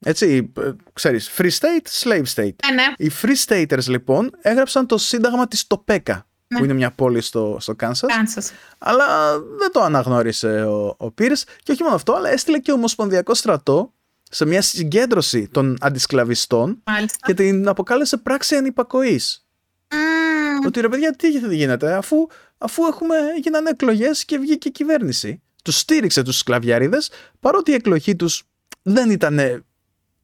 [0.00, 2.54] Έτσι, ε, ξέρεις, Free State, Slave State.
[2.68, 2.92] Ναι, ναι.
[2.96, 6.58] Οι Free Staters λοιπόν έγραψαν το σύνταγμα της Τοπέκα, Ναι.
[6.58, 8.52] που είναι μια πόλη στο, στο Κάνσας, Κάνσας.
[8.78, 13.34] αλλά δεν το αναγνώρισε ο, ο Πίρς και όχι μόνο αυτό, αλλά έστειλε και ομοσπονδιακό
[13.34, 13.92] στρατό
[14.30, 17.18] σε μια συγκέντρωση των αντισκλαβιστών Μάλιστα.
[17.26, 19.46] και την αποκάλεσε πράξη ανυπακοής.
[19.94, 20.66] Μμμ.
[20.66, 22.26] Ότι ρε παιδιά, τι γίνεται, αφού,
[22.58, 25.42] αφού έχουμε, γίνανε εκλογές και βγήκε η κυβέρνηση.
[25.64, 26.98] Τους στήριξε τους σκλαβιάριδε,
[27.40, 28.42] παρότι η εκλογή τους
[28.82, 29.64] δεν ήταν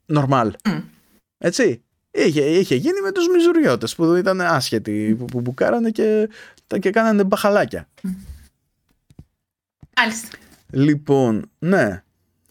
[0.07, 0.51] normal.
[0.65, 0.81] Μμ.
[1.39, 1.83] Έτσι.
[2.11, 6.29] Είχε, είχε γίνει με τους μιζουριώτες που ήταν άσχετοι, που, που μπουκάρανε και,
[6.81, 7.89] και κάνανε μπαχαλάκια.
[9.97, 10.29] Μάλιστα.
[10.71, 12.03] Λοιπόν, ναι.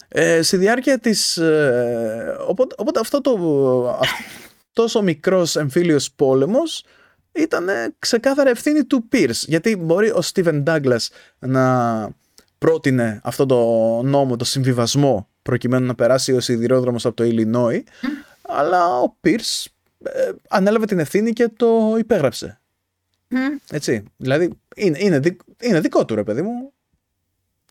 [0.08, 1.38] Ε, στη διάρκεια της...
[1.38, 4.00] Ε, οπότε, οπότε αυτό το...
[4.70, 6.84] Αυτός ο μικρός εμφύλιος πόλεμος
[7.32, 7.68] ήταν
[8.00, 9.44] ξεκάθαρα ευθύνη του Pierce.
[9.46, 11.10] Γιατί μπορεί ο Στίβεν Ντάγκλας
[11.40, 12.10] να
[12.58, 13.58] πρότεινε αυτό το
[14.04, 17.84] νόμο, το συμβιβασμό, προκειμένου να περάσει ο σιδηρόδρομος από το Ιλινόι,
[18.48, 19.66] αλλά ο Pierce
[20.04, 22.60] ε, ανέλαβε την ευθύνη και το υπέγραψε.
[23.28, 23.38] Μμ.
[23.70, 24.04] Έτσι.
[24.18, 26.72] Δηλαδή, είναι, είναι, δικ- είναι δικό του ρε παιδί μου.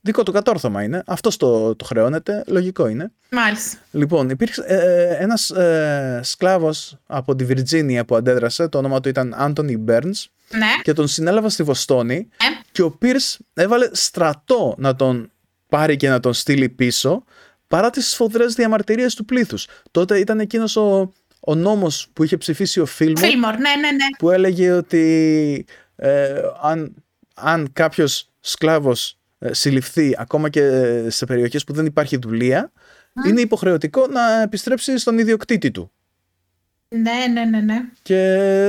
[0.04, 1.02] Δικό του κατόρθωμα είναι.
[1.06, 2.42] Αυτό το, το χρεώνεται.
[2.46, 3.12] Λογικό είναι.
[3.30, 3.78] Μάλιστα.
[3.90, 8.68] Λοιπόν, υπήρξε ε, ένας ε, σκλάβος από τη Βιρτζίνια που αντέδρασε.
[8.68, 10.66] Το όνομα του ήταν Άντωνι Μπέρνς Ναι.
[10.82, 12.44] και τον συνέλαβα στη Βοστόνη Ε.
[12.72, 15.30] και ο Πίρς έβαλε στρατό να τον
[15.68, 17.24] πάρει και να τον στείλει πίσω
[17.72, 19.66] παρά τις σφοδρές διαμαρτυρίες του πλήθους.
[19.90, 24.06] Τότε ήταν εκείνος ο, ο νόμος που είχε ψηφίσει ο Φίλμορ Φίλμορ, ναι, ναι, ναι.
[24.18, 25.66] που έλεγε ότι
[25.96, 26.94] ε, αν,
[27.34, 30.70] αν κάποιος σκλάβος ε, συλληφθεί ακόμα και
[31.08, 32.72] σε περιοχές που δεν υπάρχει δουλεία
[33.28, 35.92] είναι υποχρεωτικό να επιστρέψει στον ιδιοκτήτη του.
[36.88, 37.80] Ναι, ναι, ναι, ναι.
[38.02, 38.20] Και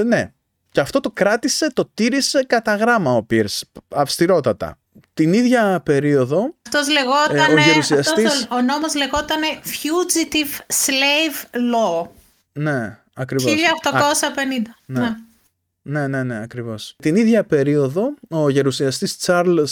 [0.05, 0.31] ναι,
[0.71, 4.77] και αυτό το κράτησε, το τήρησε κατά γράμμα ο Πίρς, αυστηρότατα.
[5.13, 11.45] Την ίδια περίοδο, Αυτός λεγόταν, Ε, ο γερουσιαστής- αυτός ο, ο νόμος λεγόταν Fugitive Slave
[11.55, 12.07] Law.
[12.53, 13.51] ναι, ακριβώς.
[13.51, 14.75] 1850.
[14.85, 14.99] ναι.
[14.99, 15.15] Ναι.
[15.85, 16.95] Ναι, ναι, ναι, ακριβώς.
[17.01, 19.65] Την ίδια περίοδο, ο γερουσιαστής Charles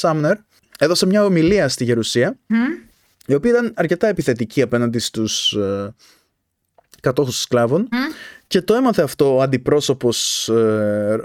[0.00, 0.34] Sumner
[0.78, 2.56] έδωσε μια ομιλία στη Γερουσία, Μμ.
[3.26, 5.94] η οποία ήταν αρκετά επιθετική απέναντι στους ε,
[7.00, 7.96] κατόχους σκλάβων Μμ.
[8.46, 11.16] και το έμαθε αυτό ο αντιπρόσωπος ε,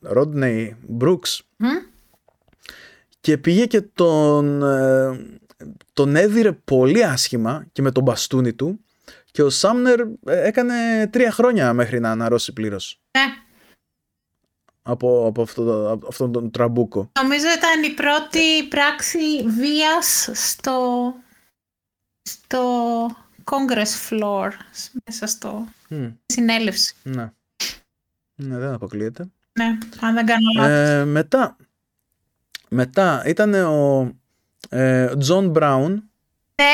[0.00, 1.66] Πρέστον Μπρουκς Μμ.
[3.20, 5.26] Και πήγε και τον, ε,
[5.92, 8.80] τον έδειρε πολύ άσχημα και με τον μπαστούνι του
[9.30, 10.06] και ο Σάμνερ ε,
[10.46, 13.24] έκανε τρία χρόνια μέχρι να αναρρώσει πλήρως Ναι.
[14.82, 17.10] από, από, αυτό, το- από αυτόν τον τραμπούκο.
[17.22, 19.18] Νομίζω ήταν η πρώτη πράξη
[19.58, 21.14] βίας στο,
[22.22, 22.60] στο
[23.44, 24.50] Congress floor,
[25.04, 26.94] μέσα στο Μμ, συνέλευση.
[27.02, 27.32] ναι.
[28.34, 29.28] ναι, δεν αποκλείεται.
[29.52, 30.70] Ναι, αν δεν κάνω λάθος.
[30.72, 31.56] Ε, μετά,
[32.70, 34.10] μετά ήταν ο
[34.68, 36.10] ε, Τζον Μπράουν,
[36.54, 36.64] Ε,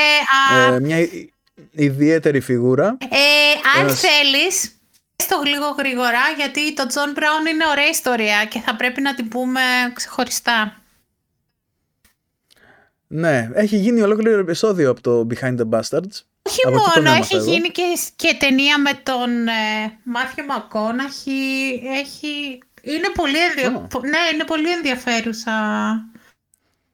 [0.58, 1.30] α, ε, μια ι-
[1.70, 2.96] ιδιαίτερη φιγούρα.
[3.10, 3.16] ε,
[3.78, 4.78] αν ένας- θέλεις,
[5.16, 9.14] πες το λίγο γρήγορα, γιατί το John Brown είναι ωραία ιστορία και θα πρέπει να
[9.14, 9.60] την πούμε
[9.94, 10.76] ξεχωριστά.
[13.08, 16.16] Ναι, έχει γίνει ολόκληρο επεισόδιο από το Behind the Bastards.
[16.42, 17.44] Όχι Από εκεί τον μόνο, έμαθα έχει εγώ.
[17.44, 17.82] γίνει και,
[18.16, 21.80] και ταινία με τον ε, Μάθιου Μακόναχι.
[22.00, 22.58] Έχει...
[22.92, 23.78] Είναι πολύ, ενδια...
[23.78, 23.86] Ω.
[23.86, 25.52] πο- ναι, είναι πολύ ενδιαφέρουσα.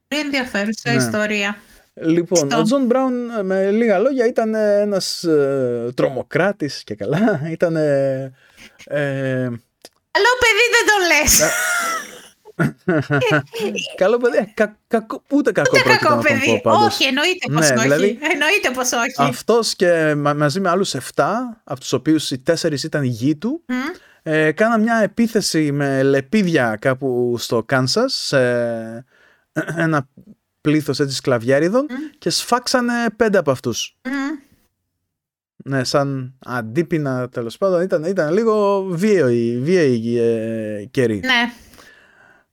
[0.09, 0.97] Πολύ ενδιαφέρουσα Ναι.
[0.97, 1.57] ιστορία.
[1.95, 6.95] Λοιπόν, Στο- ο Τζον Μπράουν ε, με λίγα λόγια ήταν ε, ένας ε, τρομοκράτης και
[6.95, 7.41] καλά.
[7.51, 8.33] Ήταν ε,
[8.85, 9.51] ε,
[10.11, 11.43] Καλό παιδί δεν το λες.
[13.97, 16.61] καλό παιδί, ε, κα, κακό, ούτε κακό Ούτε πρόκειται κακό να τον παιδί.
[16.63, 16.95] πω πάντως.
[16.95, 17.83] όχι, εννοείται πως Ναι, όχι.
[17.83, 19.29] δηλαδή, εννοείται πως όχι.
[19.29, 20.99] Αυτός και μα- μαζί με άλλους 7,
[21.65, 23.75] από τους οποίους οι τέσσερις ήταν γη του, Μμ.
[24.23, 28.39] Ε, κάνα μια επίθεση με λεπίδια κάπου στο Κάνσας, σε
[29.77, 30.09] ένα
[30.61, 31.87] πλήθος έτσι σκλαβιάριδων
[32.19, 33.97] και σφάξανε πέντε από αυτούς.
[34.05, 34.13] Μμ.
[35.65, 37.83] Ναι, σαν αντίπεινα τέλος πάντων.
[37.83, 41.21] Ήταν, ήταν λίγο βίαιοι, βίαιοι ε, καιροί.
[41.25, 41.53] Ναι.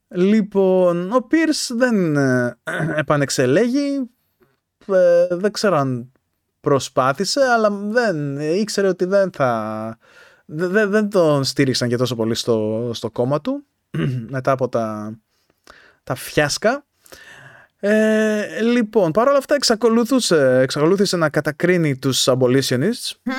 [0.08, 2.58] Λοιπόν, ο Πίρς δεν ε,
[2.96, 4.10] επανεξελέγει.
[4.88, 6.12] Ε, δεν ξέρω αν
[6.60, 9.98] προσπάθησε, αλλά δεν ήξερε ότι δεν θα...
[10.52, 13.64] Δεν, δεν- δεν τον στήριξαν και τόσο πολύ στο, στο κόμμα του
[14.36, 15.14] μετά από τα,
[16.04, 16.86] τα φιάσκα.
[17.80, 23.32] Ε, λοιπόν, παρόλα αυτά εξακολούθησε, εξακολούθησε να κατακρίνει τους abolitionists Μμ.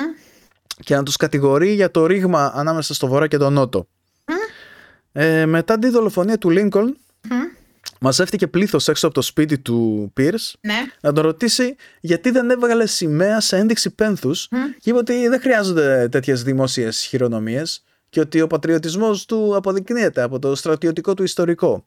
[0.79, 3.87] και να τους κατηγορεί για το ρήγμα ανάμεσα στο βορρά και το νότο.
[5.11, 6.97] Ε, μετά τη δολοφονία του Λίνκολν,
[7.29, 7.35] Μμ.
[7.99, 10.79] Μαζεύτηκε πλήθος έξω από το σπίτι του Pierce Ναι.
[11.01, 14.47] να τον ρωτήσει γιατί δεν έβγαλε σημαία σε ένδειξη πένθους
[14.79, 20.39] και είπε ότι δεν χρειάζονται τέτοιες δημόσιες χειρονομίες και ότι ο πατριωτισμός του αποδεικνύεται από
[20.39, 21.85] το στρατιωτικό του ιστορικό.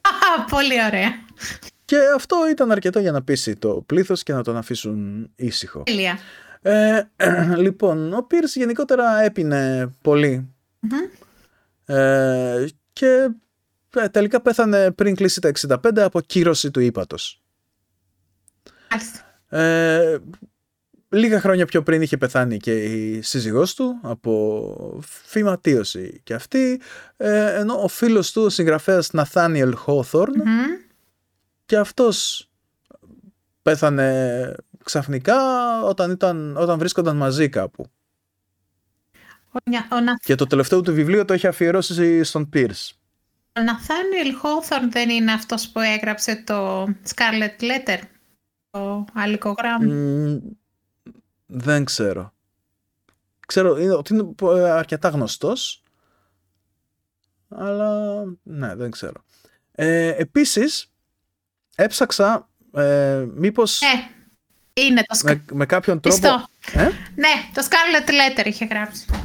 [0.00, 1.10] Α, πολύ ωραία.
[1.84, 5.82] Και αυτό ήταν αρκετό για να πείσει το πλήθος και να τον αφήσουν ήσυχο.
[5.82, 6.18] Τέλεια.
[6.62, 7.02] Ε,
[7.64, 10.54] λοιπόν, ο Πίρς γενικότερα έπινε πολύ
[11.84, 13.28] ε, και ε,
[14.10, 17.42] τελικά πέθανε πριν κλείσει τα 65 από κύρωση του ύπατος.
[18.90, 19.20] Μάλιστα.
[19.58, 20.18] Ε,
[21.08, 26.80] λίγα χρόνια πιο πριν είχε πεθάνει και η σύζυγός του από φυματίωση και αυτή,
[27.16, 30.64] ε, ενώ ο φίλος του, ο συγγραφέας Nathaniel Hawthorne, Μμμ.
[31.66, 32.48] και αυτός
[33.62, 34.54] πέθανε
[34.84, 35.36] ξαφνικά
[35.84, 37.86] όταν, ήταν, όταν βρίσκονταν μαζί κάπου.
[39.52, 42.90] Ο, Νια- ο, Να- Και το τελευταίο του βιβλίο το έχει αφιερώσει στον Pierce.
[43.56, 47.98] Ο Nathaniel Hawthorne δεν είναι αυτός που έγραψε το Scarlet Letter,
[48.70, 49.94] το αλικογράμμα.
[49.94, 50.38] Μ,
[51.46, 52.32] δεν ξέρω.
[53.46, 55.82] Ξέρω είναι- ότι είναι πο- ε, αρκετά γνωστός,
[57.48, 59.24] αλλά ναι, δεν ξέρω.
[59.72, 60.90] Ε, επίσης,
[61.76, 64.08] έψαξα ε, μήπως Ναι,
[64.82, 66.18] είναι το Scarlet με, με κάποιον τρόπο...
[66.18, 66.48] Πιστό.
[66.80, 66.84] Ε;
[67.14, 69.06] Ναι, το Scarlet Letter είχε γράψει.
[69.12, 69.18] Α,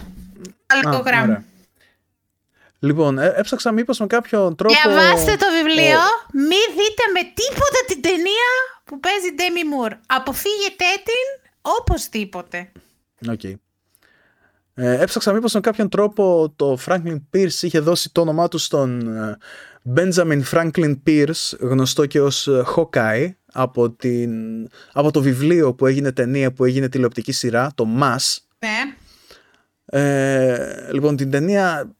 [0.67, 1.43] Άλικο γράμμα.
[2.79, 2.93] Ωραία.
[2.93, 4.73] Λοιπόν, ε, έψαξα μήπως με κάποιον τρόπο...
[4.83, 8.49] Διαβάστε το βιβλίο, ο- μη δείτε με τίποτα την ταινία
[8.83, 9.97] που παίζει Demi Moore.
[10.07, 12.71] Αποφύγετε την οπωσδήποτε.
[13.29, 13.43] Οκ.
[14.79, 19.15] Ε, έψαξα μήπως με κάποιον τρόπο το Franklin Pierce είχε δώσει το όνομά του στον
[19.17, 19.37] ε,
[19.95, 24.31] Benjamin Franklin Pierce, γνωστό και ως ε, Hawkeye, από, την,
[24.93, 28.37] από το βιβλίο που έγινε ταινία, που έγινε τηλεοπτική σειρά, το MASH.
[28.59, 28.95] Ναι.
[29.85, 31.95] Ε, λοιπόν, την ταινία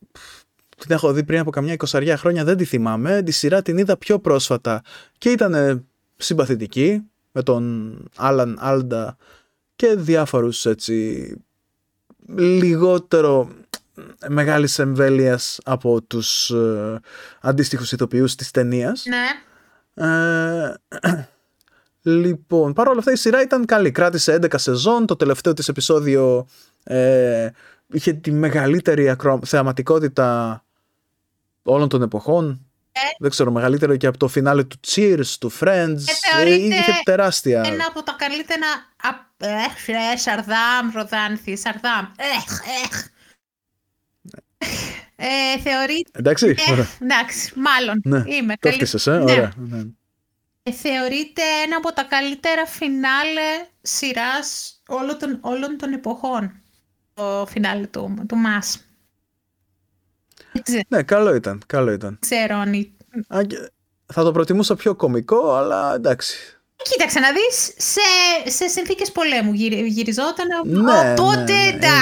[0.77, 3.21] την έχω δει πριν από καμιά εικοσαριά χρόνια, δεν τη θυμάμαι.
[3.21, 4.81] Τη σειρά την είδα πιο πρόσφατα
[5.17, 5.83] και ήταν ε,
[6.15, 7.01] συμπαθητική
[7.31, 9.17] με τον Άλαν Άλντα
[9.75, 11.31] και διάφορους έτσι
[12.35, 13.49] λιγότερο
[14.27, 16.99] μεγάλης εμβέλειας από τους ε,
[17.41, 19.05] αντίστοιχους ηθοποιούς της ταινίας.
[19.05, 19.25] Ναι.
[19.93, 20.73] Ε,
[22.21, 23.91] λοιπόν, παρόλα αυτά η σειρά ήταν καλή.
[23.91, 25.05] Κράτησε 11 σεζόν.
[25.05, 26.47] Το τελευταίο της επεισόδιο
[26.83, 27.49] ε,
[27.87, 29.39] είχε τη μεγαλύτερη ακρο...
[29.45, 30.61] θεαματικότητα
[31.71, 32.61] όλων των εποχών.
[33.19, 35.97] Δεν ξέρω, μεγαλύτερο και από το φινάλε του Cheers, του Friends.
[36.07, 37.61] Ε, θεωρείται είχε τεράστια.
[37.65, 38.67] Ένα από τα καλύτερα.
[39.03, 42.05] απ- Έχ, ε, Σαρδάμ, Ροδάνθη, Σαρδάμ.
[42.17, 43.05] Έχ, έχ.
[45.15, 46.09] Ε, θεωρείται.
[46.13, 46.87] Εντάξει, ε, ωραία.
[47.01, 48.01] εντάξει, μάλλον.
[48.03, 48.73] Ναι, Είμαι το καλή.
[48.81, 49.21] έφτιασες, ε, Ναι.
[49.31, 49.51] ωραία.
[49.57, 49.83] Ναι.
[50.63, 56.61] Ε, θεωρείται ένα από τα καλύτερα φινάλε σειράς όλων των, όλων των εποχών.
[57.13, 58.81] Το φινάλε του, του Μας.
[60.57, 62.17] Δεν ξέ- ναι, καλό ήταν, καλό ήταν.
[62.19, 62.73] ξέρω αν...
[62.73, 62.93] η-
[63.27, 63.71] Αν και
[64.13, 66.37] Θα το προτιμούσα πιο κωμικό, αλλά εντάξει.
[66.83, 71.79] Κοίταξε να δεις, σε, σε συνθήκες πολέμου γυρι, γυριζόταν, Ναι, οπότε ναι, ναι.
[71.79, 71.95] τα...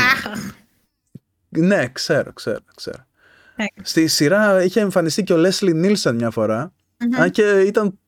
[1.50, 3.06] Ναι, ξέρω, ξέρω, ξέρω.
[3.56, 3.66] Ναι.
[3.84, 6.74] Στη σειρά είχε εμφανιστεί και ο Λέσλι Νίλσεν μια φορά,
[7.18, 8.00] αν και ήταν,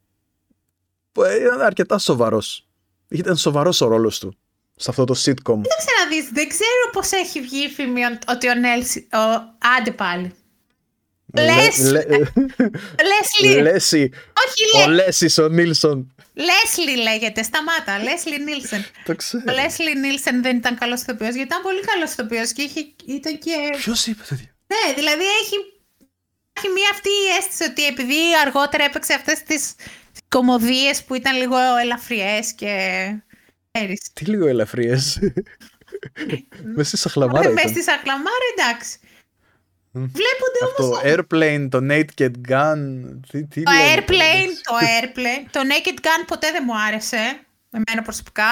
[1.41, 2.67] ήταν αρκετά σοβαρός.
[3.07, 4.37] Ήταν σοβαρός ο ρόλος του
[4.79, 5.59] σε αυτό το sitcom.
[5.61, 9.07] Κοίταξε να δεις, δεν ξέρω πώς έχει βγει η φήμη ότι ο Νέλσι...
[9.13, 9.17] Ο,
[9.77, 10.35] άντε πάλι.
[11.33, 12.19] Λες- Λε- λε-
[13.09, 14.11] Λέσλι, Λέσι,
[14.45, 16.15] όχι ο Λέ, Λέσις ο Νίλσον.
[16.33, 18.85] Λέσλι λέγεται, σταμάτα, Λέσλι Νίλσεν.
[19.05, 19.43] Το ξέρω.
[19.47, 23.37] Ο Λέσλι Νίλσεν δεν ήταν καλός ηθοποιός, γιατί ήταν πολύ καλός ηθοποιός και είχε, ήταν
[23.39, 23.51] και...
[23.77, 25.55] Ποιος είπε τέτοιο; Ναι, δηλαδή έχει,
[26.53, 29.73] έχει μία αυτή η αίσθηση ότι επειδή αργότερα έπαιξε αυτές τις
[30.27, 32.71] κομμωδίες που ήταν λίγο ελαφριές και...
[33.71, 34.09] Ξέρεις.
[34.13, 35.19] Τι λίγο ελαφριές.
[36.75, 37.71] Μες στη σαχλαμάρα Μέσα ήταν.
[37.71, 38.97] στη σαχλαμάρα, εντάξει.
[39.91, 40.99] Βλέπονται Αυτό όμως...
[40.99, 42.77] το airplane, το naked gun.
[43.31, 44.61] Τι, τι Το λένε, airplane, εντάξει.
[44.63, 47.39] το airplane, το naked gun ποτέ δεν μου άρεσε,
[47.71, 48.49] εμένα προσωπικά,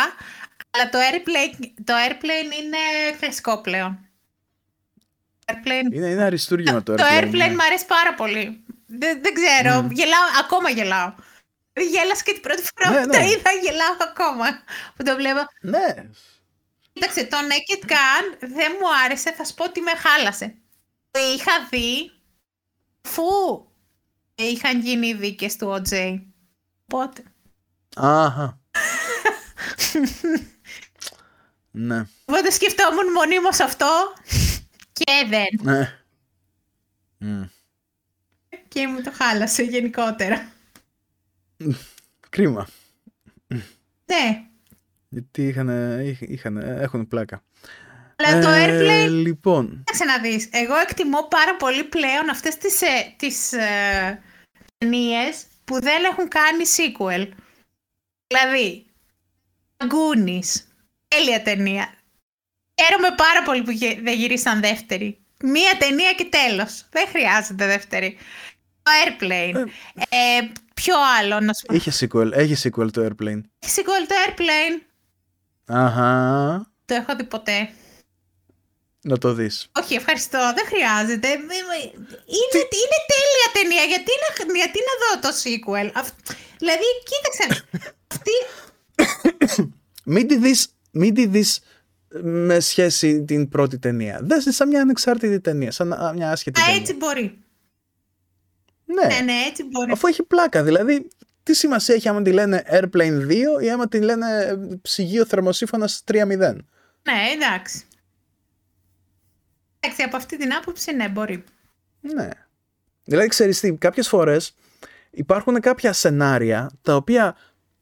[0.72, 2.78] αλλά το airplane, το airplane είναι
[3.20, 4.00] κλασικό πλέον.
[5.52, 7.22] Airplane, Είναι, είναι αριστούργημα το το airplane.
[7.24, 7.50] airplane ναι.
[7.50, 8.64] μου αρέσει πάρα πολύ.
[8.88, 11.14] Δεν, δεν ξέρω, γελάω, ακόμα γελάω.
[11.82, 13.18] Γέλασα και την πρώτη φορά Ναι, που ναι.
[13.18, 14.46] το είδα, γελάω ακόμα
[14.96, 15.40] που το βλέπω.
[15.62, 16.10] Ναι.
[16.94, 20.56] Κοίταξε, το Naked Gun δεν μου άρεσε, θα σου πω ότι με χάλασε.
[21.12, 22.12] Το είχα δει
[23.06, 23.24] αφού
[24.36, 26.22] είχαν γίνει οι δίκες του OJ.
[26.88, 27.24] Οπότε.
[27.96, 28.60] Αχα.
[31.72, 32.06] ναι.
[32.26, 34.14] Οπότε σκεφτόμουν μονίμως αυτό
[34.94, 35.48] και δεν.
[35.62, 36.00] Ναι.
[37.18, 37.44] Μμ.
[38.68, 40.52] Και μου το χάλασε γενικότερα.
[42.30, 42.68] Κρίμα.
[44.06, 44.46] Ναι,
[45.10, 47.44] Γιατί είχαν, είχαν, έχουν πλάκα.
[48.16, 49.70] αλλά το Ε, Airplane Λοιπόν.
[49.78, 54.22] Κοίταξε να δεις, εγώ εκτιμώ πάρα πολύ πλέον αυτές τις, ε, τις, ε,
[54.78, 57.30] ταινίες που δεν έχουν κάνει sequel.
[58.28, 58.86] Δηλαδή,
[59.78, 60.62] Goonies,
[61.08, 61.94] τέλεια ταινία.
[62.82, 65.18] Χαίρομαι πάρα πολύ που δεν γυρίσαν δεύτερη.
[65.44, 66.86] Μία ταινία και τέλος.
[66.90, 68.18] Δεν χρειάζεται δεύτερη.
[68.82, 69.66] Το Airplane.
[70.10, 71.76] Ε, ε ποιο άλλο να σου πω.
[71.76, 73.42] Είχε sequel, έχει sequel το Airplane.
[73.60, 74.82] Έχει sequel το Airplane.
[75.66, 76.72] Αχα.
[76.86, 77.70] Το έχω δει ποτέ.
[79.02, 79.70] Να το δεις.
[79.72, 80.40] Όχι, ευχαριστώ.
[80.56, 81.28] Δεν χρειάζεται.
[81.28, 81.78] Είναι,
[82.82, 83.84] είναι τέλεια ταινία.
[83.84, 86.04] Γιατί να, γιατί να δω το sequel;
[86.58, 87.66] Δηλαδή, κοίταξε.
[88.12, 88.32] αυτή...
[90.04, 91.60] μην τη δεις, μην τη δεις
[92.22, 94.20] με σχέση την πρώτη ταινία.
[94.24, 96.80] Δες σαν μια ανεξάρτητη ταινία, σαν μια άσχετη Α, ταινία.
[96.80, 97.38] έτσι μπορεί.
[98.86, 99.16] Ναι.
[99.16, 99.92] ναι, ναι, έτσι μπορεί.
[99.92, 101.08] Αφού έχει πλάκα, δηλαδή
[101.44, 106.28] τι σημασία έχει άμα τη λένε Airplane 2 ή άμα τη λένε ψυγείο θερμοσύφωνας 3-0.
[106.28, 106.58] Ναι,
[107.34, 107.84] εντάξει.
[109.80, 111.44] Εντάξει, από αυτή την άποψη ναι, μπορεί.
[112.00, 112.30] Ναι.
[113.04, 114.56] Δηλαδή, ξέρεις τι, κάποιες φορές
[115.12, 117.36] υπάρχουν κάποια σενάρια τα οποία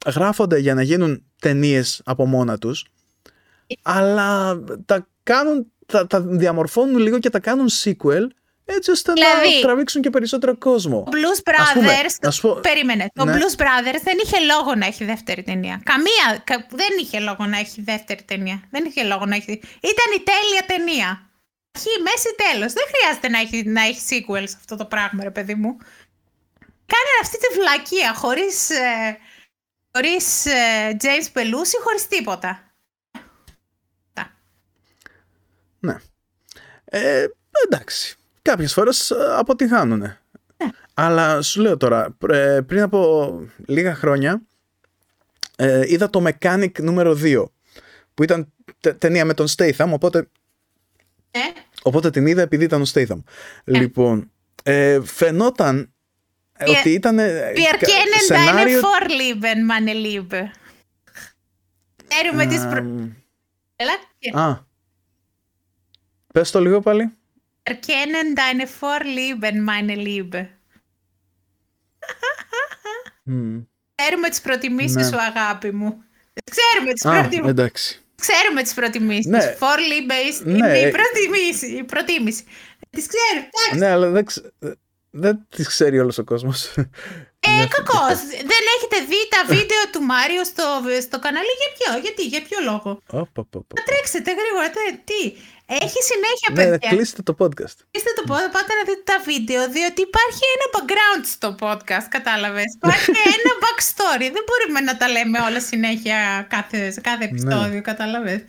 [0.06, 2.88] γράφονται για να γίνουν ταινίες από μόνα τους
[3.82, 8.26] αλλά τα κάνουν, τα, τα διαμορφώνουν λίγο και τα κάνουν sequel
[8.64, 11.04] έτσι ώστε δηλαδή, να τραβήξουν και περισσότερο κόσμο.
[11.04, 12.38] Το Blues Brothers.
[12.40, 13.06] πούμε, Περίμενε.
[13.14, 13.32] Το ναι.
[13.32, 15.80] Blues Brothers δεν είχε λόγο να έχει δεύτερη ταινία.
[15.84, 16.44] Καμία.
[16.68, 18.62] Δεν είχε λόγο να έχει δεύτερη ταινία.
[18.70, 19.52] Δεν είχε λόγο να έχει.
[19.92, 21.30] Ήταν η τέλεια ταινία.
[21.76, 22.72] Αρχή, μέση, τέλος.
[22.72, 25.76] Δεν χρειάζεται να έχει, να έχει sequels αυτό το πράγμα, ρε παιδί μου.
[26.86, 28.70] Κάνε αυτή τη βλακεία χωρίς.
[28.70, 29.18] Ε,
[29.92, 32.74] χωρίς ε, James Belushi, χωρίς τίποτα.
[35.84, 35.96] Ναι.
[36.84, 37.26] Ε,
[37.64, 38.16] εντάξει.
[38.44, 39.98] Κάποιες φορές ε, αποτυχάνουν.
[39.98, 40.16] Ναι.
[40.94, 43.30] Αλλά σου λέω τώρα, ε, πριν από
[43.66, 44.42] λίγα χρόνια
[45.56, 47.44] ε, είδα το Mechanic νούμερο 2
[48.14, 48.52] που ήταν
[48.98, 50.28] ταινία με τον Statham, οπότε,
[51.30, 51.38] ε;
[51.82, 53.22] οπότε την είδα επειδή ήταν ο Statham.
[53.64, 54.30] Λοιπόν,
[54.62, 55.92] ε, φαινόταν
[56.66, 57.18] ότι ήταν
[57.54, 60.50] Wir kennen deine Vorlieben, meine Liebe.
[62.08, 63.10] Ξέρουμε τις προ...
[63.76, 63.92] Έλα.
[64.44, 64.58] Α.
[66.32, 67.12] Πες το λίγο πάλι.
[67.66, 70.48] Wir kennen deine Vorlieben, meine Liebe.
[73.94, 75.02] Ξέρουμε τις προτιμήσεις ναι.
[75.02, 76.04] σου, αγάπη μου.
[76.50, 77.50] Ξέρουμε τις προτιμήσεις.
[77.50, 78.02] εντάξει.
[78.14, 79.26] Ξέρουμε τις προτιμήσεις.
[79.26, 79.56] Ναι.
[79.58, 81.66] Vorliebe είναι η προτιμήση.
[81.66, 82.44] Η προτίμηση.
[82.90, 83.86] Τις ξέρουμε.
[83.86, 84.50] Ναι, αλλά δεν, ξέρω
[85.10, 86.74] δεν τις ξέρει όλος ο κόσμος.
[87.46, 88.18] Ε, κακός.
[88.50, 90.64] Δεν έχετε δει τα βίντεο του Μάριο στο,
[91.00, 93.02] στο κανάλι; Για ποιο, γιατί, για ποιο λόγο;
[93.76, 94.68] Θα τρέξετε γρήγορα.
[95.04, 95.20] Τι;
[95.66, 96.78] Έχει συνέχεια, ναι, παιδιά.
[96.82, 97.76] Ναι, κλείστε το podcast.
[97.90, 102.68] Κλείστε το podcast, πάτε να δείτε τα βίντεο, διότι υπάρχει ένα background στο podcast, κατάλαβες.
[102.78, 104.26] Υπάρχει ένα backstory.
[104.36, 107.88] Δεν μπορούμε να τα λέμε όλα συνέχεια κάθε, κάθε επεισόδιο, ναι.
[107.90, 108.40] κατάλαβες.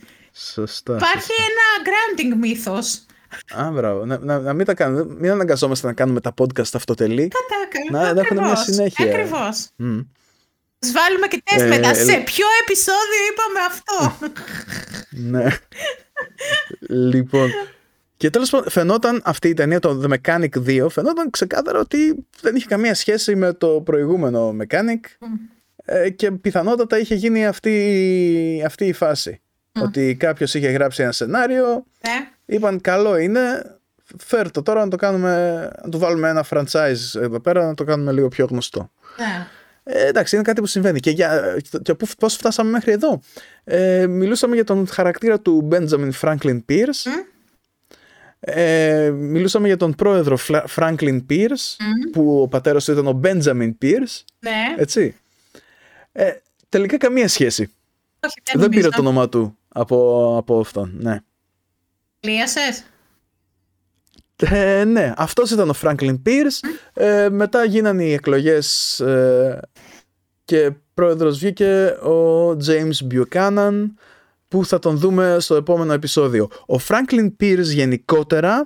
[0.54, 0.94] Σωστά.
[0.96, 1.48] Υπάρχει σωστά.
[1.50, 2.88] ένα grounding mythos.
[3.60, 4.04] Α, μπράβο.
[4.04, 5.04] Να, να, να μην τα κάνουμε.
[5.18, 7.28] Μην αναγκαζόμαστε να κάνουμε τα podcast αυτοτελή.
[7.28, 9.04] Κατά, να, να έχουν μια συνέχεια.
[9.04, 9.68] Ακριβώς.
[9.82, 10.06] Mm.
[10.92, 11.94] Βάλουμε και τεστ ε, μετά.
[11.94, 14.26] Σε ποιο επεισόδιο είπαμε αυτό;
[15.10, 15.46] ναι.
[17.10, 17.50] λοιπόν.
[18.16, 22.56] Και τέλος πάντων, φαινόταν αυτή η ταινία, το The Mechanic 2, φαινόταν ξεκάθαρο ότι δεν
[22.56, 25.28] είχε καμία σχέση με το προηγούμενο Mechanic
[25.84, 29.40] ε, και πιθανότατα είχε γίνει αυτή, αυτή η φάση.
[29.80, 31.66] Ότι κάποιος είχε γράψει ένα σενάριο,
[32.06, 32.28] ναι.
[32.46, 33.40] είπαν καλό είναι,
[34.18, 37.84] φέρ το τώρα να το κάνουμε, να το βάλουμε ένα franchise εδώ πέρα, να το
[37.84, 38.90] κάνουμε λίγο πιο γνωστό.
[39.16, 39.46] Ναι.
[39.88, 41.00] Ε, εντάξει, είναι κάτι που συμβαίνει.
[41.00, 43.20] Και, για, και πώς φτάσαμε μέχρι εδώ.
[43.64, 47.08] Ε, μιλούσαμε για τον χαρακτήρα του Benjamin Franklin Pierce.
[48.40, 50.38] Ε, μιλούσαμε για τον πρόεδρο
[50.76, 51.76] Franklin Pierce,
[52.12, 54.22] που ο πατέρας του ήταν ο Benjamin Pierce.
[54.38, 54.74] Ναι.
[54.76, 55.16] Έτσι.
[56.12, 56.32] Ε,
[56.68, 57.70] τελικά καμία σχέση.
[58.20, 61.20] Όχι, δεν πήρε το όνομά του από, από αυτόν, ναι.
[62.20, 62.84] Λίασες.
[64.36, 66.68] Ε, ναι, αυτός ήταν ο Franklin Pierce.
[66.94, 69.60] Ε, μετά γίνανε οι εκλογές ε,
[70.44, 73.84] και πρόεδρος βγήκε ο James Buchanan
[74.48, 76.48] που θα τον δούμε στο επόμενο επεισόδιο.
[76.66, 78.64] Ο Franklin Pierce γενικότερα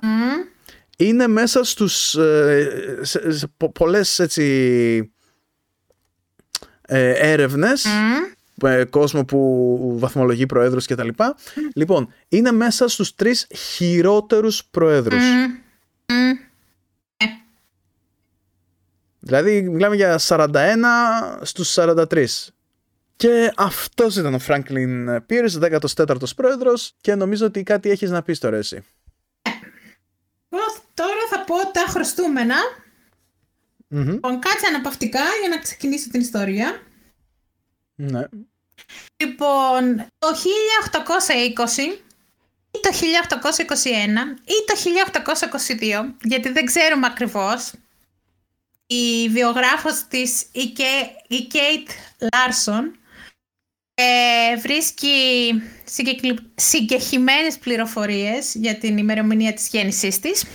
[0.97, 5.13] είναι μέσα στους ε, σε, σε, πολλές έτσι
[6.81, 7.85] ε, έρευνες
[8.63, 11.35] ε, κόσμο που βαθμολογεί προέδρους και τα λοιπά.
[11.73, 15.23] Λοιπόν, είναι μέσα στους τρεις χειρότερους προέδρους.
[19.19, 20.49] Δηλαδή μιλάμε για 41
[21.41, 22.25] στους 43.
[23.15, 28.39] Και αυτός ήταν ο Franklin Pierce, 14ος πρόεδρος και νομίζω ότι κάτι έχεις να πεις
[28.39, 28.83] τώρα εσύ.
[30.93, 32.55] Τώρα θα πω τα χρωστούμενα.
[33.89, 34.05] Mm-hmm.
[34.05, 36.81] Λοιπόν, κάτσε αναπαυτικά για να ξεκινήσω την ιστορία.
[37.95, 38.27] Ναι.
[39.15, 40.27] Λοιπόν, το
[41.87, 42.01] 1820
[42.71, 43.83] ή το 1821
[44.45, 44.73] ή το
[46.09, 47.71] 1822, γιατί δεν ξέρουμε ακριβώς,
[48.87, 50.45] η βιογράφος της,
[51.27, 51.89] η Κέιτ
[52.33, 52.95] Λάρσον,
[53.93, 55.53] ε, βρίσκει
[56.55, 60.45] συγκεκριμένες πληροφορίες για την ημερομηνία της γέννησής της.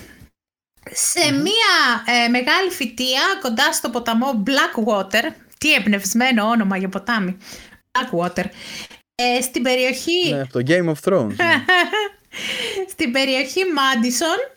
[0.91, 7.37] Σε μία ε, μεγάλη φυτεία κοντά στο ποταμό Blackwater, τι εμπνευσμένο όνομα για ποτάμι,
[7.93, 8.45] Blackwater,
[9.17, 10.31] ε, στην περιοχή...
[10.31, 11.35] Ναι, το Game of Thrones.
[11.35, 11.65] Ναι.
[12.93, 14.51] στην περιοχή Madison,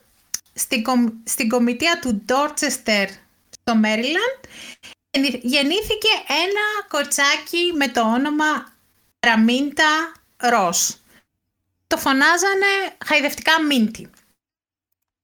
[0.53, 0.83] στην,
[1.23, 3.07] στην κομιτεία του Dorchester
[3.49, 4.47] στο Maryland,
[5.41, 8.73] γεννήθηκε ένα κορτσάκι με το όνομα
[9.19, 10.97] Ραμίντα Ρος.
[11.87, 14.09] Το φωνάζανε χαϊδευτικά Μίντι.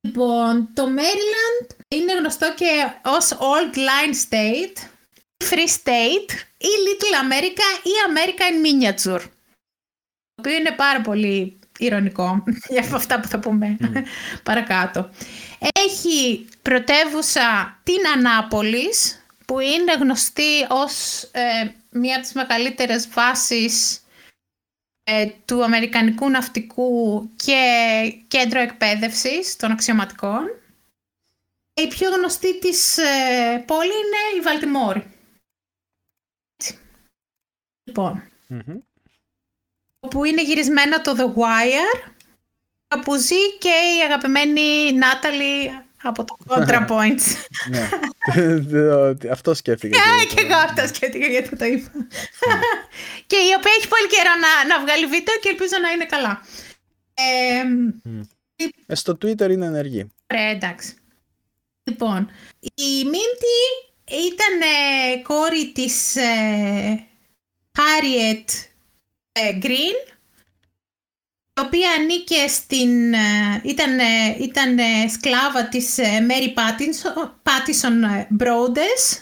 [0.01, 4.77] Λοιπόν, το Maryland είναι γνωστό και ως Old Line State,
[5.49, 6.31] Free State
[6.65, 9.21] ή Little America ή America in Miniature.
[10.35, 12.43] Το οποίο είναι πάρα πολύ ηρωνικό
[12.73, 13.77] για αυτά που θα πούμε
[14.49, 15.09] παρακάτω.
[15.73, 23.99] Έχει πρωτεύουσα την Ανάπολης, που είναι γνωστή ως ε, μία από τις μεγαλύτερες βάσεις
[25.03, 27.61] ε, του Αμερικανικού Ναυτικού και
[28.27, 30.43] κέντρο εκπαίδευσης των αξιωματικών.
[31.81, 35.14] Η πιο γνωστή της ε, πόλη είναι η Βαλτιμόρη.
[37.85, 38.23] Λοιπόν,
[39.99, 42.11] όπου είναι γυρισμένο το The Wire,
[42.95, 45.71] όπου ζει και η αγαπημένη Νάταλη
[46.03, 47.25] από το ContraPoints.
[47.69, 47.89] ναι.
[49.31, 49.97] αυτό σκέφτηκα.
[50.29, 51.91] και εγώ αυτό σκέφτηκα γιατί το είπα.
[53.27, 56.41] και η οποία έχει πολύ καιρό να, να βγάλει βίντεο και ελπίζω να είναι καλά.
[58.87, 60.07] Ε, στο Twitter είναι ενεργή.
[60.27, 60.93] Ρε, εντάξει.
[61.83, 63.61] Λοιπόν, η Μίντι
[64.27, 67.05] ήταν ε, κόρη της ε,
[67.75, 68.45] Harriet
[69.31, 70.15] ε, Green
[71.57, 76.53] η οποία ανήκε στην, ε, ήταν, ε, ήταν ε, σκλάβα της Mary
[77.43, 79.17] Pattison Brodess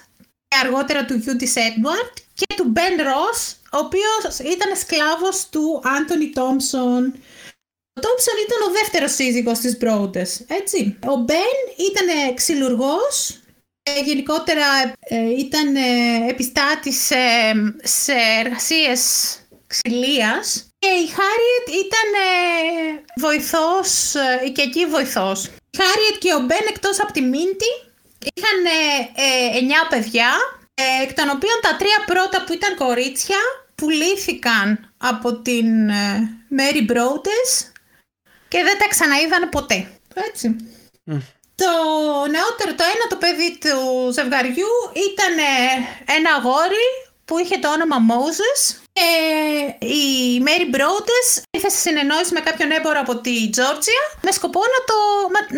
[0.48, 5.82] και αργότερα του γιου της Edward και του Ben Ross, ο οποίος ήταν σκλάβος του
[5.84, 7.04] Anthony Thompson.
[7.96, 10.98] Ο Thompson ήταν ο δεύτερος σύζυγος της Brodess, έτσι.
[11.06, 13.40] Ο Ben ήταν ξυλουργός,
[14.06, 14.94] γενικότερα
[15.38, 15.76] ήταν
[16.30, 17.12] επιστάτης
[17.84, 19.02] σε εργασίες
[19.74, 20.48] ξυλίας
[20.80, 25.46] και η Χάριετ ήταν ε, βοηθός, ε, οικιακή βοηθός.
[25.46, 27.72] Η Χάριετ και ο Μπεν εκτός από τη Μίντι
[28.34, 28.60] είχαν
[29.16, 30.32] ε, εννιά παιδιά,
[30.74, 33.42] ε, εκ των οποίων τα τρία πρώτα που ήταν κορίτσια
[33.76, 35.68] πουλήθηκαν από την
[36.48, 37.72] Μέρι Μπρόντες
[38.48, 39.88] και δεν τα ξαναείδαν ποτέ.
[40.28, 40.56] Έτσι.
[41.56, 41.72] Το
[42.30, 44.74] νεότερο, το ένα το παιδί του ζευγαριού
[45.10, 45.36] ήταν
[46.18, 46.88] ένα αγόρι
[47.26, 49.10] που είχε το όνομα Moses και
[49.86, 54.80] η Mary Brodess ήρθε σε συνεννόηση με κάποιον έμπορο από τη Τζόρτζια με σκοπό να
[54.86, 54.98] το,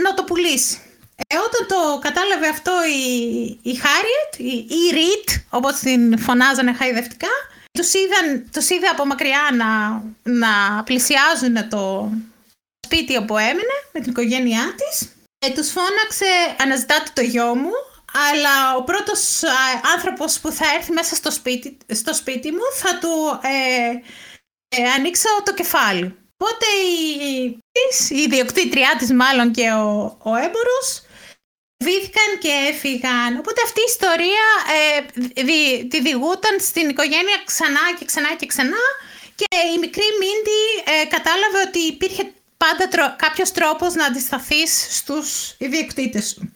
[0.02, 0.80] να το πουλήσει.
[1.28, 7.28] Ε, όταν το κατάλαβε αυτό η, η Harriet, η, η Reed, όπως την φωνάζανε χαϊδευτικά,
[7.72, 12.12] τους, είδαν, τους είδε από μακριά να, να πλησιάζουν το
[12.86, 15.10] σπίτι όπου έμενε με την οικογένειά της.
[15.46, 17.72] Ε, τους φώναξε «Αναζητάτε το γιο μου»,
[18.30, 19.42] αλλά ο πρώτος
[19.96, 23.90] άνθρωπος που θα έρθει μέσα στο σπίτι, στο σπίτι μου θα του ε,
[24.78, 26.18] ε, ανοίξω το κεφάλι.
[26.38, 26.66] Οπότε
[27.30, 27.44] η,
[28.10, 30.88] η ιδιοκτήτριά της μάλλον και ο, ο έμπορος
[31.84, 33.38] βήθηκαν και έφυγαν.
[33.38, 34.46] Οπότε αυτή η ιστορία
[34.78, 38.86] ε, δι, τη διηγούταν στην οικογένεια ξανά και ξανά και ξανά
[39.36, 39.46] και
[39.76, 40.62] η μικρή Μίντι
[40.94, 46.54] ε, κατάλαβε ότι υπήρχε πάντα τρο, κάποιος τρόπος να αντισταθείς στους ιδιοκτήτες σου.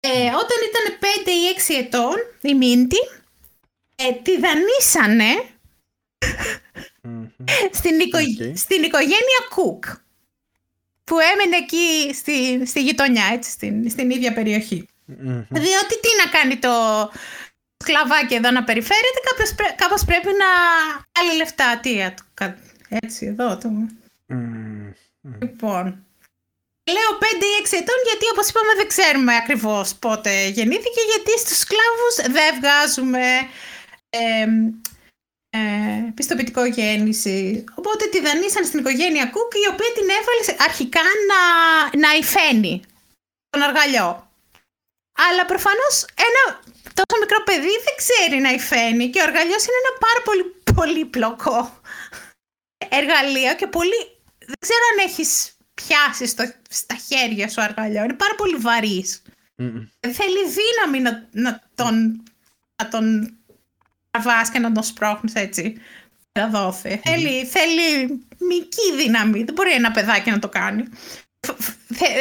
[0.00, 3.00] Ε, όταν ήταν 5 ή 6 ετών, η Μίντι,
[3.96, 5.30] ε, τη δανείσανε
[7.78, 8.18] στην, οικο...
[8.54, 9.84] στην οικογένεια Κουκ,
[11.04, 14.32] που έμενε εκεί στη, στη γειτονιά, έτσι, στην, στην ίδια
[15.48, 16.70] Διότι τι να κάνει το
[17.76, 20.46] σκλαβάκι εδώ να περιφέρεται, κάπως, κάπως πρέπει να
[21.20, 21.78] άλλη λεφτά.
[21.80, 22.00] Τι,
[22.88, 23.68] έτσι, εδώ το...
[25.40, 26.06] Λοιπόν,
[26.90, 31.58] Λέω 5 ή 6 ετών γιατί όπως είπαμε δεν ξέρουμε ακριβώς πότε γεννήθηκε γιατί στους
[31.58, 33.24] σκλάβους δεν βγάζουμε
[34.10, 34.46] ε,
[35.50, 37.64] ε, πιστοποιητικό γέννηση.
[37.74, 41.40] Οπότε τη δανείσαν στην οικογένεια Κουκ η οποία την έβαλε αρχικά να,
[42.04, 42.82] να υφαίνει
[43.50, 44.30] τον αργαλιό.
[45.26, 46.42] Αλλά προφανώς ένα
[46.94, 50.44] τόσο μικρό παιδί δεν ξέρει να υφαίνει και ο αργαλιός είναι ένα πάρα πολύ
[50.74, 51.80] πολύπλοκο
[52.98, 54.15] εργαλείο και πολύ...
[54.46, 58.04] Δεν ξέρω αν έχεις πιάσει στο, στα χέρια σου αργαλιό.
[58.04, 59.22] Είναι πάρα πολύ βαρύς.
[60.00, 62.22] Θέλει δύναμη να, να τον,
[62.82, 63.36] να τον
[64.10, 65.80] τραβάς και να τον σπρώχνεις έτσι.
[67.04, 68.08] Θέλει, θέλει
[68.38, 69.44] μική δύναμη.
[69.44, 70.84] Δεν μπορεί ένα παιδάκι να το κάνει.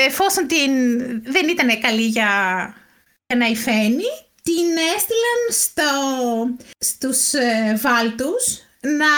[0.07, 0.71] Εφόσον την,
[1.23, 2.29] δεν ήταν καλή για,
[3.35, 4.03] να υφαίνει,
[4.41, 5.83] την έστειλαν στο,
[6.77, 9.11] στους ε, βάλτους να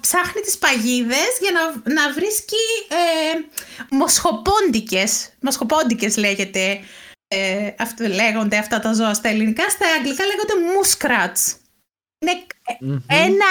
[0.00, 3.38] ψάχνει τις παγίδες για να, να βρίσκει ε,
[3.90, 6.80] μοσχοπόντικες, μοσχοπόντικες λέγεται,
[7.28, 11.56] ε, αυτό, λέγονται αυτά τα ζώα στα ελληνικά, στα αγγλικά λέγονται muskrats.
[12.18, 12.46] Είναι
[13.06, 13.46] ένα...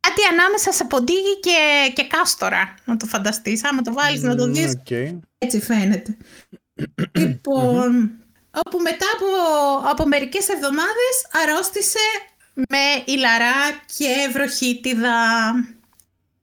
[0.00, 3.64] κάτι ανάμεσα σε ποντίγι και, και κάστορα, να το φανταστείς.
[3.64, 4.82] Άμα το βάλεις να το δεις,
[5.38, 6.16] έτσι φαίνεται.
[7.12, 8.10] λοιπόν,
[8.64, 9.26] όπου μετά από,
[9.90, 11.98] από μερικές εβδομάδες αρρώστησε
[12.54, 15.50] με ηλαρά και βροχίτιδα.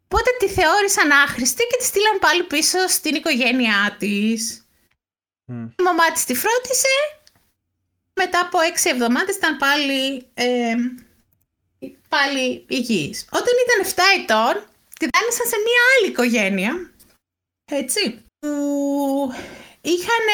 [0.04, 4.66] Οπότε τη θεώρησαν άχρηστη και τη στείλαν πάλι πίσω στην οικογένειά της.
[5.48, 6.96] Η μαμά της τη φρόντισε.
[8.14, 10.76] Μετά από έξι εβδομάδες ήταν πάλι, ε,
[12.10, 13.26] πάλι υγιής.
[13.32, 14.54] Όταν ήταν 7 ετών,
[15.00, 16.92] τη δάνεισαν σε μια άλλη οικογένεια.
[17.66, 18.24] Έτσι.
[18.40, 19.34] Που
[19.82, 20.26] είχαν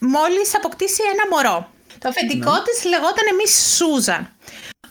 [0.00, 1.72] μόλις αποκτήσει ένα μωρό.
[1.98, 2.62] Το αφεντικό ναι.
[2.62, 4.36] της λεγόταν Miss Σούζαν.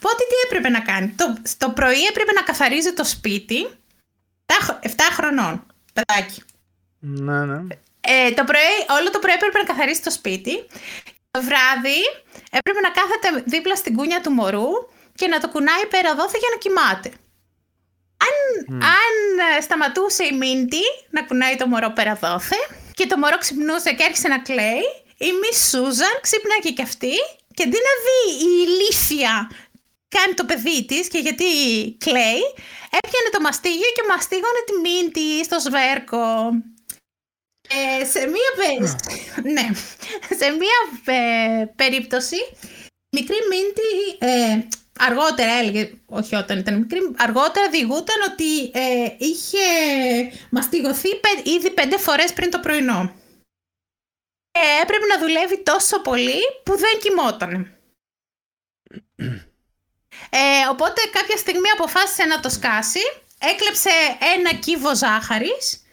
[0.04, 1.08] Οπότε τι έπρεπε να κάνει.
[1.08, 3.68] Το, το πρωί έπρεπε να καθαρίζει το σπίτι
[4.82, 6.44] 7 χρονών, παιδάκι.
[7.00, 7.76] Ναι, ναι.
[8.02, 10.54] Ε, το πρωί, όλο το πρωί έπρεπε να καθαρίσει το σπίτι.
[11.32, 12.00] Το βράδυ
[12.52, 14.70] έπρεπε να κάθεται δίπλα στην κούνια του μωρού
[15.16, 17.10] και να το κουνάει πέρα δόθε για να κοιμάται.
[18.28, 18.36] Αν,
[18.76, 19.14] αν
[19.58, 22.56] ε, σταματούσε η Μίντι να κουνάει το μωρό πέρα δόθε
[22.94, 24.84] και το μωρό ξυπνούσε και άρχισε να κλαίει,
[25.18, 27.14] η Μη Σούζαν ξύπναγε και αυτή
[27.54, 29.50] και αντί να δει η ηλίθια
[30.16, 31.50] κάνει το παιδί της και γιατί
[32.06, 32.44] κλαίει,
[33.00, 36.26] έπιανε το μαστίγιο και μαστίγωνε τη μήντη στο σβέρκο.
[37.70, 38.52] Ε, σε μία,
[39.56, 39.68] ναι.
[40.40, 40.80] σε μία
[41.16, 42.38] ε, περίπτωση,
[43.16, 44.68] μικρή Μίντι ε,
[45.00, 49.58] αργότερα έλεγε, όχι όταν ήταν μικρή, αργότερα διηγούταν ότι ε, είχε
[50.50, 51.10] μαστιγωθεί
[51.44, 53.16] ήδη πέντε φορές πριν το πρωινό.
[54.52, 57.76] Ε, έπρεπε να δουλεύει τόσο πολύ που δεν κοιμότανε.
[60.34, 63.00] Ε, οπότε κάποια στιγμή αποφάσισε να το σκάσει,
[63.38, 63.90] έκλεψε
[64.36, 65.84] ένα κύβο ζάχαρης,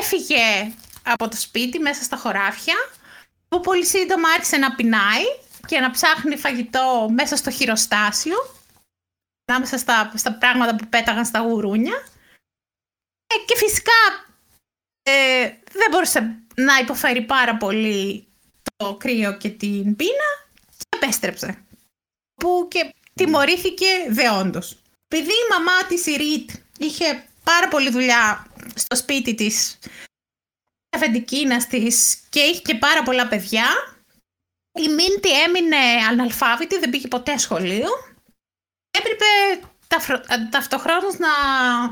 [0.00, 0.72] έφυγε
[1.02, 2.74] από το σπίτι μέσα στα χωράφια,
[3.48, 5.24] που πολύ σύντομα άρχισε να πεινάει
[5.66, 8.36] και να ψάχνει φαγητό μέσα στο χειροστάσιο,
[9.44, 12.08] ανάμεσα στα, στα πράγματα που πέταγαν στα γουρούνια.
[13.26, 13.92] Ε, και φυσικά
[15.02, 18.26] ε, δεν μπορούσε να υποφέρει πάρα πολύ
[18.76, 20.30] το κρύο και την πείνα
[20.76, 21.64] και επέστρεψε.
[22.34, 24.76] Που και τιμωρήθηκε δεόντως.
[25.08, 29.78] Επειδή η μαμά της η Ρίτ είχε πάρα πολλή δουλειά στο σπίτι της
[30.96, 33.66] αφεντικίνας της και είχε και πάρα πολλά παιδιά,
[34.72, 35.76] η Μίντι έμεινε
[36.10, 37.88] αναλφάβητη, δεν πήγε ποτέ σχολείο.
[38.90, 39.24] Έπρεπε
[40.50, 41.28] ταυτοχρόνως να,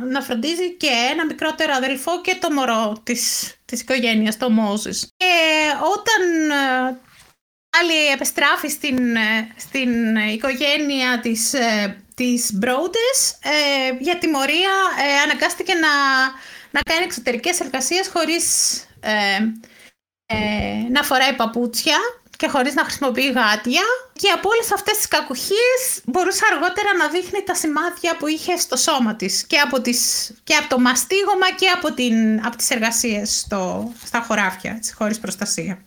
[0.05, 5.09] να φροντίζει και ένα μικρότερο αδελφό και το μωρό της, της οικογένειας, το Μόζης.
[5.16, 5.35] Και
[5.97, 6.51] όταν
[7.73, 14.73] ε, Άλλη επιστράφει στην, ε, στην οικογένεια της, ε, της Μπρόντες ε, για τιμωρία
[15.07, 15.89] ε, αναγκάστηκε να,
[16.70, 18.44] να κάνει εξωτερικές εργασίες χωρίς
[20.90, 21.97] να φοράει παπούτσια
[22.36, 23.82] και χωρίς να χρησιμοποιεί γάτια
[24.12, 28.77] και από όλες αυτές τις κακουχίες μπορούσε αργότερα να δείχνει τα σημάδια που είχε στο
[28.77, 33.39] σώμα της και από, τις, και από το μαστίγωμα και από, την, από τις εργασίες
[33.39, 35.82] στο, στα χωράφια, χωρίς προστασία.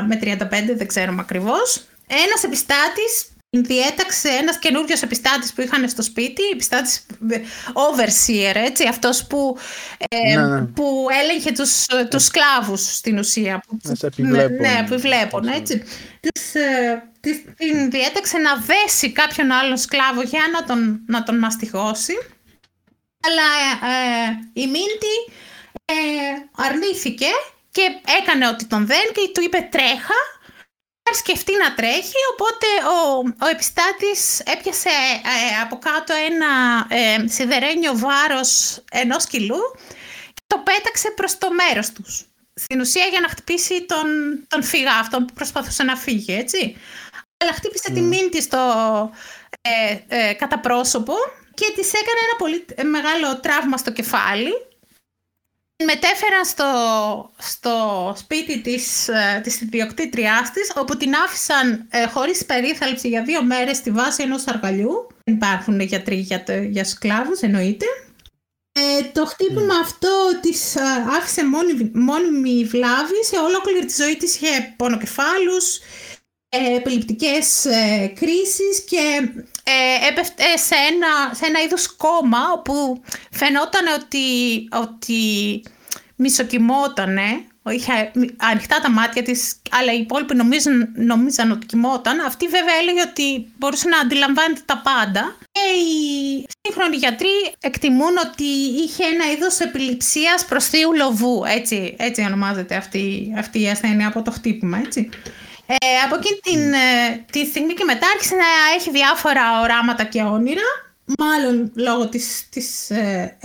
[0.08, 6.44] με 35, δεν ξέρουμε ακριβώς, ένας επιστάτης διέταξε ένας καινούριος επιστάτης που είχαν στο σπίτι,
[6.54, 7.06] επιστάτης
[7.74, 9.58] overseer, έτσι, αυτός που,
[10.10, 10.62] ε, ναι, ναι.
[10.62, 13.64] που έλεγχε τους, τους σκλάβους στην ουσία.
[14.16, 15.84] Ναι, ναι, που βλέπουν, έτσι.
[16.20, 17.04] Τους, ε,
[17.58, 22.14] την διέταξε να δέσει κάποιον άλλον σκλάβο για να τον, να τον μαστιγώσει.
[23.26, 23.50] Αλλά
[23.94, 25.18] ε, η Μίντι
[25.86, 25.94] ε,
[26.56, 27.26] αρνήθηκε
[27.72, 27.82] και
[28.20, 30.20] έκανε ότι τον δεν και του είπε τρέχα.
[31.14, 36.52] Σκεφτεί να τρέχει, οπότε ο, ο επιστάτης έπιασε ε, από κάτω ένα
[36.90, 39.62] ε, σιδερένιο βάρος ενός κιλού
[40.34, 42.26] και το πέταξε προς το μέρος τους.
[42.54, 44.08] Στην ουσία για να χτυπήσει τον,
[44.48, 46.76] τον φυγά, αυτόν που προσπαθούσε να φύγει, έτσι
[47.38, 48.62] αλλά χτύπησε τη μήνυ της στο
[49.62, 51.14] ε, ε, καταπρόσωπο
[51.54, 54.52] και της έκανε ένα πολύ μεγάλο τραύμα στο κεφάλι.
[55.84, 56.66] Μετέφεραν στο,
[57.38, 63.44] στο σπίτι της, ε, της ιδιοκτήτριάς της, όπου την άφησαν ε, χωρίς περίθαλψη για δύο
[63.44, 65.08] μέρες στη βάση ενός αργαλιού.
[65.24, 67.86] Δεν υπάρχουν γιατροί για, για σκλάβους, εννοείται.
[68.72, 70.76] Ε, το χτύπημα αυτό της
[71.18, 75.80] άφησε μόνιμη, μόνιμη βλάβη, σε ολόκληρη τη ζωή της είχε πονοκεφάλους,
[76.50, 79.32] ε, επιληπτικές ε, κρίσεις και
[79.68, 84.28] ε, έπεφτε σε ένα, σε ένα είδος κόμμα όπου φαινόταν ότι,
[84.72, 85.64] ότι
[86.16, 92.20] μισοκυμότανε είχε ανοιχτά τα μάτια της, αλλά οι υπόλοιποι νομίζαν, νομίζαν ότι κοιμόταν.
[92.20, 95.36] Αυτή βέβαια έλεγε ότι μπορούσε να αντιλαμβάνεται τα πάντα.
[95.52, 98.44] Και οι σύγχρονοι γιατροί εκτιμούν ότι
[98.84, 101.44] είχε ένα είδος επιληψίας θείου λοβού.
[101.46, 105.10] Έτσι, έτσι ονομάζεται αυτή, αυτή η ασθένεια από το χτύπημα, έτσι.
[105.66, 105.76] Ε,
[106.06, 108.46] από εκείνη την, ε, τη στιγμή και μετά άρχισε να
[108.78, 110.68] έχει διάφορα οράματα και όνειρα,
[111.20, 113.38] μάλλον λόγω της, της ε,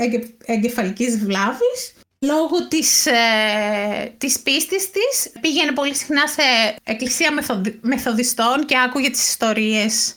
[0.45, 1.93] εγκεφαλικής βλάβης
[2.27, 5.41] λόγω της, ε, της πίστης της.
[5.41, 7.31] Πήγαινε πολύ συχνά σε εκκλησία
[7.81, 10.15] μεθοδιστών και άκουγε τις ιστορίες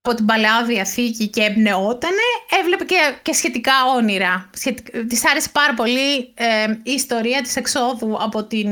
[0.00, 2.26] από την Παλαιά Διαθήκη και εμπνεότανε,
[2.60, 4.50] έβλεπε και, και σχετικά όνειρα.
[4.54, 8.68] Σχετικά, της άρεσε πάρα πολύ ε, η ιστορία της εξόδου από την,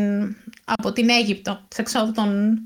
[0.64, 2.58] από την Αίγυπτο, της εξόδου των,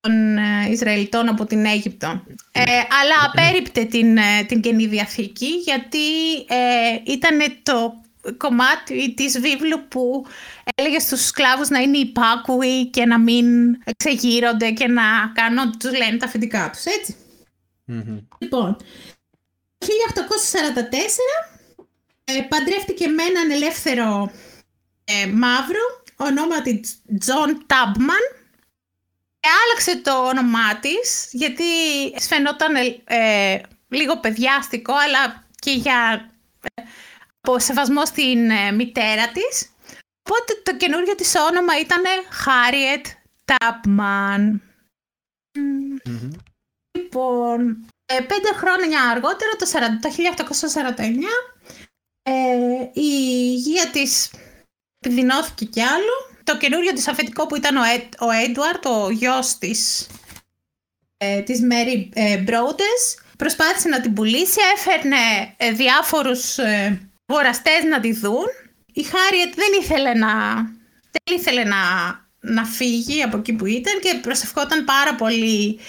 [0.00, 2.24] των ε, Ισραηλιτών από την Αίγυπτο.
[2.52, 7.94] Ε, αλλά απέριπτε την, ε, την Καινή Διαθήκη γιατί ε, ήταν το
[8.36, 10.26] κομμάτι της βίβλου που
[10.74, 13.46] έλεγε στους σκλάβους να είναι υπάκουοι και να μην
[13.96, 15.02] ξεγείρονται και να
[15.34, 17.16] κάνουν ό,τι τους λένε τα αφεντικά τους, ετσι
[18.38, 18.76] Λοιπόν,
[19.78, 19.86] 1844
[22.24, 24.30] ε, παντρεύτηκε με έναν ελεύθερο
[25.04, 26.80] ε, μαύρο ονόματι
[27.18, 28.24] Τζον Τάμπμαν
[29.40, 31.64] και άλλαξε το όνομά της γιατί
[32.20, 32.74] φαινόταν
[33.04, 36.30] ε, λίγο παιδιάστικο αλλά και για
[37.42, 39.70] από σεβασμός στην ε, μητέρα της.
[40.22, 42.02] Οπότε το καινούργιο της όνομα ήταν
[42.44, 43.06] Harriet
[43.44, 44.60] Tubman.
[46.98, 51.02] Λοιπόν, ε, πέντε χρόνια αργότερα, το, 1849,
[52.22, 52.32] ε,
[52.92, 53.10] η
[53.52, 54.30] υγεία της
[55.02, 56.40] επιδεινώθηκε κι άλλο.
[56.44, 57.80] Το καινούριο της αφεντικό που ήταν ο,
[58.18, 60.06] ο Έντουαρτ, ο γιος της,
[61.16, 62.44] ε, της Mary ε,
[63.36, 65.16] προσπάθησε να την πουλήσει, έφερνε
[65.56, 66.58] ε, διάφορους
[67.26, 68.46] αγοραστές να τη δουν.
[68.92, 70.54] Η Χάριετ δεν ήθελε να,
[71.10, 71.76] δεν ήθελε να,
[72.40, 75.80] να φύγει από εκεί που ήταν και προσευχόταν πάρα πολύ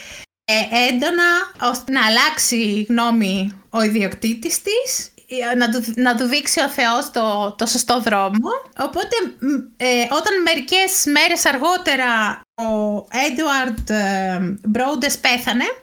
[0.46, 5.13] ε, έντονα ώστε να αλλάξει γνώμη ο ιδιοκτήτης της ε,
[5.58, 8.50] να του, να του δείξει ο Θεός το, το σωστό δρόμο.
[8.78, 9.16] Οπότε
[9.78, 13.90] ε, όταν μερικές μέρες αργότερα ο Έντουαρντ
[14.68, 15.66] Μπρόντες πέθανε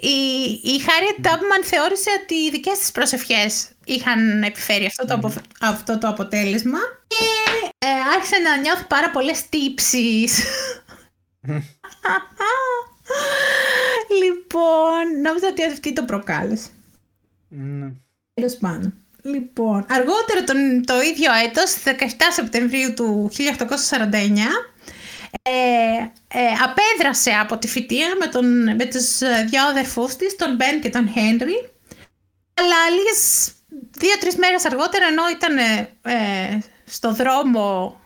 [0.00, 0.18] η,
[0.62, 6.08] η Χάριετ Τάμπμαν θεώρησε ότι οι δικές της προσευχές είχαν επιφέρει αυτό το, αυτό το
[6.08, 7.24] αποτέλεσμα και
[7.78, 10.44] ε, άρχισε να νιώθει πάρα πολλές τύψεις.
[14.22, 16.68] λοιπόν, νόμιζα ότι αυτή το προκάλεσε.
[17.54, 17.92] Ναι.
[18.34, 18.92] Τέλος πάνω.
[19.22, 21.88] Λοιπόν, αργότερα τον, το ίδιο έτος, 17
[22.32, 23.38] Σεπτεμβρίου του 1849,
[25.42, 25.52] ε,
[26.28, 30.90] ε, απέδρασε από τη φοιτεία με, τον, με τους δυο αδερφούς της, τον Μπεν και
[30.90, 31.70] τον Χένρι.
[32.54, 33.52] Αλλά λίγες
[33.90, 35.56] δύο-τρεις μέρες αργότερα, ενώ ήταν
[36.02, 38.00] ε, στο δρόμο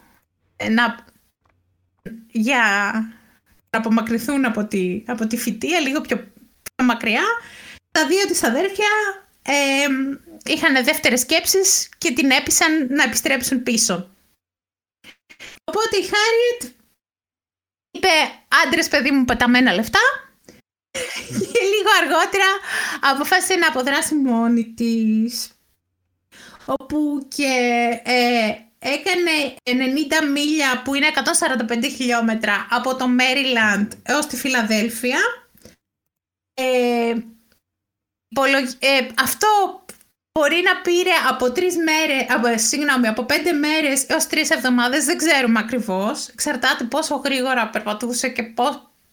[0.71, 1.05] να,
[2.31, 2.63] για
[3.71, 6.17] να απομακρυνθούν από τη, από τη φοιτεία, λίγο πιο,
[6.63, 7.25] πιο μακριά,
[7.91, 8.87] τα δύο της αδέρφια
[9.47, 9.87] ε,
[10.45, 14.11] είχαν δεύτερες σκέψεις και την έπεισαν να επιστρέψουν πίσω.
[15.65, 16.77] Οπότε η Χάριετ
[17.91, 18.09] είπε
[18.65, 20.01] άντρες παιδί μου πεταμένα λεφτά
[21.53, 22.45] και λίγο αργότερα
[23.01, 25.51] αποφάσισε να αποδράσει μόνη της.
[26.65, 27.53] Όπου και
[28.05, 31.07] ε, έκανε 90 μίλια που είναι
[31.69, 35.19] 145 χιλιόμετρα από το Μέριλαντ έως τη Φιλαδέλφια.
[36.55, 37.15] Ε,
[38.79, 39.49] ε, αυτό
[40.33, 45.19] μπορεί να πήρε από τρεις μέρες, από, συγγνώμη, από πέντε μέρες έως τρεις εβδομάδες, δεν
[45.19, 46.29] ξέρουμε ακριβώς.
[46.29, 48.43] Εξαρτάται πόσο γρήγορα περπατούσε και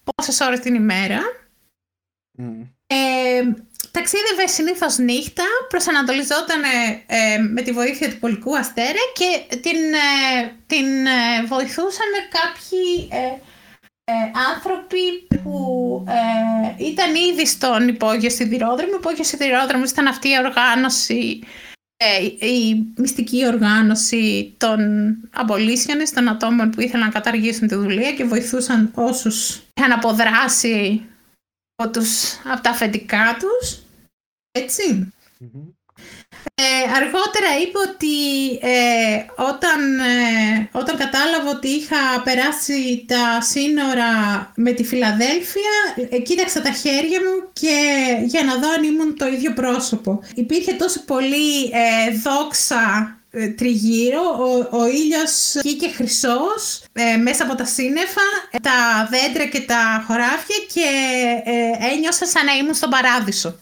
[0.03, 1.21] πόσες ώρες την ημέρα.
[2.39, 2.67] Mm.
[2.87, 3.41] Ε,
[3.91, 6.61] ταξίδευε συνήθως νύχτα, προσανατολιζόταν
[7.05, 13.09] ε, με τη βοήθεια του πολικού αστέρα και την, ε, την ε, βοηθούσαν κάποιοι
[14.05, 14.13] ε,
[14.53, 18.93] άνθρωποι που ε, ήταν ήδη στον υπόγειο σιδηρόδρομο.
[18.93, 21.39] Ο υπόγειο σιδηρόδρομος ήταν αυτή η οργάνωση,
[21.97, 24.79] ε, η μυστική οργάνωση των
[25.33, 31.05] απολύσιων, των ατόμων που ήθελαν να καταργήσουν τη δουλεία και βοηθούσαν όσους είχαν αποδράσει
[31.75, 33.79] από, τους, από τα αφεντικά τους.
[34.51, 35.13] ετσι
[36.55, 36.63] ε,
[36.97, 38.15] αργότερα είπε ότι
[38.61, 44.11] ε, όταν, ε, όταν κατάλαβα ότι είχα περάσει τα σύνορα
[44.55, 45.73] με τη Φιλαδέλφια,
[46.09, 47.77] ε, κοίταξα τα χέρια μου και
[48.25, 50.23] για να δω αν ήμουν το ίδιο πρόσωπο.
[50.35, 51.71] Υπήρχε τόσο πολύ
[52.23, 58.21] δόξα ε, τριγύρω, ο, ο ήλιος βγήκε χρυσός ε, μέσα από τα σύννεφα,
[58.61, 60.87] τα δέντρα και τα χωράφια και
[61.43, 63.55] ε, ένιωσα σαν να ήμουν στον παράδεισο.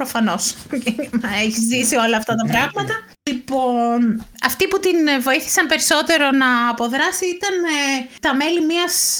[0.00, 0.54] Ε, προφανώς.
[1.44, 2.94] Έχεις ζήσει όλα αυτά τα πράγματα.
[3.30, 7.54] Λοιπόν, αυτοί που την βοήθησαν περισσότερο να αποδράσει ήταν
[8.20, 9.18] τα μέλη μιας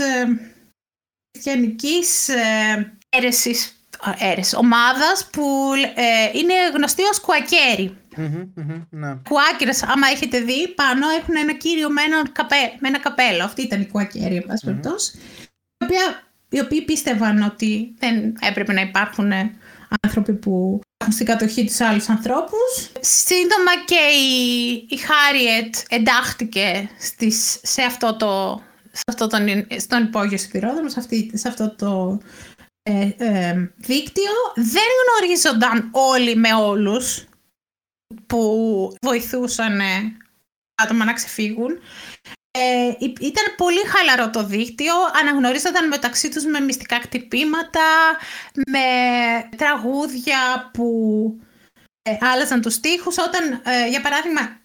[1.33, 3.85] χριστιανικής ε, αίρεσης,
[4.19, 5.73] αίρεσης, ομάδας που
[6.33, 7.97] είναι γνωστή ως κουακέρι.
[8.17, 9.15] Mm-hmm, ναι.
[9.29, 13.45] Κουάκερες, άμα έχετε δει, πάνω έχουν ένα κύριο με ένα, καπέ, με ένα καπέλο.
[13.45, 15.19] Αυτή ήταν η κουακέρη, εν πάση περιπτώσει.
[16.53, 19.33] Οι οποίοι πίστευαν ότι δεν έπρεπε να υπάρχουν
[20.01, 22.91] άνθρωποι που έχουν στην κατοχή τους άλλους ανθρώπους.
[23.01, 28.63] Σύντομα και η, η Χάριετ εντάχθηκε στις, σε αυτό το
[28.93, 29.47] σε αυτό τον,
[29.79, 31.01] στον υπόγειο σιδηρόδρομο, σε,
[31.33, 32.21] σε αυτό το
[32.83, 34.33] ε, ε, δίκτυο.
[34.55, 37.25] Δεν γνωρίζονταν όλοι με όλους
[38.27, 39.81] που βοηθούσαν
[40.83, 41.79] άτομα να ξεφύγουν.
[42.53, 48.17] Ε, ήταν πολύ χαλαρό το δίκτυο, αναγνωρίζονταν μεταξύ τους με μυστικά κτυπήματα,
[48.71, 48.81] με
[49.57, 50.89] τραγούδια που
[52.03, 53.19] ε, άλλαζαν τους στίχους.
[53.19, 54.61] Όταν, ε, για παράδειγμα,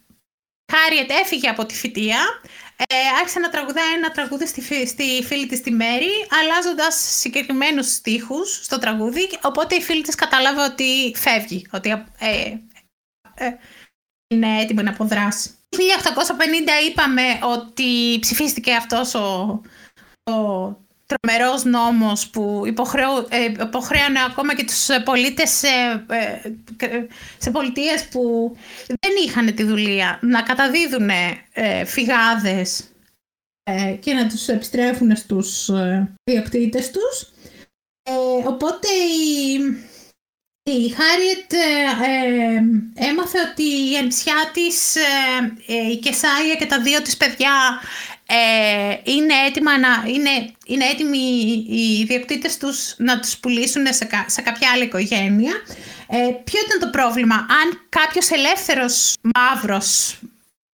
[0.73, 2.19] Χάριετ έφυγε από τη φοιτεία,
[2.77, 8.63] ε, άρχισε να τραγουδάει ένα τραγούδι στη, στη φίλη της τη Μέρη, αλλάζοντας συγκεκριμένους στίχους
[8.63, 11.89] στο τραγούδι, οπότε η φίλη της κατάλαβε ότι φεύγει, ότι
[12.19, 12.57] ε,
[13.35, 13.57] ε,
[14.27, 15.49] είναι έτοιμη να αποδράσει.
[15.75, 19.61] Το 1850 είπαμε ότι ψηφίστηκε αυτός ο,
[20.31, 20.33] ο
[21.05, 25.67] τρομερός νόμος που ε, υποχρέωνε ακόμα και τους πολίτες σε,
[26.07, 27.05] ε,
[27.37, 28.55] σε πολιτείες που
[28.87, 31.09] δεν είχαν τη δουλεία να καταδίδουν
[31.85, 32.89] φυγάδες
[33.99, 35.69] και να τους επιστρέφουν στους
[36.23, 37.29] διοκτήτες τους.
[38.45, 39.59] οπότε η,
[40.69, 41.57] η Χάριετ ε,
[42.05, 47.81] ε, έμαθε ότι η ανησιά της, ε, η Κεσάια και τα δύο της παιδιά
[49.03, 51.17] είναι, έτοιμα να, είναι, είναι έτοιμοι
[51.69, 55.53] οι ιδιοκτήτες τους να τους πουλήσουν σε, σε κάποια άλλη οικογένεια.
[56.43, 60.19] ποιο ήταν το πρόβλημα, αν κάποιος ελεύθερος μαύρος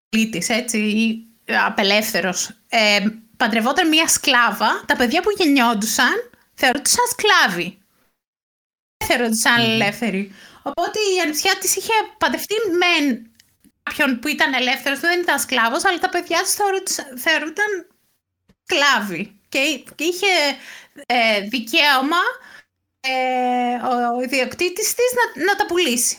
[0.10, 1.26] πολίτης, έτσι, ή
[1.66, 2.52] απελεύθερος,
[3.38, 7.81] παντρευόταν μία σκλάβα, τα παιδιά που γεννιόντουσαν θεωρούνταν σκλάβοι
[9.02, 10.32] ελεύθερο σαν ελεύθερη.
[10.62, 13.22] Οπότε η ανιψιά της είχε παντευτεί με
[13.84, 16.56] κάποιον που ήταν ελεύθερος, δεν ήταν σκλάβος, αλλά τα παιδιά της
[17.18, 17.88] θεωρούνταν
[18.64, 19.40] σκλάβοι.
[19.50, 19.60] Και,
[19.98, 20.28] είχε
[21.06, 22.22] ε, δικαίωμα
[23.00, 23.76] ε,
[24.16, 26.18] ο ιδιοκτήτης της να, να τα πουλήσει.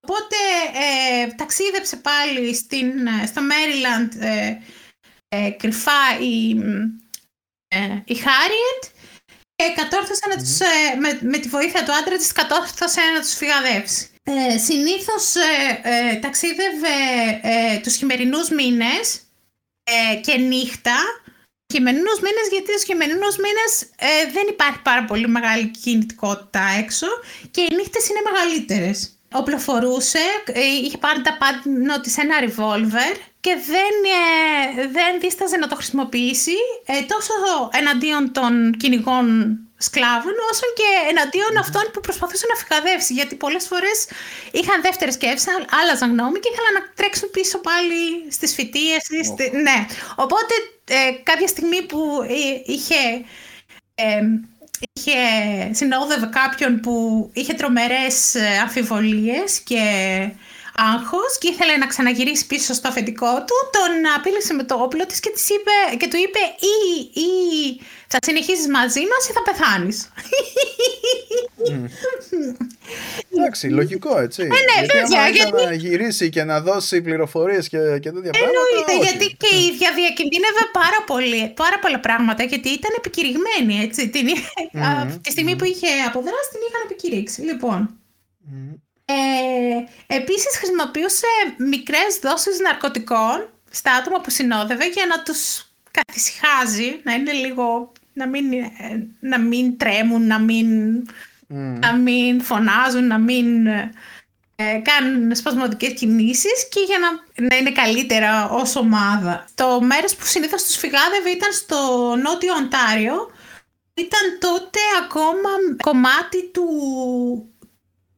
[0.00, 0.36] Οπότε
[0.74, 2.92] ε, ταξίδεψε πάλι στην,
[3.26, 4.12] στο Μέριλαντ
[5.28, 6.48] ε, κρυφά η,
[8.04, 8.82] η Χάριετ
[9.56, 13.34] και κατόρθωσε να τους, ε, με, με τη βοήθεια του άντρα της κατόρθωσε να τους
[13.34, 14.08] φυγαδεύσει.
[14.26, 16.96] Ε, συνήθως ε, ε ταξίδευε
[17.42, 19.20] ε, τους χειμερινούς μήνες
[20.20, 20.96] και νύχτα.
[21.72, 23.72] Χειμερινούς μήνες γιατί στους χειμερινούς μήνες
[24.32, 27.06] δεν υπάρχει πάρα πολύ μεγάλη κινητικότητα έξω
[27.50, 29.13] και οι νύχτες είναι μεγαλύτερες.
[29.34, 30.24] Οπλοφορούσε,
[30.82, 36.56] είχε πάρει τα πάνω της ένα revolver και δεν, ε, δεν δίσταζε να το χρησιμοποιήσει
[36.84, 37.34] ε, τόσο
[37.72, 39.26] εναντίον των κυνηγών
[39.76, 43.98] σκλάβων όσο και εναντίον αυτών που προσπαθούσαν να φυγαδεύσει γιατί πολλές φορές
[44.52, 45.46] είχαν δεύτερη σκέψη,
[45.80, 48.02] άλλαζαν γνώμη και ήθελαν να τρέξουν πίσω πάλι
[48.36, 49.02] στις φοιτίες.
[49.66, 49.78] Ναι.
[50.24, 50.54] Οπότε
[50.84, 52.00] ε, κάποια στιγμή που
[52.74, 53.02] είχε,
[54.92, 55.12] είχε
[55.70, 59.82] συνόδευε κάποιον που είχε τρομερές αμφιβολίες και
[60.76, 65.20] άγχος και ήθελε να ξαναγυρίσει πίσω στο αφεντικό του, τον απείλησε με το όπλο της
[65.20, 66.38] και, της είπε, και του είπε
[66.72, 66.76] ή,
[67.20, 70.08] ή θα συνεχίσεις μαζί μας ή θα πεθάνεις.
[73.44, 74.42] Εντάξει, λογικό έτσι.
[74.42, 75.64] Ε, ναι, γιατί άμα γιατί...
[75.64, 78.58] να γυρίσει και να δώσει πληροφορίες και, και τέτοια πράγματα.
[78.60, 84.08] Εννοείται, γιατί και η ίδια διακινδύνευε πάρα, πολύ, πάρα πολλά πράγματα, γιατί ήταν επικηρυγμένη, έτσι.
[84.08, 85.18] Την, mm-hmm.
[85.22, 87.40] τη στιγμή που είχε αποδράσει, την είχαν επικηρύξει.
[87.42, 87.80] Λοιπόν.
[87.90, 88.74] Mm-hmm.
[89.04, 91.26] Ε, επίσης χρησιμοποιούσε
[91.72, 95.40] μικρές δόσεις ναρκωτικών στα άτομα που συνόδευε για να τους
[95.90, 98.68] καθησυχάζει, να είναι λίγο, να μην, ε,
[99.20, 100.68] να μην τρέμουν, να μην,
[101.48, 103.66] να μην φωνάζουν, να μην
[104.56, 107.08] ε, κάνουν σπασμωδικές κινήσεις και για να,
[107.48, 109.44] να είναι καλύτερα ως ομάδα.
[109.54, 111.76] Το μέρος που συνήθως τους φυγάδευε ήταν στο
[112.22, 113.30] νότιο Οντάριο,
[113.94, 115.48] ήταν τότε ακόμα
[115.82, 116.68] κομμάτι του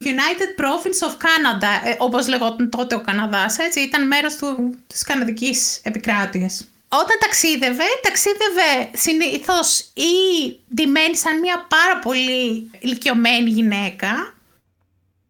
[0.04, 5.02] United Province of Canada, ε, όπως λεγόταν τότε ο Καναδάς, έτσι, ήταν μέρος του, της
[5.02, 6.68] καναδικής επικράτειας.
[7.02, 10.12] Όταν ταξίδευε, ταξίδευε συνήθως ή
[10.74, 14.34] ντυμένη σαν μια πάρα πολύ ηλικιωμένη γυναίκα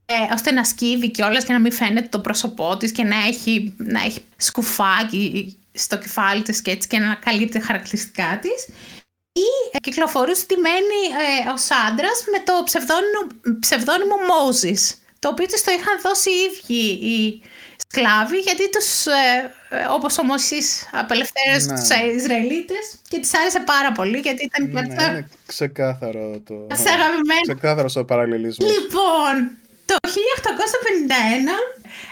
[0.07, 3.75] ε, ώστε να σκύβει κιόλας και να μην φαίνεται το πρόσωπό της και να έχει,
[3.77, 8.69] να έχει σκουφάκι στο κεφάλι της και έτσι και να καλύπτει χαρακτηριστικά της.
[9.33, 11.03] Ή ε, κυκλοφορούσε μένει
[11.47, 13.21] ε, ως άντρας με το ψευδόνυμο,
[13.61, 17.43] ψευδόνυμο Moses το οποίο της το είχαν δώσει οι ίδιοι οι
[17.97, 21.75] σκλάβοι γιατί τους, ε, ε όπως ο Μωσής απελευθέρωσε ναι.
[21.79, 21.89] τους
[22.23, 26.55] Ισραηλίτες και της άρεσε πάρα πολύ γιατί ήταν ναι, είναι ξεκάθαρο το...
[26.75, 27.47] Σε αγαπημένος.
[27.47, 28.71] Ξεκάθαρος στο παραλληλισμός.
[28.71, 29.35] Λοιπόν,
[29.85, 30.09] το 1851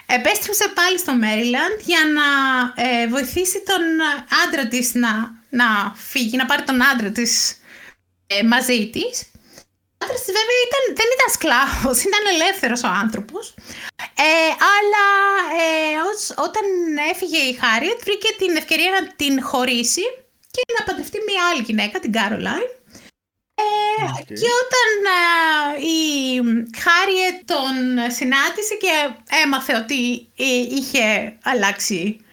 [0.06, 2.26] επέστρεψε πάλι στο Μέριλαντ για να
[2.84, 3.82] ε, βοηθήσει τον
[4.44, 5.12] άντρα της να,
[5.48, 7.56] να φύγει, να πάρει τον άντρα της
[8.26, 9.28] ε, μαζί της.
[10.04, 13.44] Ο άντρας της βέβαια ήταν, δεν ήταν σκλάβος, ήταν ελεύθερος ο άνθρωπος.
[14.28, 15.06] Ε, αλλά
[15.64, 15.96] ε,
[16.46, 16.64] όταν
[17.12, 20.04] έφυγε η Χάριετ βρήκε την ευκαιρία να την χωρίσει
[20.54, 22.70] και να παντρευτεί μια άλλη γυναίκα, την Κάρολάιν.
[23.54, 23.64] Ε,
[24.40, 24.90] Και όταν
[25.96, 26.00] η
[26.82, 27.74] Χάριετ τον
[28.18, 28.92] συνάντησε και
[29.42, 30.44] έμαθε ότι ε,
[30.78, 32.23] είχε αλλάξει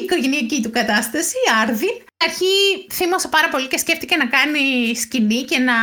[0.00, 2.54] η οικογενειακή του κατάσταση, η Άρδιν, αρχή
[2.92, 5.74] θύμωσε πάρα πολύ και σκέφτηκε να κάνει σκηνή και να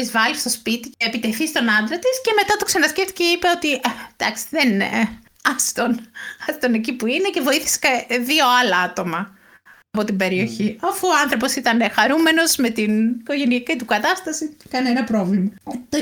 [0.00, 3.72] εισβάλλει στο σπίτι και επιτεθεί στον άντρα της και μετά το ξανασκέφτηκε και είπε ότι
[3.72, 5.90] «Ε, εντάξει δεν είναι, ας τον,
[6.48, 7.78] ας τον εκεί που είναι και βοήθησε
[8.20, 9.38] δύο άλλα άτομα
[9.90, 10.76] από την περιοχή.
[10.80, 10.88] Mm.
[10.88, 15.50] Αφού ο άνθρωπος ήταν χαρούμενος με την οικογενειακή του κατάσταση, κανένα πρόβλημα.
[15.64, 16.00] Το 1857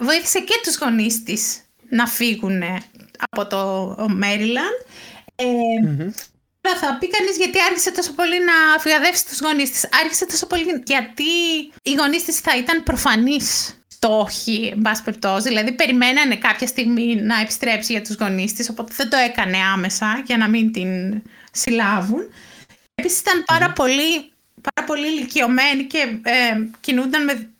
[0.00, 2.62] βοήθησε και τους γονείς της να φύγουν
[3.30, 4.74] από το Μέριλαντ.
[5.36, 5.44] Ε,
[5.84, 6.12] mm-hmm.
[6.80, 9.88] Θα πει κανείς γιατί άρχισε τόσο πολύ να φυγαδεύσει τους γονείς της.
[10.02, 11.24] Άρχισε τόσο πολύ γιατί
[11.82, 15.48] οι γονείς της θα ήταν προφανείς στόχοι, εν πάση περιπτώσει.
[15.48, 20.22] Δηλαδή, περιμένανε κάποια στιγμή να επιστρέψει για τους γονείς της, οπότε δεν το έκανε άμεσα
[20.26, 22.22] για να μην την συλλάβουν.
[22.94, 24.32] Επίσης ήταν πάρα πολύ,
[24.74, 27.50] πάρα πολύ ηλικιωμένοι και ε, κινούνταν με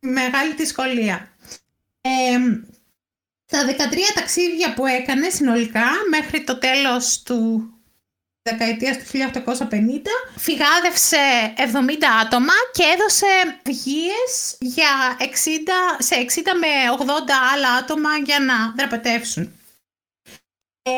[0.00, 1.28] μεγάλη δυσκολία.
[2.00, 2.38] Ε,
[3.50, 3.74] τα 13
[4.14, 7.72] ταξίδια που έκανε συνολικά μέχρι το τέλος του
[8.42, 9.04] δεκαετίας του
[9.70, 9.70] 1850
[10.36, 11.62] φυγάδευσε 70
[12.22, 13.26] άτομα και έδωσε
[13.64, 15.24] βγίες για 60,
[15.98, 17.06] σε 60 με 80
[17.54, 19.52] άλλα άτομα για να δραπετεύσουν.
[20.82, 20.90] Ε,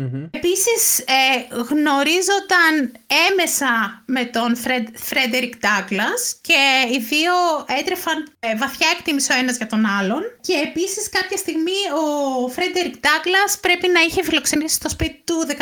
[0.00, 0.28] Mm-hmm.
[0.30, 2.92] Επίσης ε, γνωρίζονταν
[3.30, 4.56] έμεσα με τον
[4.94, 6.62] Φρέντερικ Ντάγκλας και
[6.92, 7.32] οι δύο
[7.78, 12.94] έτρεφαν ε, βαθιά εκτίμηση ο ένας για τον άλλον και επίσης κάποια στιγμή ο Φρέντερικ
[12.98, 15.54] Ντάγκλας πρέπει να είχε φιλοξενήσει στο σπίτι του 13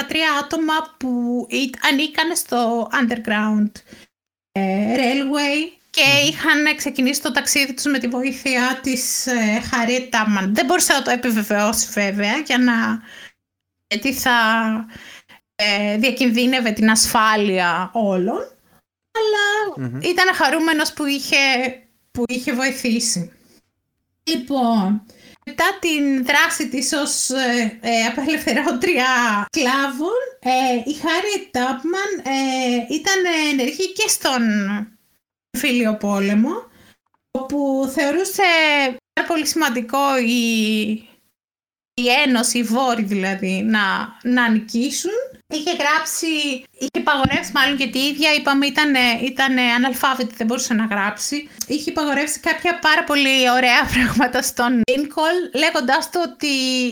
[0.43, 1.47] άτομα που
[1.91, 3.73] ανήκαν στο underground
[4.53, 10.55] ε, railway και είχαν ξεκινήσει το ταξίδι τους με τη βοήθεια της ε, Χάριετ Τάμπμαν.
[10.55, 13.03] Δεν μπορούσα να το επιβεβαιώσει βέβαια για να
[13.89, 14.37] γιατί θα
[15.55, 18.57] ε, διακινδύνευε την ασφάλεια όλων,
[19.19, 21.37] αλλά ήταν χαρούμενος που είχε,
[22.11, 23.33] που είχε βοηθήσει.
[24.23, 25.03] Λοιπόν,
[25.47, 29.07] μετά την δράση της ως ε, ε απελευθερώτρια
[29.51, 34.43] κλάβων, ε, η Χάρη Τάπμαν ε, ήταν ενεργή και στον
[35.59, 36.67] φίλιο πόλεμο,
[37.31, 38.43] όπου θεωρούσε
[39.13, 41.08] πάρα πολύ σημαντικό η
[42.01, 43.81] η Ένωση, οι Βόροι δηλαδή, να,
[44.23, 45.11] να νικήσουν.
[45.55, 46.27] Είχε γράψει,
[46.79, 48.95] είχε υπαγορεύσει μάλλον και τη ίδια, είπαμε ήταν,
[49.25, 51.49] ήταν αναλφάβητη, δεν μπορούσε να γράψει.
[51.67, 56.47] Είχε υπαγορεύσει κάποια πάρα πολύ ωραία πράγματα στον Λίνκολ, λέγοντάς του ότι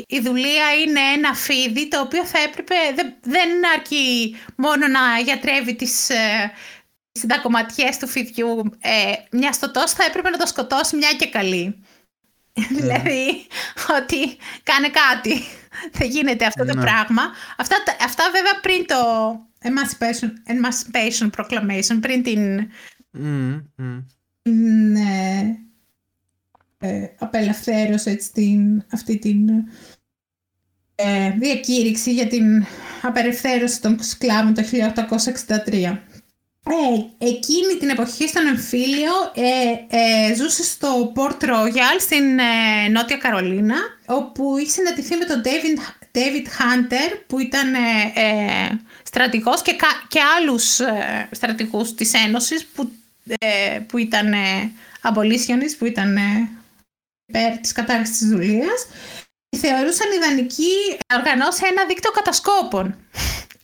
[0.08, 5.74] η δουλεία είναι ένα φίδι, το οποίο θα έπρεπε, δεν, δεν αρκεί μόνο να γιατρεύει
[5.74, 6.52] τις, ε,
[7.16, 8.62] συντακομματιές του φιδιού.
[8.80, 11.84] Ε, μιας στο τόσο θα έπρεπε να το σκοτώσει μια και καλή.
[12.56, 12.66] Ναι.
[12.80, 13.46] δηλαδή
[13.98, 15.42] ότι κάνε κάτι.
[15.92, 16.80] Δεν γίνεται αυτό το ναι.
[16.80, 17.22] πράγμα.
[17.56, 18.96] Αυτά, αυτά βέβαια πριν το
[19.62, 22.70] Emancipation, Emancipation Proclamation, πριν την,
[23.18, 23.62] mm,
[26.78, 29.48] ε, απελευθέρωση, έτσι, την, αυτή την
[30.94, 32.64] ε, διακήρυξη για την
[33.02, 34.62] απελευθέρωση των σκλάβων το
[35.66, 35.98] 1863.
[36.70, 43.16] Ε, εκείνη την εποχή στον εμφύλιο ε, ε, ζούσε στο Port Royal στην ε, Νότια
[43.16, 43.76] Καρολίνα
[44.06, 45.78] όπου είχε συναντηθεί με τον David,
[46.18, 49.76] David Hunter που ήταν ε, στρατηγός και,
[50.09, 50.80] και άλλους
[51.30, 52.93] στρατηγούς της Ένωσης που,
[53.86, 54.34] που ήταν
[55.02, 56.18] abolitionist, που ήταν
[57.26, 58.86] υπέρ της κατάργησης της δουλείας
[59.56, 60.74] θεωρούσαν ιδανική
[61.09, 62.97] να οργανώσει ένα δίκτυο κατασκόπων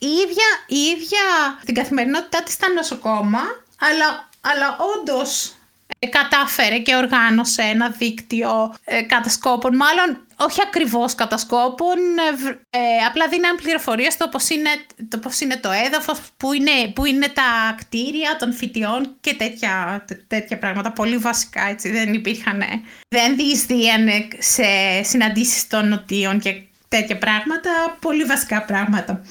[0.07, 1.25] η ίδια, η ίδια
[1.65, 3.43] την καθημερινότητά της ήταν νοσοκόμα,
[3.79, 5.55] αλλά, αλλά όντως
[5.99, 13.29] ε, κατάφερε και οργάνωσε ένα δίκτυο ε, κατασκόπων, μάλλον όχι ακριβώς κατασκόπων, ε, ε, απλά
[13.29, 14.71] δίναν πληροφορία στο πώς είναι
[15.09, 20.05] το, πώς είναι το έδαφος, που είναι, που είναι τα κτίρια των φοιτιών και τέτοια,
[20.27, 22.63] τέτοια πράγματα, πολύ βασικά έτσι, δεν υπήρχαν,
[23.09, 24.65] δεν διεισδύανε σε
[25.03, 27.71] συναντήσεις των νοτίων και τέτοια πράγματα,
[28.01, 29.23] πολύ βασικά πράγματα.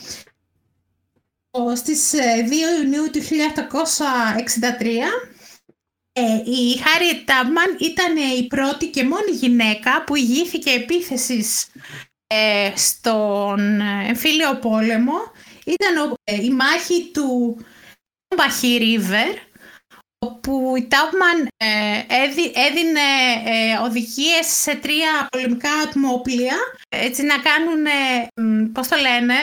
[1.75, 2.15] Στις 2
[2.81, 3.27] Ιουνίου του 1863
[6.13, 11.67] ε, η Χάρι Τάμπμαν ήταν η πρώτη και μόνη γυναίκα που ηγήθηκε επίθεσης
[12.27, 15.13] ε, στον εμφύλιο πόλεμο.
[15.65, 17.57] Ήταν ε, η μάχη του
[18.35, 19.33] Μπαχή Ρίβερ,
[20.19, 21.47] όπου η Τάμπμαν
[22.67, 23.01] έδινε
[23.83, 26.55] οδηγίες σε τρία πολεμικά ατμόπλια,
[26.89, 27.85] έτσι να κάνουν,
[28.71, 29.33] πώς το λένε,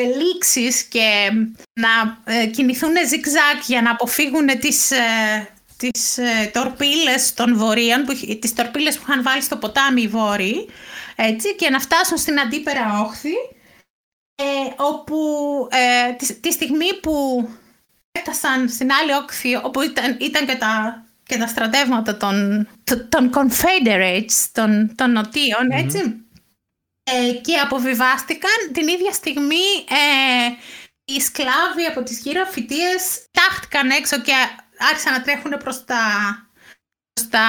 [0.00, 1.30] λήξεις και
[1.72, 8.12] να ε, κινηθούν ζιγ-ζάκ για να αποφύγουν τις, ε, τις ε, τορπίλες των βορείων, που,
[8.40, 10.68] τις τορπίλες που είχαν βάλει στο ποτάμι οι βόρειοι,
[11.16, 13.34] έτσι, και να φτάσουν στην αντίπερα όχθη,
[14.76, 15.16] όπου
[16.18, 17.48] τη, τη, στιγμή που
[18.12, 22.68] έφτασαν στην άλλη όχθη, όπου ήταν, ήταν και τα και τα στρατεύματα των,
[23.08, 26.23] των Confederates, των, των νοτιων έτσι,
[27.04, 30.48] ε, και αποβιβάστηκαν την ίδια στιγμή ε,
[31.04, 34.32] οι σκλάβοι από τις γύρω φοιτίες τάχτηκαν έξω και
[34.90, 36.02] άρχισαν να τρέχουν προς τα,
[37.12, 37.46] προς τα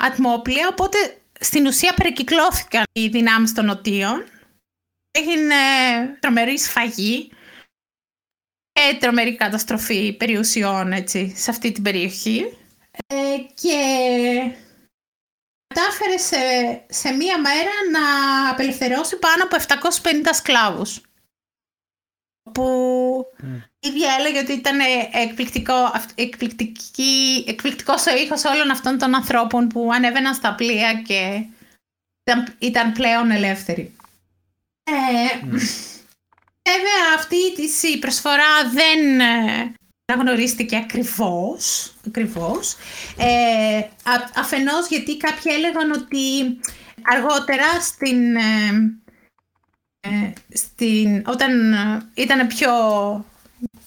[0.00, 0.98] ατμόπλια οπότε
[1.40, 4.24] στην ουσία περικυκλώθηκαν οι δυνάμεις των νοτίων.
[5.10, 5.54] Έγινε
[6.20, 7.30] τρομερή σφαγή
[8.72, 12.58] και τρομερή καταστροφή περιουσιών έτσι, σε αυτή την περιοχή.
[13.06, 13.76] Ε, και
[15.68, 16.36] κατάφερε σε,
[16.88, 18.00] σε μία μέρα να
[18.50, 19.56] απελευθερώσει πάνω από
[20.00, 21.00] 750 σκλάβους.
[22.52, 22.66] Που
[23.42, 23.62] mm.
[23.80, 24.78] ίδια έλεγε ότι ήταν
[25.12, 31.46] εκπληκτικό, εκπληκτική, εκπληκτικός ο ήχος όλων αυτών των ανθρώπων που ανέβαιναν στα πλοία και
[32.24, 33.96] ήταν, ήταν πλέον ελεύθεροι.
[34.82, 35.46] Ε,
[36.68, 37.36] Βέβαια αυτή
[37.88, 39.20] η προσφορά δεν
[40.12, 42.76] αναγνωρίστηκε ακριβώς, ακριβώς.
[43.16, 43.80] Ε,
[44.34, 46.58] αφενός γιατί κάποιοι έλεγαν ότι
[47.02, 49.00] αργότερα στην, ε,
[50.00, 51.74] ε στην, όταν
[52.14, 52.72] ήταν πιο,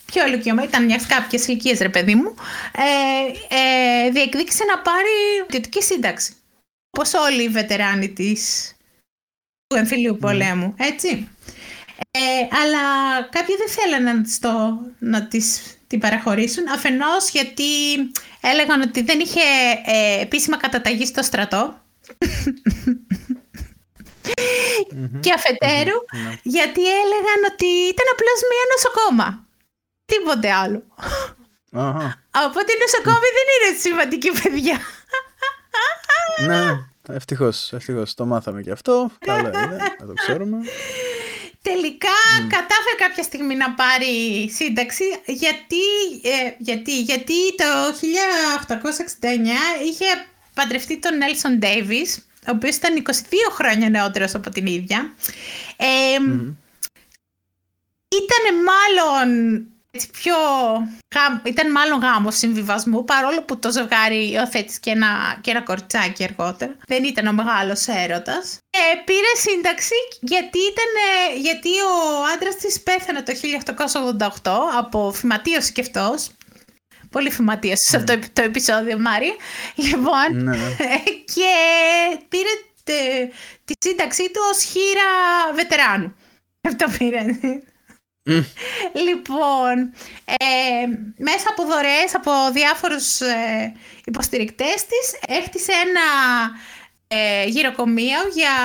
[0.06, 2.36] πιο ηλικιωμένη, ήταν μια κάποιες ηλικίες ρε παιδί μου,
[2.76, 6.36] ε, ε, διεκδίκησε να πάρει ιδιωτική σύνταξη.
[6.90, 8.72] Όπως όλοι οι βετεράνοι της,
[9.68, 10.20] του εμφυλίου ναι.
[10.20, 11.30] πολέμου, έτσι.
[12.12, 12.84] Ε, αλλά
[13.22, 16.68] κάποιοι δεν θέλανε να, το, να τις την παραχωρήσουν.
[16.68, 17.70] Αφενός γιατί
[18.42, 19.42] έλεγαν ότι δεν είχε
[19.86, 21.82] ε, επίσημα καταταγή στο στρατό.
[25.24, 26.34] και αφετερου ναι.
[26.44, 29.28] γιατί έλεγαν ότι ήταν απλώς μία νοσοκόμα.
[30.06, 30.84] Τίποτε άλλο.
[32.48, 34.80] Οπότε οι νοσοκόμοι δεν είναι σημαντική παιδιά.
[36.48, 36.64] ναι,
[37.16, 38.14] ευτυχώς, ευτυχώς.
[38.14, 39.12] Το μάθαμε και αυτό.
[39.20, 40.58] Καλό είναι, να το ξέρουμε.
[41.62, 42.48] Τελικά mm.
[42.50, 45.84] κατάφερε κάποια στιγμή να πάρει σύνταξη γιατί,
[46.24, 47.66] ε, γιατί, γιατί το
[48.68, 50.06] 1869 είχε
[50.54, 53.12] παντρευτεί τον Νέλσον Ντέιβις, ο οποίος ήταν 22
[53.52, 55.16] χρόνια νεότερος από την ίδια.
[55.78, 56.54] Ε, mm.
[58.08, 60.36] Ήταν μάλλον πιο...
[61.44, 66.76] Ήταν μάλλον γάμος συμβιβασμού, παρόλο που το ζευγάρι υιοθέτησε και ένα, και ένα κοριτσάκι αργότερα.
[66.88, 68.58] Δεν ήταν ο μεγάλος έρωτας.
[68.70, 70.94] Ε, πήρε σύνταξη γιατί, ήταν,
[71.42, 73.34] γιατί ο άντρας της πέθανε το
[74.42, 76.30] 1888 από φυματίωση και αυτός.
[77.10, 79.36] Πολύ φυματίωση σε αυτό το επεισόδιο, Μάρι.
[79.76, 80.58] Λοιπόν, ναι.
[81.34, 81.54] και
[82.30, 82.50] πήρε
[83.66, 85.10] τη σύνταξή του ως χείρα
[85.56, 86.16] βετεράνου.
[86.62, 87.26] Αυτό πήρε.
[89.06, 89.94] Λοιπόν,
[90.26, 90.86] ε,
[91.18, 93.74] μέσα από δωρεές από διάφορους ε,
[94.06, 96.02] υποστηρικτές της έχτισε ένα
[97.08, 98.56] ε, γυροκομείο για,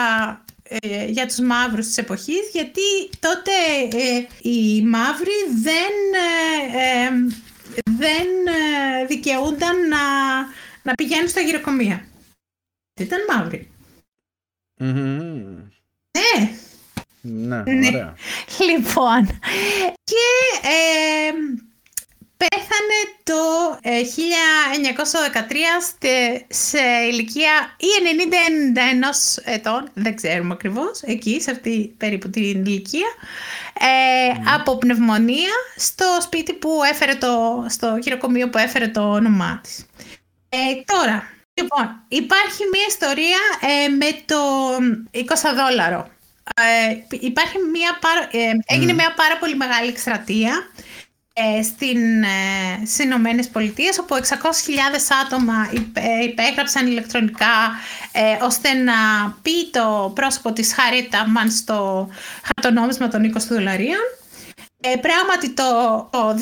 [0.62, 3.50] ε, για τους μαύρους της εποχής γιατί τότε
[3.92, 5.94] ε, οι μαύροι δεν,
[7.84, 8.26] δεν
[9.08, 9.98] δικαιούνταν να,
[10.82, 12.06] να πηγαίνουν στα γυροκομεία.
[13.00, 13.70] Ήταν μαύροι.
[14.76, 14.90] Ναι.
[16.10, 16.50] Ναι,
[17.26, 18.14] ναι, ωραία.
[18.70, 19.26] Λοιπόν,
[20.04, 20.26] και
[20.62, 21.32] ε,
[22.36, 23.34] πέθανε το
[25.42, 25.50] 1913
[26.00, 26.78] ε, σε
[27.10, 27.86] ηλικία ή
[29.44, 33.08] 90-91 ετών, δεν ξέρουμε ακριβώς, εκεί σε αυτή περίπου την ηλικία,
[33.80, 39.86] ε, από πνευμονία στο σπίτι που έφερε το, στο χειροκομείο που έφερε το όνομά της.
[40.48, 43.38] Ε, τώρα, λοιπόν, υπάρχει μια ιστορία
[43.98, 44.36] με το
[45.12, 45.24] 20
[45.56, 46.14] δόλαρο
[46.54, 50.52] ε, υπάρχει μια πάρα, ε, έγινε μια πάρα πολύ μεγάλη εκστρατεία
[51.32, 54.20] ε, στην, ε, στις Ηνωμένες Πολιτείες, όπου 600.000
[55.24, 55.70] άτομα
[56.24, 57.72] υπέγραψαν ηλεκτρονικά
[58.12, 58.92] ε, ώστε να
[59.42, 62.08] πει το πρόσωπο της Harriet Tubman στο
[62.42, 64.00] χαρτονόμισμα των 20 δολαρίων.
[64.80, 65.64] Ε, πράγματι το,
[66.12, 66.34] το 2016,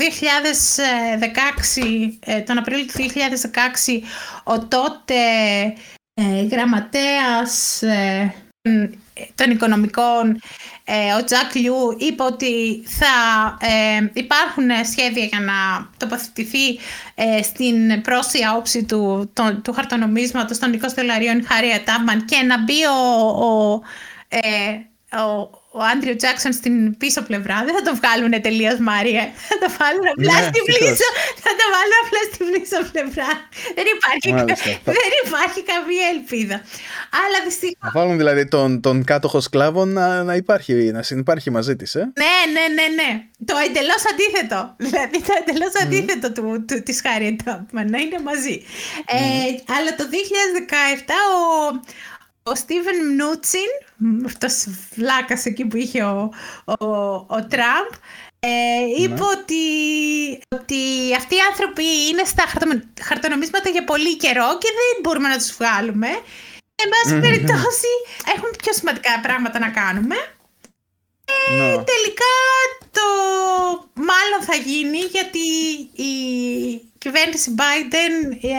[2.20, 4.02] ε, τον Απρίλιο του 2016,
[4.44, 5.14] ο τότε
[6.14, 8.34] ε, γραμματέας ε,
[9.34, 10.40] των οικονομικών,
[10.84, 13.06] ε, ο Τζακ Λιού, είπε ότι θα
[13.60, 16.78] ε, υπάρχουν σχέδια για να τοποθετηθεί
[17.14, 22.62] ε, στην πρόσια όψη του, το, του χαρτονομίσματος των 20 δολαρίων Χάρια Τάμπαν και να
[22.62, 23.72] μπει ο, ο,
[25.22, 27.56] ο ο Άντριο Τζάξον στην πίσω πλευρά.
[27.66, 29.24] Δεν θα το βγάλουν τελείως Μάρια.
[29.48, 31.08] Θα το βάλουν απλά ναι, στην πίσω.
[31.44, 33.30] Θα το βάλουν απλά στην πίσω πλευρά.
[33.76, 34.28] Δεν υπάρχει,
[34.98, 36.56] δεν υπάρχει καμία ελπίδα.
[37.22, 37.74] Αλλά δυστυχώ.
[37.84, 41.94] Θα βάλουν δηλαδή τον, τον κάτοχο σκλάβων να, να, υπάρχει, να συνεπάρχει μαζί της.
[41.94, 43.10] Ε; Ναι, ναι, ναι, ναι.
[43.48, 44.60] Το εντελώς αντίθετο.
[44.86, 45.82] Δηλαδή το εντελώς mm.
[45.82, 47.36] αντίθετο του, του, της Χάρη
[47.70, 48.56] να είναι μαζί.
[48.64, 48.68] Mm.
[49.06, 50.04] Ε, αλλά το
[51.06, 51.80] 2017 ο,
[52.50, 53.70] ο Στίβεν Μνούτσιν,
[54.26, 56.30] αυτός βλάκας εκεί που είχε ο,
[56.64, 56.86] ο,
[57.36, 57.88] ο Τραμπ,
[58.40, 59.26] ε, είπε ναι.
[59.34, 59.64] ότι,
[60.48, 60.80] ότι
[61.16, 62.44] αυτοί οι άνθρωποι είναι στα
[63.02, 66.08] χαρτονομίσματα για πολύ καιρό και δεν μπορούμε να τους βγάλουμε.
[66.82, 67.92] Εν πάση περιπτώσει,
[68.34, 70.16] έχουν πιο σημαντικά πράγματα να κάνουμε.
[71.48, 71.84] Ε, ναι.
[71.92, 72.34] Τελικά
[72.90, 73.06] το
[73.94, 75.46] μάλλον θα γίνει γιατί
[76.02, 76.12] η
[76.98, 78.56] κυβέρνηση Biden ε,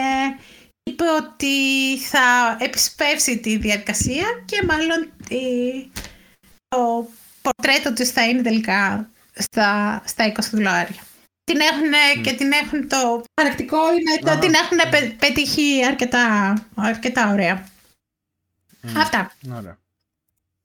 [0.90, 5.12] είπε ότι θα επισπεύσει τη διαδικασία και μάλλον
[6.68, 7.08] το
[7.42, 11.02] πορτρέτο της θα είναι τελικά στα, στα 20 δολάρια.
[11.44, 14.78] Την έχουν, και την έχουν το χαρακτικό είναι ότι την έχουν
[15.18, 17.68] πετύχει αρκετά, αρκετά ωραία.
[18.96, 19.32] Αυτά.
[19.56, 19.78] Ωραία.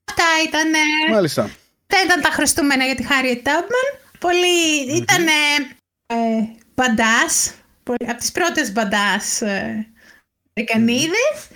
[0.10, 0.72] Αυτά ήταν,
[1.12, 1.42] Μάλιστα.
[1.42, 4.00] αυτά ήταν τα χρωστούμενα για τη Harriet Tubman.
[4.20, 5.28] Πολύ, ήταν
[6.06, 6.16] ε,
[6.76, 7.54] μπαντάς,
[7.84, 9.92] από τις πρώτες μπαντάς ε,
[10.54, 11.50] Αμερικανίδες.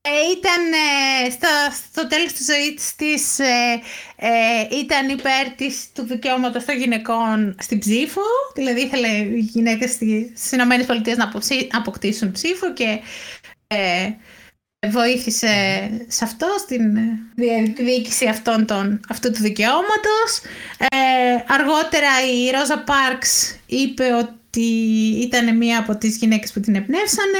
[0.00, 1.48] Ε, ήταν ε, στο,
[1.90, 3.80] στο τέλος της ζωής της ε,
[4.16, 8.20] ε, ήταν υπέρ της, του δικαιώματος των γυναικών στην ψήφο.
[8.54, 11.30] Δηλαδή ήθελε οι γυναίκες στις Ηνωμένες Πολιτείες να
[11.70, 13.00] αποκτήσουν ψήφο και
[13.66, 14.10] ε,
[14.88, 15.54] βοήθησε
[16.06, 16.98] σε αυτό στην
[17.74, 20.40] διοίκηση αυτών των, αυτού του δικαιώματος.
[21.46, 24.66] Αργότερα η Ρόζα Πάρξ είπε ότι
[25.20, 27.38] ήταν μία από τις γυναίκες που την εμπνεύσανε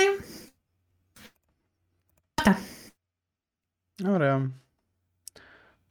[4.07, 4.51] Ωραία.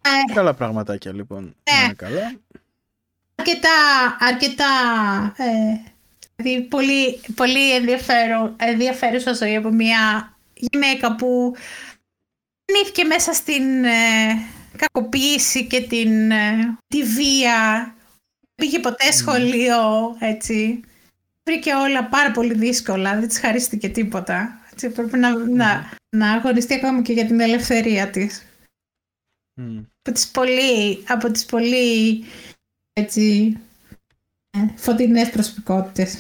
[0.01, 1.55] Ε, καλά πραγματάκια λοιπόν.
[1.85, 1.93] Ναι.
[1.93, 2.33] καλά.
[3.35, 3.69] Αρκετά,
[4.19, 4.65] αρκετά
[5.37, 5.91] ε,
[6.35, 7.71] δηλαδή πολύ, πολύ
[8.57, 11.55] ενδιαφέρουσα ζωή από μια γυναίκα που
[12.65, 14.45] γεννήθηκε μέσα στην ε,
[14.77, 17.91] κακοποίηση και την, ε, τη βία.
[18.55, 19.11] Πήγε ποτέ ναι.
[19.11, 20.79] σχολείο, έτσι.
[21.43, 24.59] Βρήκε όλα πάρα πολύ δύσκολα, δεν της χαρίστηκε τίποτα.
[24.77, 28.45] Έτσι, πρέπει να, να, να αγωνιστεί ακόμα και για την ελευθερία της.
[29.55, 29.85] Mm.
[30.01, 32.23] Από τις πολύ, από τις πολύ
[32.93, 33.57] έτσι,
[34.49, 36.17] ε, φωτεινές προσωπικότητες.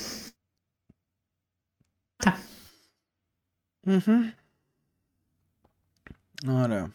[3.85, 4.33] Mm-hmm.
[6.47, 6.91] Ωραία.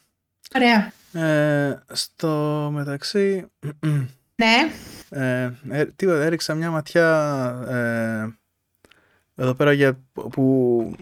[0.55, 0.93] Ωραία.
[1.12, 3.47] Ε, στο μεταξύ...
[4.34, 4.72] Ναι.
[5.09, 7.09] Ε, ε, τι, έριξα μια ματιά
[7.68, 10.97] ε, εδώ πέρα για, που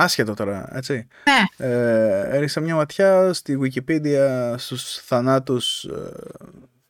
[0.00, 1.06] Άσχετο τώρα, έτσι.
[1.24, 1.66] Ναι.
[1.66, 6.10] Ε, έριξα μια ματιά στη Wikipedia στους θανάτους ε,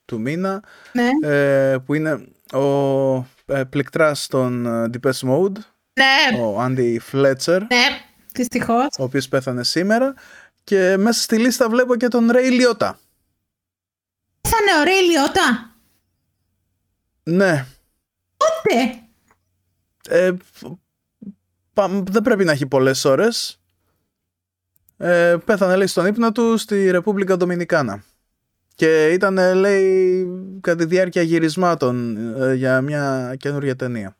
[0.04, 0.62] του μήνα
[0.92, 1.28] ναι.
[1.28, 3.16] ε, που είναι ο
[3.46, 5.56] ε, πληκτράς των ε, Deepest Mode
[5.92, 6.42] ναι.
[6.42, 7.86] ο Andy Fletcher ναι,
[8.32, 10.14] δυστυχώς ο οποίος πέθανε σήμερα
[10.64, 12.92] και μέσα στη λίστα βλέπω και τον Ray Liotta
[14.40, 15.70] Πέθανε ο Ray Liotta
[17.22, 17.66] Ναι
[18.36, 19.02] Πότε;
[20.08, 20.32] Ε,
[21.86, 23.60] δεν πρέπει να έχει πολλές ώρες.
[24.96, 28.02] Ε, πέθανε λέει στον ύπνο του στη Ρεπούμπλικα Ντομινικάνα.
[28.74, 30.26] Και ήταν λέει
[30.60, 34.16] κατά τη διάρκεια γυρισμάτων ε, για μια καινούργια ταινία.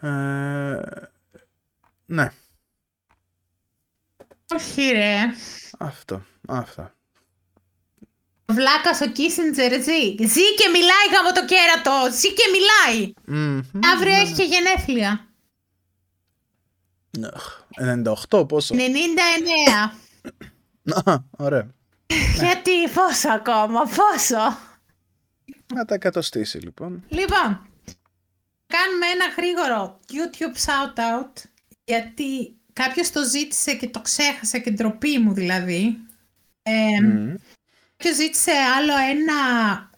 [0.00, 0.80] Ε,
[2.06, 2.30] ναι.
[4.54, 5.18] Όχι ρε.
[5.78, 6.93] Αυτό, αυτά.
[8.46, 10.26] Βλάκας ο Κίσεντζερ ζει.
[10.26, 12.12] Ζει και μιλάει γάμο το κέρατο.
[12.12, 13.12] Ζει και μιλάει.
[13.28, 13.80] Mm-hmm.
[13.94, 15.28] Αύριο έχει και γενέθλια.
[18.30, 18.80] 98 πόσο; 99.
[21.04, 21.74] Α, ωραία.
[22.34, 24.58] Γιατί πόσο ακόμα, πόσο;
[25.74, 27.04] Να τα εκατοστήσει λοιπόν.
[27.08, 27.68] Λοιπόν,
[28.66, 31.32] κάνουμε ένα γρήγορο YouTube shout out
[31.84, 35.98] γιατί κάποιος το ζήτησε και το ξέχασα και ντροπή μου δηλαδή.
[36.62, 36.98] Ε,
[38.04, 39.90] κάποιο ζήτησε άλλο ένα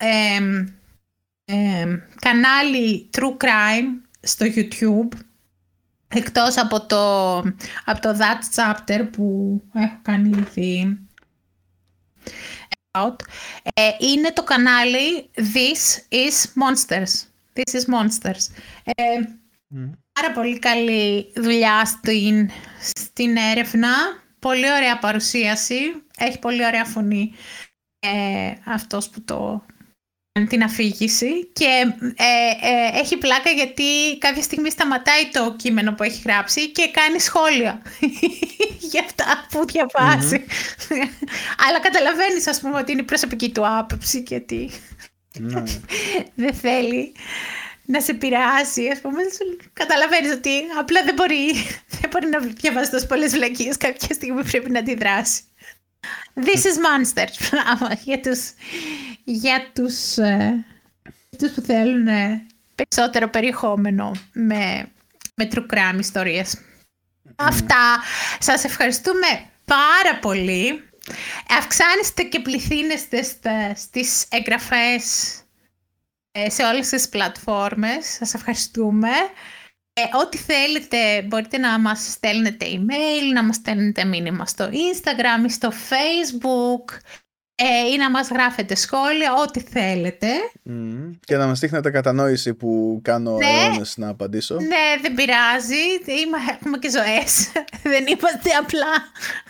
[2.20, 5.18] κανάλι True Crime στο YouTube
[6.08, 7.36] εκτός από το,
[7.84, 10.98] από το That Chapter που έχω κάνει ήδη
[13.74, 17.12] ε, είναι το κανάλι This is Monsters.
[17.52, 18.44] This is Monsters.
[18.84, 19.02] Ε,
[20.12, 22.50] Πάρα πολύ καλή δουλειά στην,
[22.94, 23.88] στην έρευνα.
[24.38, 25.76] Πολύ ωραία παρουσίαση.
[26.18, 27.65] Έχει πολύ ωραία φωνή ε,
[28.64, 29.64] αυτός που το
[30.48, 36.22] την αφήγηση και ε, ε, έχει πλάκα γιατί κάποια στιγμή σταματάει το κείμενο που έχει
[36.24, 37.82] γράψει και κάνει σχόλια
[38.90, 40.44] για αυτά που διαβαζει
[41.68, 44.70] Αλλά καταλαβαίνεις ας πούμε ότι είναι η προσωπική του άποψη και ότι
[45.38, 45.62] ναι.
[46.42, 47.12] δεν θέλει
[47.86, 49.22] να σε επηρεάσει, ας πούμε,
[49.72, 51.52] καταλαβαίνεις ότι απλά δεν μπορεί,
[52.00, 55.42] δεν μπορεί να διαβάσει τόσο πολλές βλακίες κάποια στιγμή πρέπει να αντιδράσει.
[56.34, 57.52] This is Monsters,
[58.04, 58.52] για τους,
[59.24, 60.64] για τους, ε,
[61.38, 64.88] τους που θέλουν ε, περισσότερο περιεχόμενο με,
[65.34, 66.60] με true crime ιστορίες.
[67.36, 68.02] Αυτά.
[68.38, 70.88] Σας ευχαριστούμε πάρα πολύ.
[71.58, 73.22] Αυξάνεστε και πληθύνεστε
[73.74, 75.34] στις εγγραφές
[76.32, 78.06] ε, σε όλες τις πλατφόρμες.
[78.06, 79.10] Σας ευχαριστούμε.
[79.98, 85.50] Ε, ό,τι θέλετε μπορείτε να μας στέλνετε email, να μας στέλνετε μήνυμα στο Instagram ή
[85.50, 86.98] στο Facebook
[87.54, 90.26] ε, ή να μας γράφετε σχόλια, ό,τι θέλετε.
[91.24, 93.46] Και να μας δείχνετε κατανόηση που κάνω ναι.
[93.46, 94.54] αιώνες να απαντήσω.
[94.54, 95.84] Ναι, δεν πειράζει.
[96.50, 97.52] έχουμε και ζωές.
[97.92, 98.92] δεν είμαστε απλά,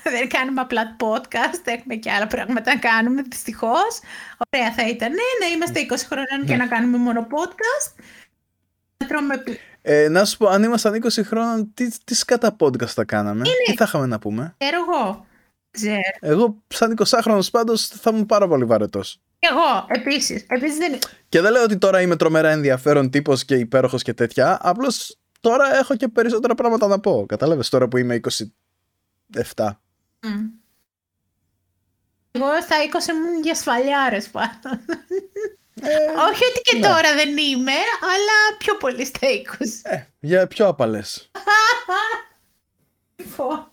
[0.02, 1.62] δεν κάνουμε απλά podcast.
[1.64, 4.00] Έχουμε και άλλα πράγματα να κάνουμε, δυστυχώς.
[4.48, 5.10] Ωραία θα ήταν.
[5.10, 6.64] Ναι, να είμαστε 20 χρόνια και ναι.
[6.64, 8.02] να κάνουμε μόνο podcast.
[9.88, 13.56] Ε, να σου πω, αν ήμασταν 20 χρόνων, τι, τι σκατά podcast θα κάναμε, Είναι.
[13.66, 15.26] τι θα είχαμε να πούμε; Ξέρω εγώ.
[16.20, 19.20] Εγώ, σαν 20χρονο πάντως, θα ήμουν πάρα πολύ βαρετός.
[19.38, 20.44] Εγώ, επίσης.
[20.48, 20.98] Επίσης δεν...
[21.28, 24.58] Και δεν λέω ότι τώρα είμαι τρομερά ενδιαφέρον τύπος και υπέροχος και τέτοια.
[24.60, 27.26] Απλώς τώρα έχω και περισσότερα πράγματα να πω.
[27.28, 28.44] Κατάλαβες τώρα που είμαι 27.
[29.34, 29.74] Mm.
[32.30, 32.76] Εγώ στα
[33.06, 34.80] 20 ήμουν για σφαλιάρες πάντα.
[35.82, 35.88] Ε,
[36.30, 36.86] Όχι ότι και ναι.
[36.86, 39.26] τώρα δεν είμαι, αλλά πιο πολύ στα
[39.58, 39.64] 20.
[39.82, 41.30] Ε, για πιο απαλές.
[43.16, 43.68] Λοιπόν,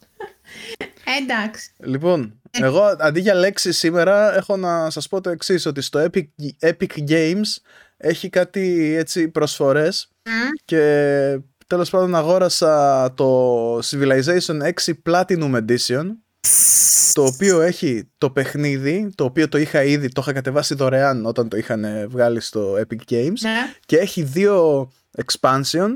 [1.22, 1.72] εντάξει.
[1.78, 6.24] Λοιπόν, εγώ αντί για λέξη σήμερα έχω να σας πω το εξής ότι στο Epic,
[6.60, 7.48] Epic Games
[7.98, 10.12] έχει κάτι έτσι προσφορές
[10.66, 16.06] και τέλος πάντων αγόρασα το Civilization 6 Platinum Edition
[17.14, 21.48] το οποίο έχει το παιχνίδι, το οποίο το είχα ήδη, το είχα κατεβάσει δωρεάν όταν
[21.48, 23.74] το είχαν βγάλει στο Epic Games ναι.
[23.86, 24.90] και έχει δύο
[25.24, 25.90] expansion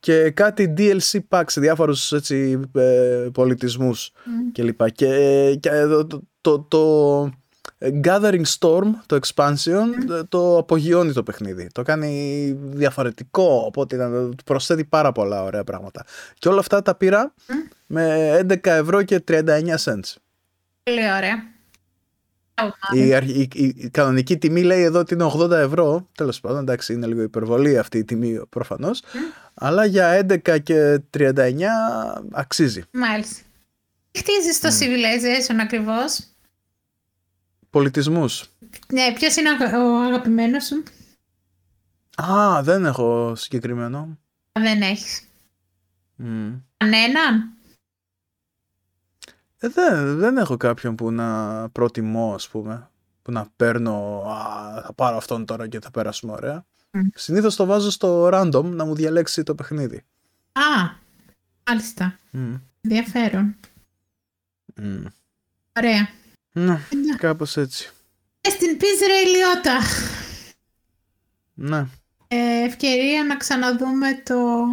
[0.00, 4.50] και κάτι DLC packs σε διάφορους έτσι, ε, πολιτισμούς mm.
[4.52, 4.90] κλπ.
[4.90, 5.70] Και, και
[6.08, 7.30] το, το, το,
[8.04, 9.86] Gathering Storm, το expansion,
[10.28, 11.68] το απογειώνει το παιχνίδι.
[11.72, 14.08] Το κάνει διαφορετικό, οπότε
[14.44, 16.04] προσθέτει πάρα πολλά ωραία πράγματα.
[16.38, 17.34] Και όλα αυτά τα πήρα
[17.86, 19.42] με 11 ευρώ και 39
[19.84, 20.14] cents.
[20.82, 21.50] Πολύ ωραία.
[22.92, 26.08] Η, η, κανονική τιμή λέει εδώ ότι είναι 80 ευρώ.
[26.16, 29.02] Τέλος πάντων, εντάξει, είναι λίγο υπερβολή αυτή η τιμή προφανώς.
[29.54, 31.32] Αλλά για 11 και 39
[32.32, 32.82] αξίζει.
[32.90, 33.40] Μάλιστα.
[34.10, 34.82] Τι χτίζεις το mm.
[34.82, 36.31] Civilization ακριβώς,
[37.72, 38.48] Πολιτισμούς.
[38.92, 40.82] Ναι, ποιος είναι ο αγαπημένος σου;
[42.22, 44.18] Α, δεν έχω συγκεκριμένο.
[44.52, 45.28] Δεν έχεις.
[46.18, 46.60] Mm.
[46.76, 47.52] Κανέναν;
[49.58, 52.90] Ε, δεν, δεν έχω κάποιον που να προτιμώ, ας πούμε.
[53.22, 56.64] Που να παίρνω, α, θα πάρω αυτόν τώρα και θα περάσουμε ωραία.
[56.90, 57.00] Mm.
[57.14, 60.04] Συνήθως το βάζω στο random να μου διαλέξει το παιχνίδι.
[60.52, 60.94] Α,
[61.68, 62.18] μάλιστα.
[62.32, 62.60] Mm.
[62.80, 63.56] Ενδιαφέρον.
[64.76, 65.04] Mm.
[65.76, 66.08] Ωραία.
[66.52, 66.80] Ναι,
[67.16, 67.90] κάπως έτσι.
[68.40, 69.78] Και στην Πίζρα Ηλιώτα.
[71.54, 71.86] Ναι.
[72.28, 74.64] Ε, ευκαιρία να ξαναδούμε το...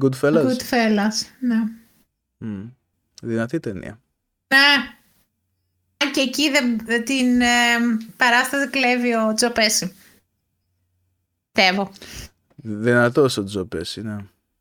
[0.00, 0.46] Goodfellas.
[0.46, 1.62] Goodfellas, ναι.
[2.44, 2.70] Mm.
[3.22, 4.00] Δυνατή ταινία.
[4.46, 4.96] Ναι.
[6.12, 7.46] Και εκεί δεν, την ε,
[8.16, 9.96] παράσταση κλέβει ο Τζο Πέση.
[11.52, 11.92] Πιστεύω.
[12.56, 14.16] Δυνατός ο Τζο Πέση, ναι.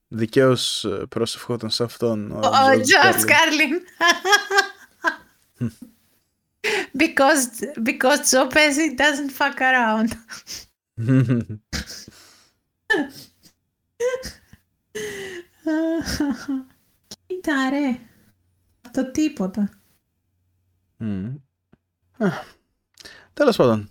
[0.07, 2.31] Δικαίως ε, προσευχόταν σε αυτόν.
[2.31, 3.81] Ο, ο Τζο Κάρλιν.
[6.95, 10.09] Because, because Joe Pesci doesn't fuck around.
[17.25, 17.99] Κοίτα ρε
[18.91, 19.69] το τίποτα.
[20.99, 21.35] Mm.
[23.33, 23.89] τέλος πάντων.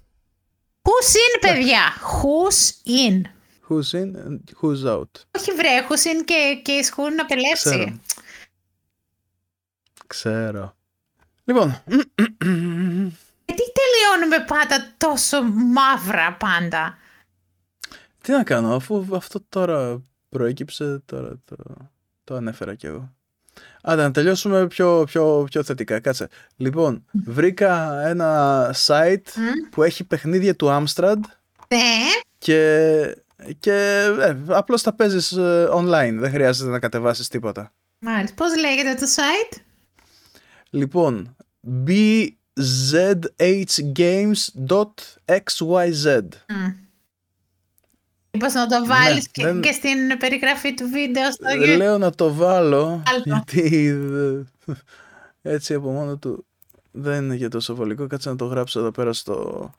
[0.83, 1.93] Who's in, παιδιά.
[2.23, 3.23] Who's in.
[3.69, 5.25] Who's in and who's out.
[5.39, 7.71] Όχι βρε, who's in και, και ισχούν να πελέψει.
[7.71, 8.01] Ξέρω.
[10.07, 10.80] Ξέρω.
[11.51, 11.83] Λοιπόν.
[13.45, 13.63] Γιατί
[14.47, 16.99] πράγματα τόσο μαύρα πάντα;
[18.21, 21.57] Τι να κάνω, αφού αυτό τώρα προέκυψε, τώρα το,
[22.25, 23.13] το ανέφερα κι εγώ.
[23.83, 26.01] Άντε, να τελειώσουμε πιο, πιο, πιο θετικά.
[26.01, 26.29] Κάτσε.
[26.57, 29.27] Λοιπόν, βρήκα ένα site
[29.71, 31.21] που έχει παιχνίδια του Amstrad.
[31.69, 32.07] Ναι.
[32.39, 33.23] Και,
[33.59, 33.73] και
[34.21, 36.17] ε, απλώς τα παίζεις ε, online.
[36.19, 37.73] Δεν χρειάζεται να κατεβάσεις τίποτα.
[37.99, 38.35] Μάλιστα.
[38.35, 39.61] Πώς λέγεται το site?
[40.71, 41.37] Λοιπόν,
[41.87, 42.59] bzhgames.xyz
[48.33, 51.77] Μήπως να το βάλεις ναι, και, στην περιγραφή του βίντεο στο YouTube.
[51.77, 53.97] Λέω να το βάλω, γιατί
[55.43, 56.47] έτσι από μόνο του
[56.91, 58.07] δεν είναι για τόσο βολικό.
[58.07, 59.71] Κάτσε να το γράψω εδώ πέρα στο...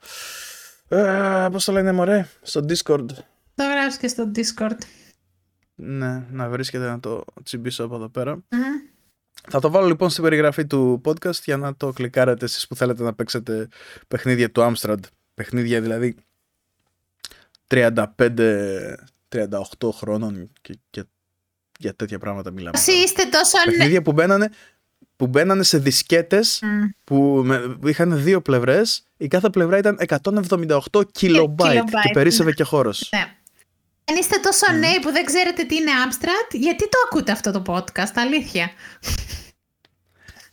[0.88, 3.06] Ε, πώς το λένε μωρέ, στο Discord.
[3.54, 4.78] Το γράψω και στο Discord.
[5.74, 8.08] Ναι, να βρίσκεται να το τσιμπήσω από εδώ
[9.50, 13.02] Θα το βάλω λοιπόν στην περιγραφή του podcast για να το κλικάρετε εσείς που θέλετε
[13.02, 13.68] να παίξετε
[14.08, 14.98] παιχνίδια του Amstrad.
[15.34, 16.16] Παιχνίδια δηλαδή
[17.68, 17.94] 35-38
[19.92, 21.04] χρόνων και, και
[21.78, 22.78] για τέτοια πράγματα μιλάμε.
[22.78, 23.58] Όσοι είστε τόσο...
[23.64, 24.48] Παιχνίδια που μπαίνανε,
[25.16, 26.62] που μπαίνανε σε δισκέτες
[27.04, 30.78] που με, είχαν δύο πλευρές η κάθε πλευρά ήταν 178
[31.20, 33.08] kilobyte και περίσσευε και χώρος.
[33.14, 33.36] Ναι.
[34.12, 37.62] Αν είστε τόσο νέοι που δεν ξέρετε τι είναι Amstrad, γιατί το ακούτε αυτό το
[37.66, 38.70] podcast, αλήθεια;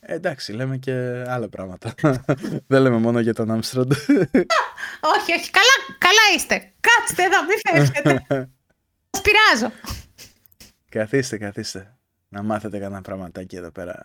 [0.00, 0.92] Ε, εντάξει, λέμε και
[1.26, 1.94] άλλα πράγματα.
[2.70, 3.90] δεν λέμε μόνο για τον Amstrad.
[5.14, 6.72] όχι, όχι, καλά, καλά είστε.
[6.80, 8.24] Κάτσετε εδώ, μην φεύγετε.
[9.10, 9.74] Σας πειράζω.
[10.88, 11.96] Καθίστε, καθίστε.
[12.28, 14.02] Να μάθετε κανένα πραγματάκι εδώ πέρα.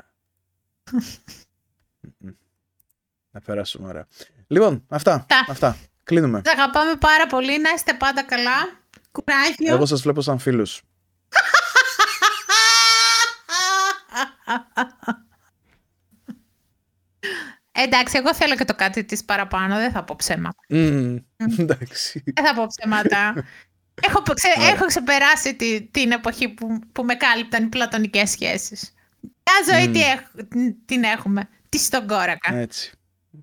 [3.32, 4.08] να περάσουμε ωραία.
[4.48, 5.26] Λοιπόν, αυτά.
[5.48, 5.78] αυτά.
[6.04, 6.42] Κλείνουμε.
[6.46, 7.62] Σας αγαπάμε πάρα πολύ.
[7.62, 8.85] Να είστε πάντα καλά.
[9.16, 9.74] Κουράγιο.
[9.74, 10.82] Εγώ σας βλέπω σαν φίλους.
[17.72, 20.60] Εντάξει, εγώ θέλω και το κάτι της παραπάνω, δεν θα πω ψέματα.
[20.70, 21.18] Mm,
[21.58, 22.24] εντάξει.
[22.26, 23.46] Δεν θα πω ψέματα.
[24.02, 28.94] έχω, ξε, έχω ξεπεράσει τη, την εποχή που, που με κάλυπταν οι πλατωνικές σχέσεις.
[29.22, 29.94] Μια ζωή mm.
[29.94, 30.22] τι έχ,
[30.86, 31.50] την έχουμε.
[31.70, 32.56] Τι στον κόρακα.
[32.56, 32.92] Έτσι.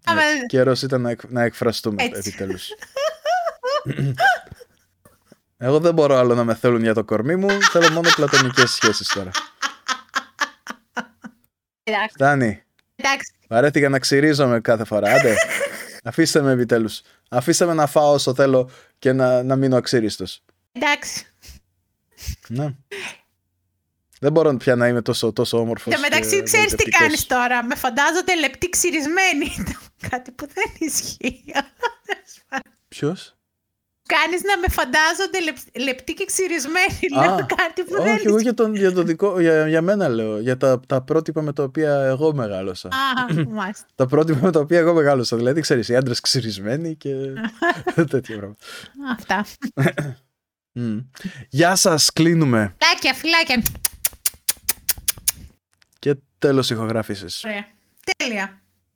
[0.05, 0.47] Έτσι.
[0.47, 2.29] Καιρός ήταν να, να εκφραστούμε Έτσι.
[2.29, 2.69] επιτέλους.
[5.65, 7.49] Εγώ δεν μπορώ άλλο να με θέλουν για το κορμί μου.
[7.63, 9.31] Θέλω μόνο πλατωνικές σχέσεις τώρα.
[12.11, 12.63] Φτάνει.
[12.97, 13.33] Εντάξει.
[13.49, 15.13] Βαρέθηκα να ξυρίζομαι κάθε φορά.
[15.13, 15.35] Άντε.
[16.05, 17.03] Αφήστε με επιτέλους.
[17.29, 20.43] Αφήστε με να φάω όσο θέλω και να, να μείνω αξίριστος.
[20.73, 21.27] Εντάξει.
[22.49, 22.75] Ναι.
[24.21, 25.95] Δεν μπορώ πια να είμαι τόσο, τόσο όμορφος.
[25.95, 27.65] Και μεταξύ, ξέρεις τι κάνεις τώρα.
[27.65, 29.65] Με φαντάζονται λεπτή ξυρισμένη.
[30.11, 31.45] Κάτι που δεν ισχύει.
[32.89, 33.37] Ποιος;
[34.17, 35.39] Κάνεις να με φαντάζονται
[35.85, 37.27] λεπτή και ξυρισμένη.
[37.27, 40.41] Λέω κάτι που δεν Όχι, εγώ για, τον, για, δικό, για, για μένα λέω.
[40.41, 42.89] Για τα, τα πρότυπα με τα οποία εγώ μεγάλωσα.
[42.89, 43.87] Α, μάλιστα.
[43.95, 45.37] τα πρότυπα με τα οποία εγώ μεγάλωσα.
[45.37, 47.15] Δηλαδή, ξέρεις, οι άντρες ξυρισμένοι και
[48.11, 48.57] τέτοια πράγματα.
[49.13, 49.47] Αυτά.
[51.49, 52.75] Γεια σας, κλείνουμε.
[52.79, 53.63] Φιλάκια, φιλάκια.
[55.99, 57.45] Και τέλος ηχογράφησης.
[57.45, 57.67] Ωραία.
[58.17, 58.62] Τέλεια.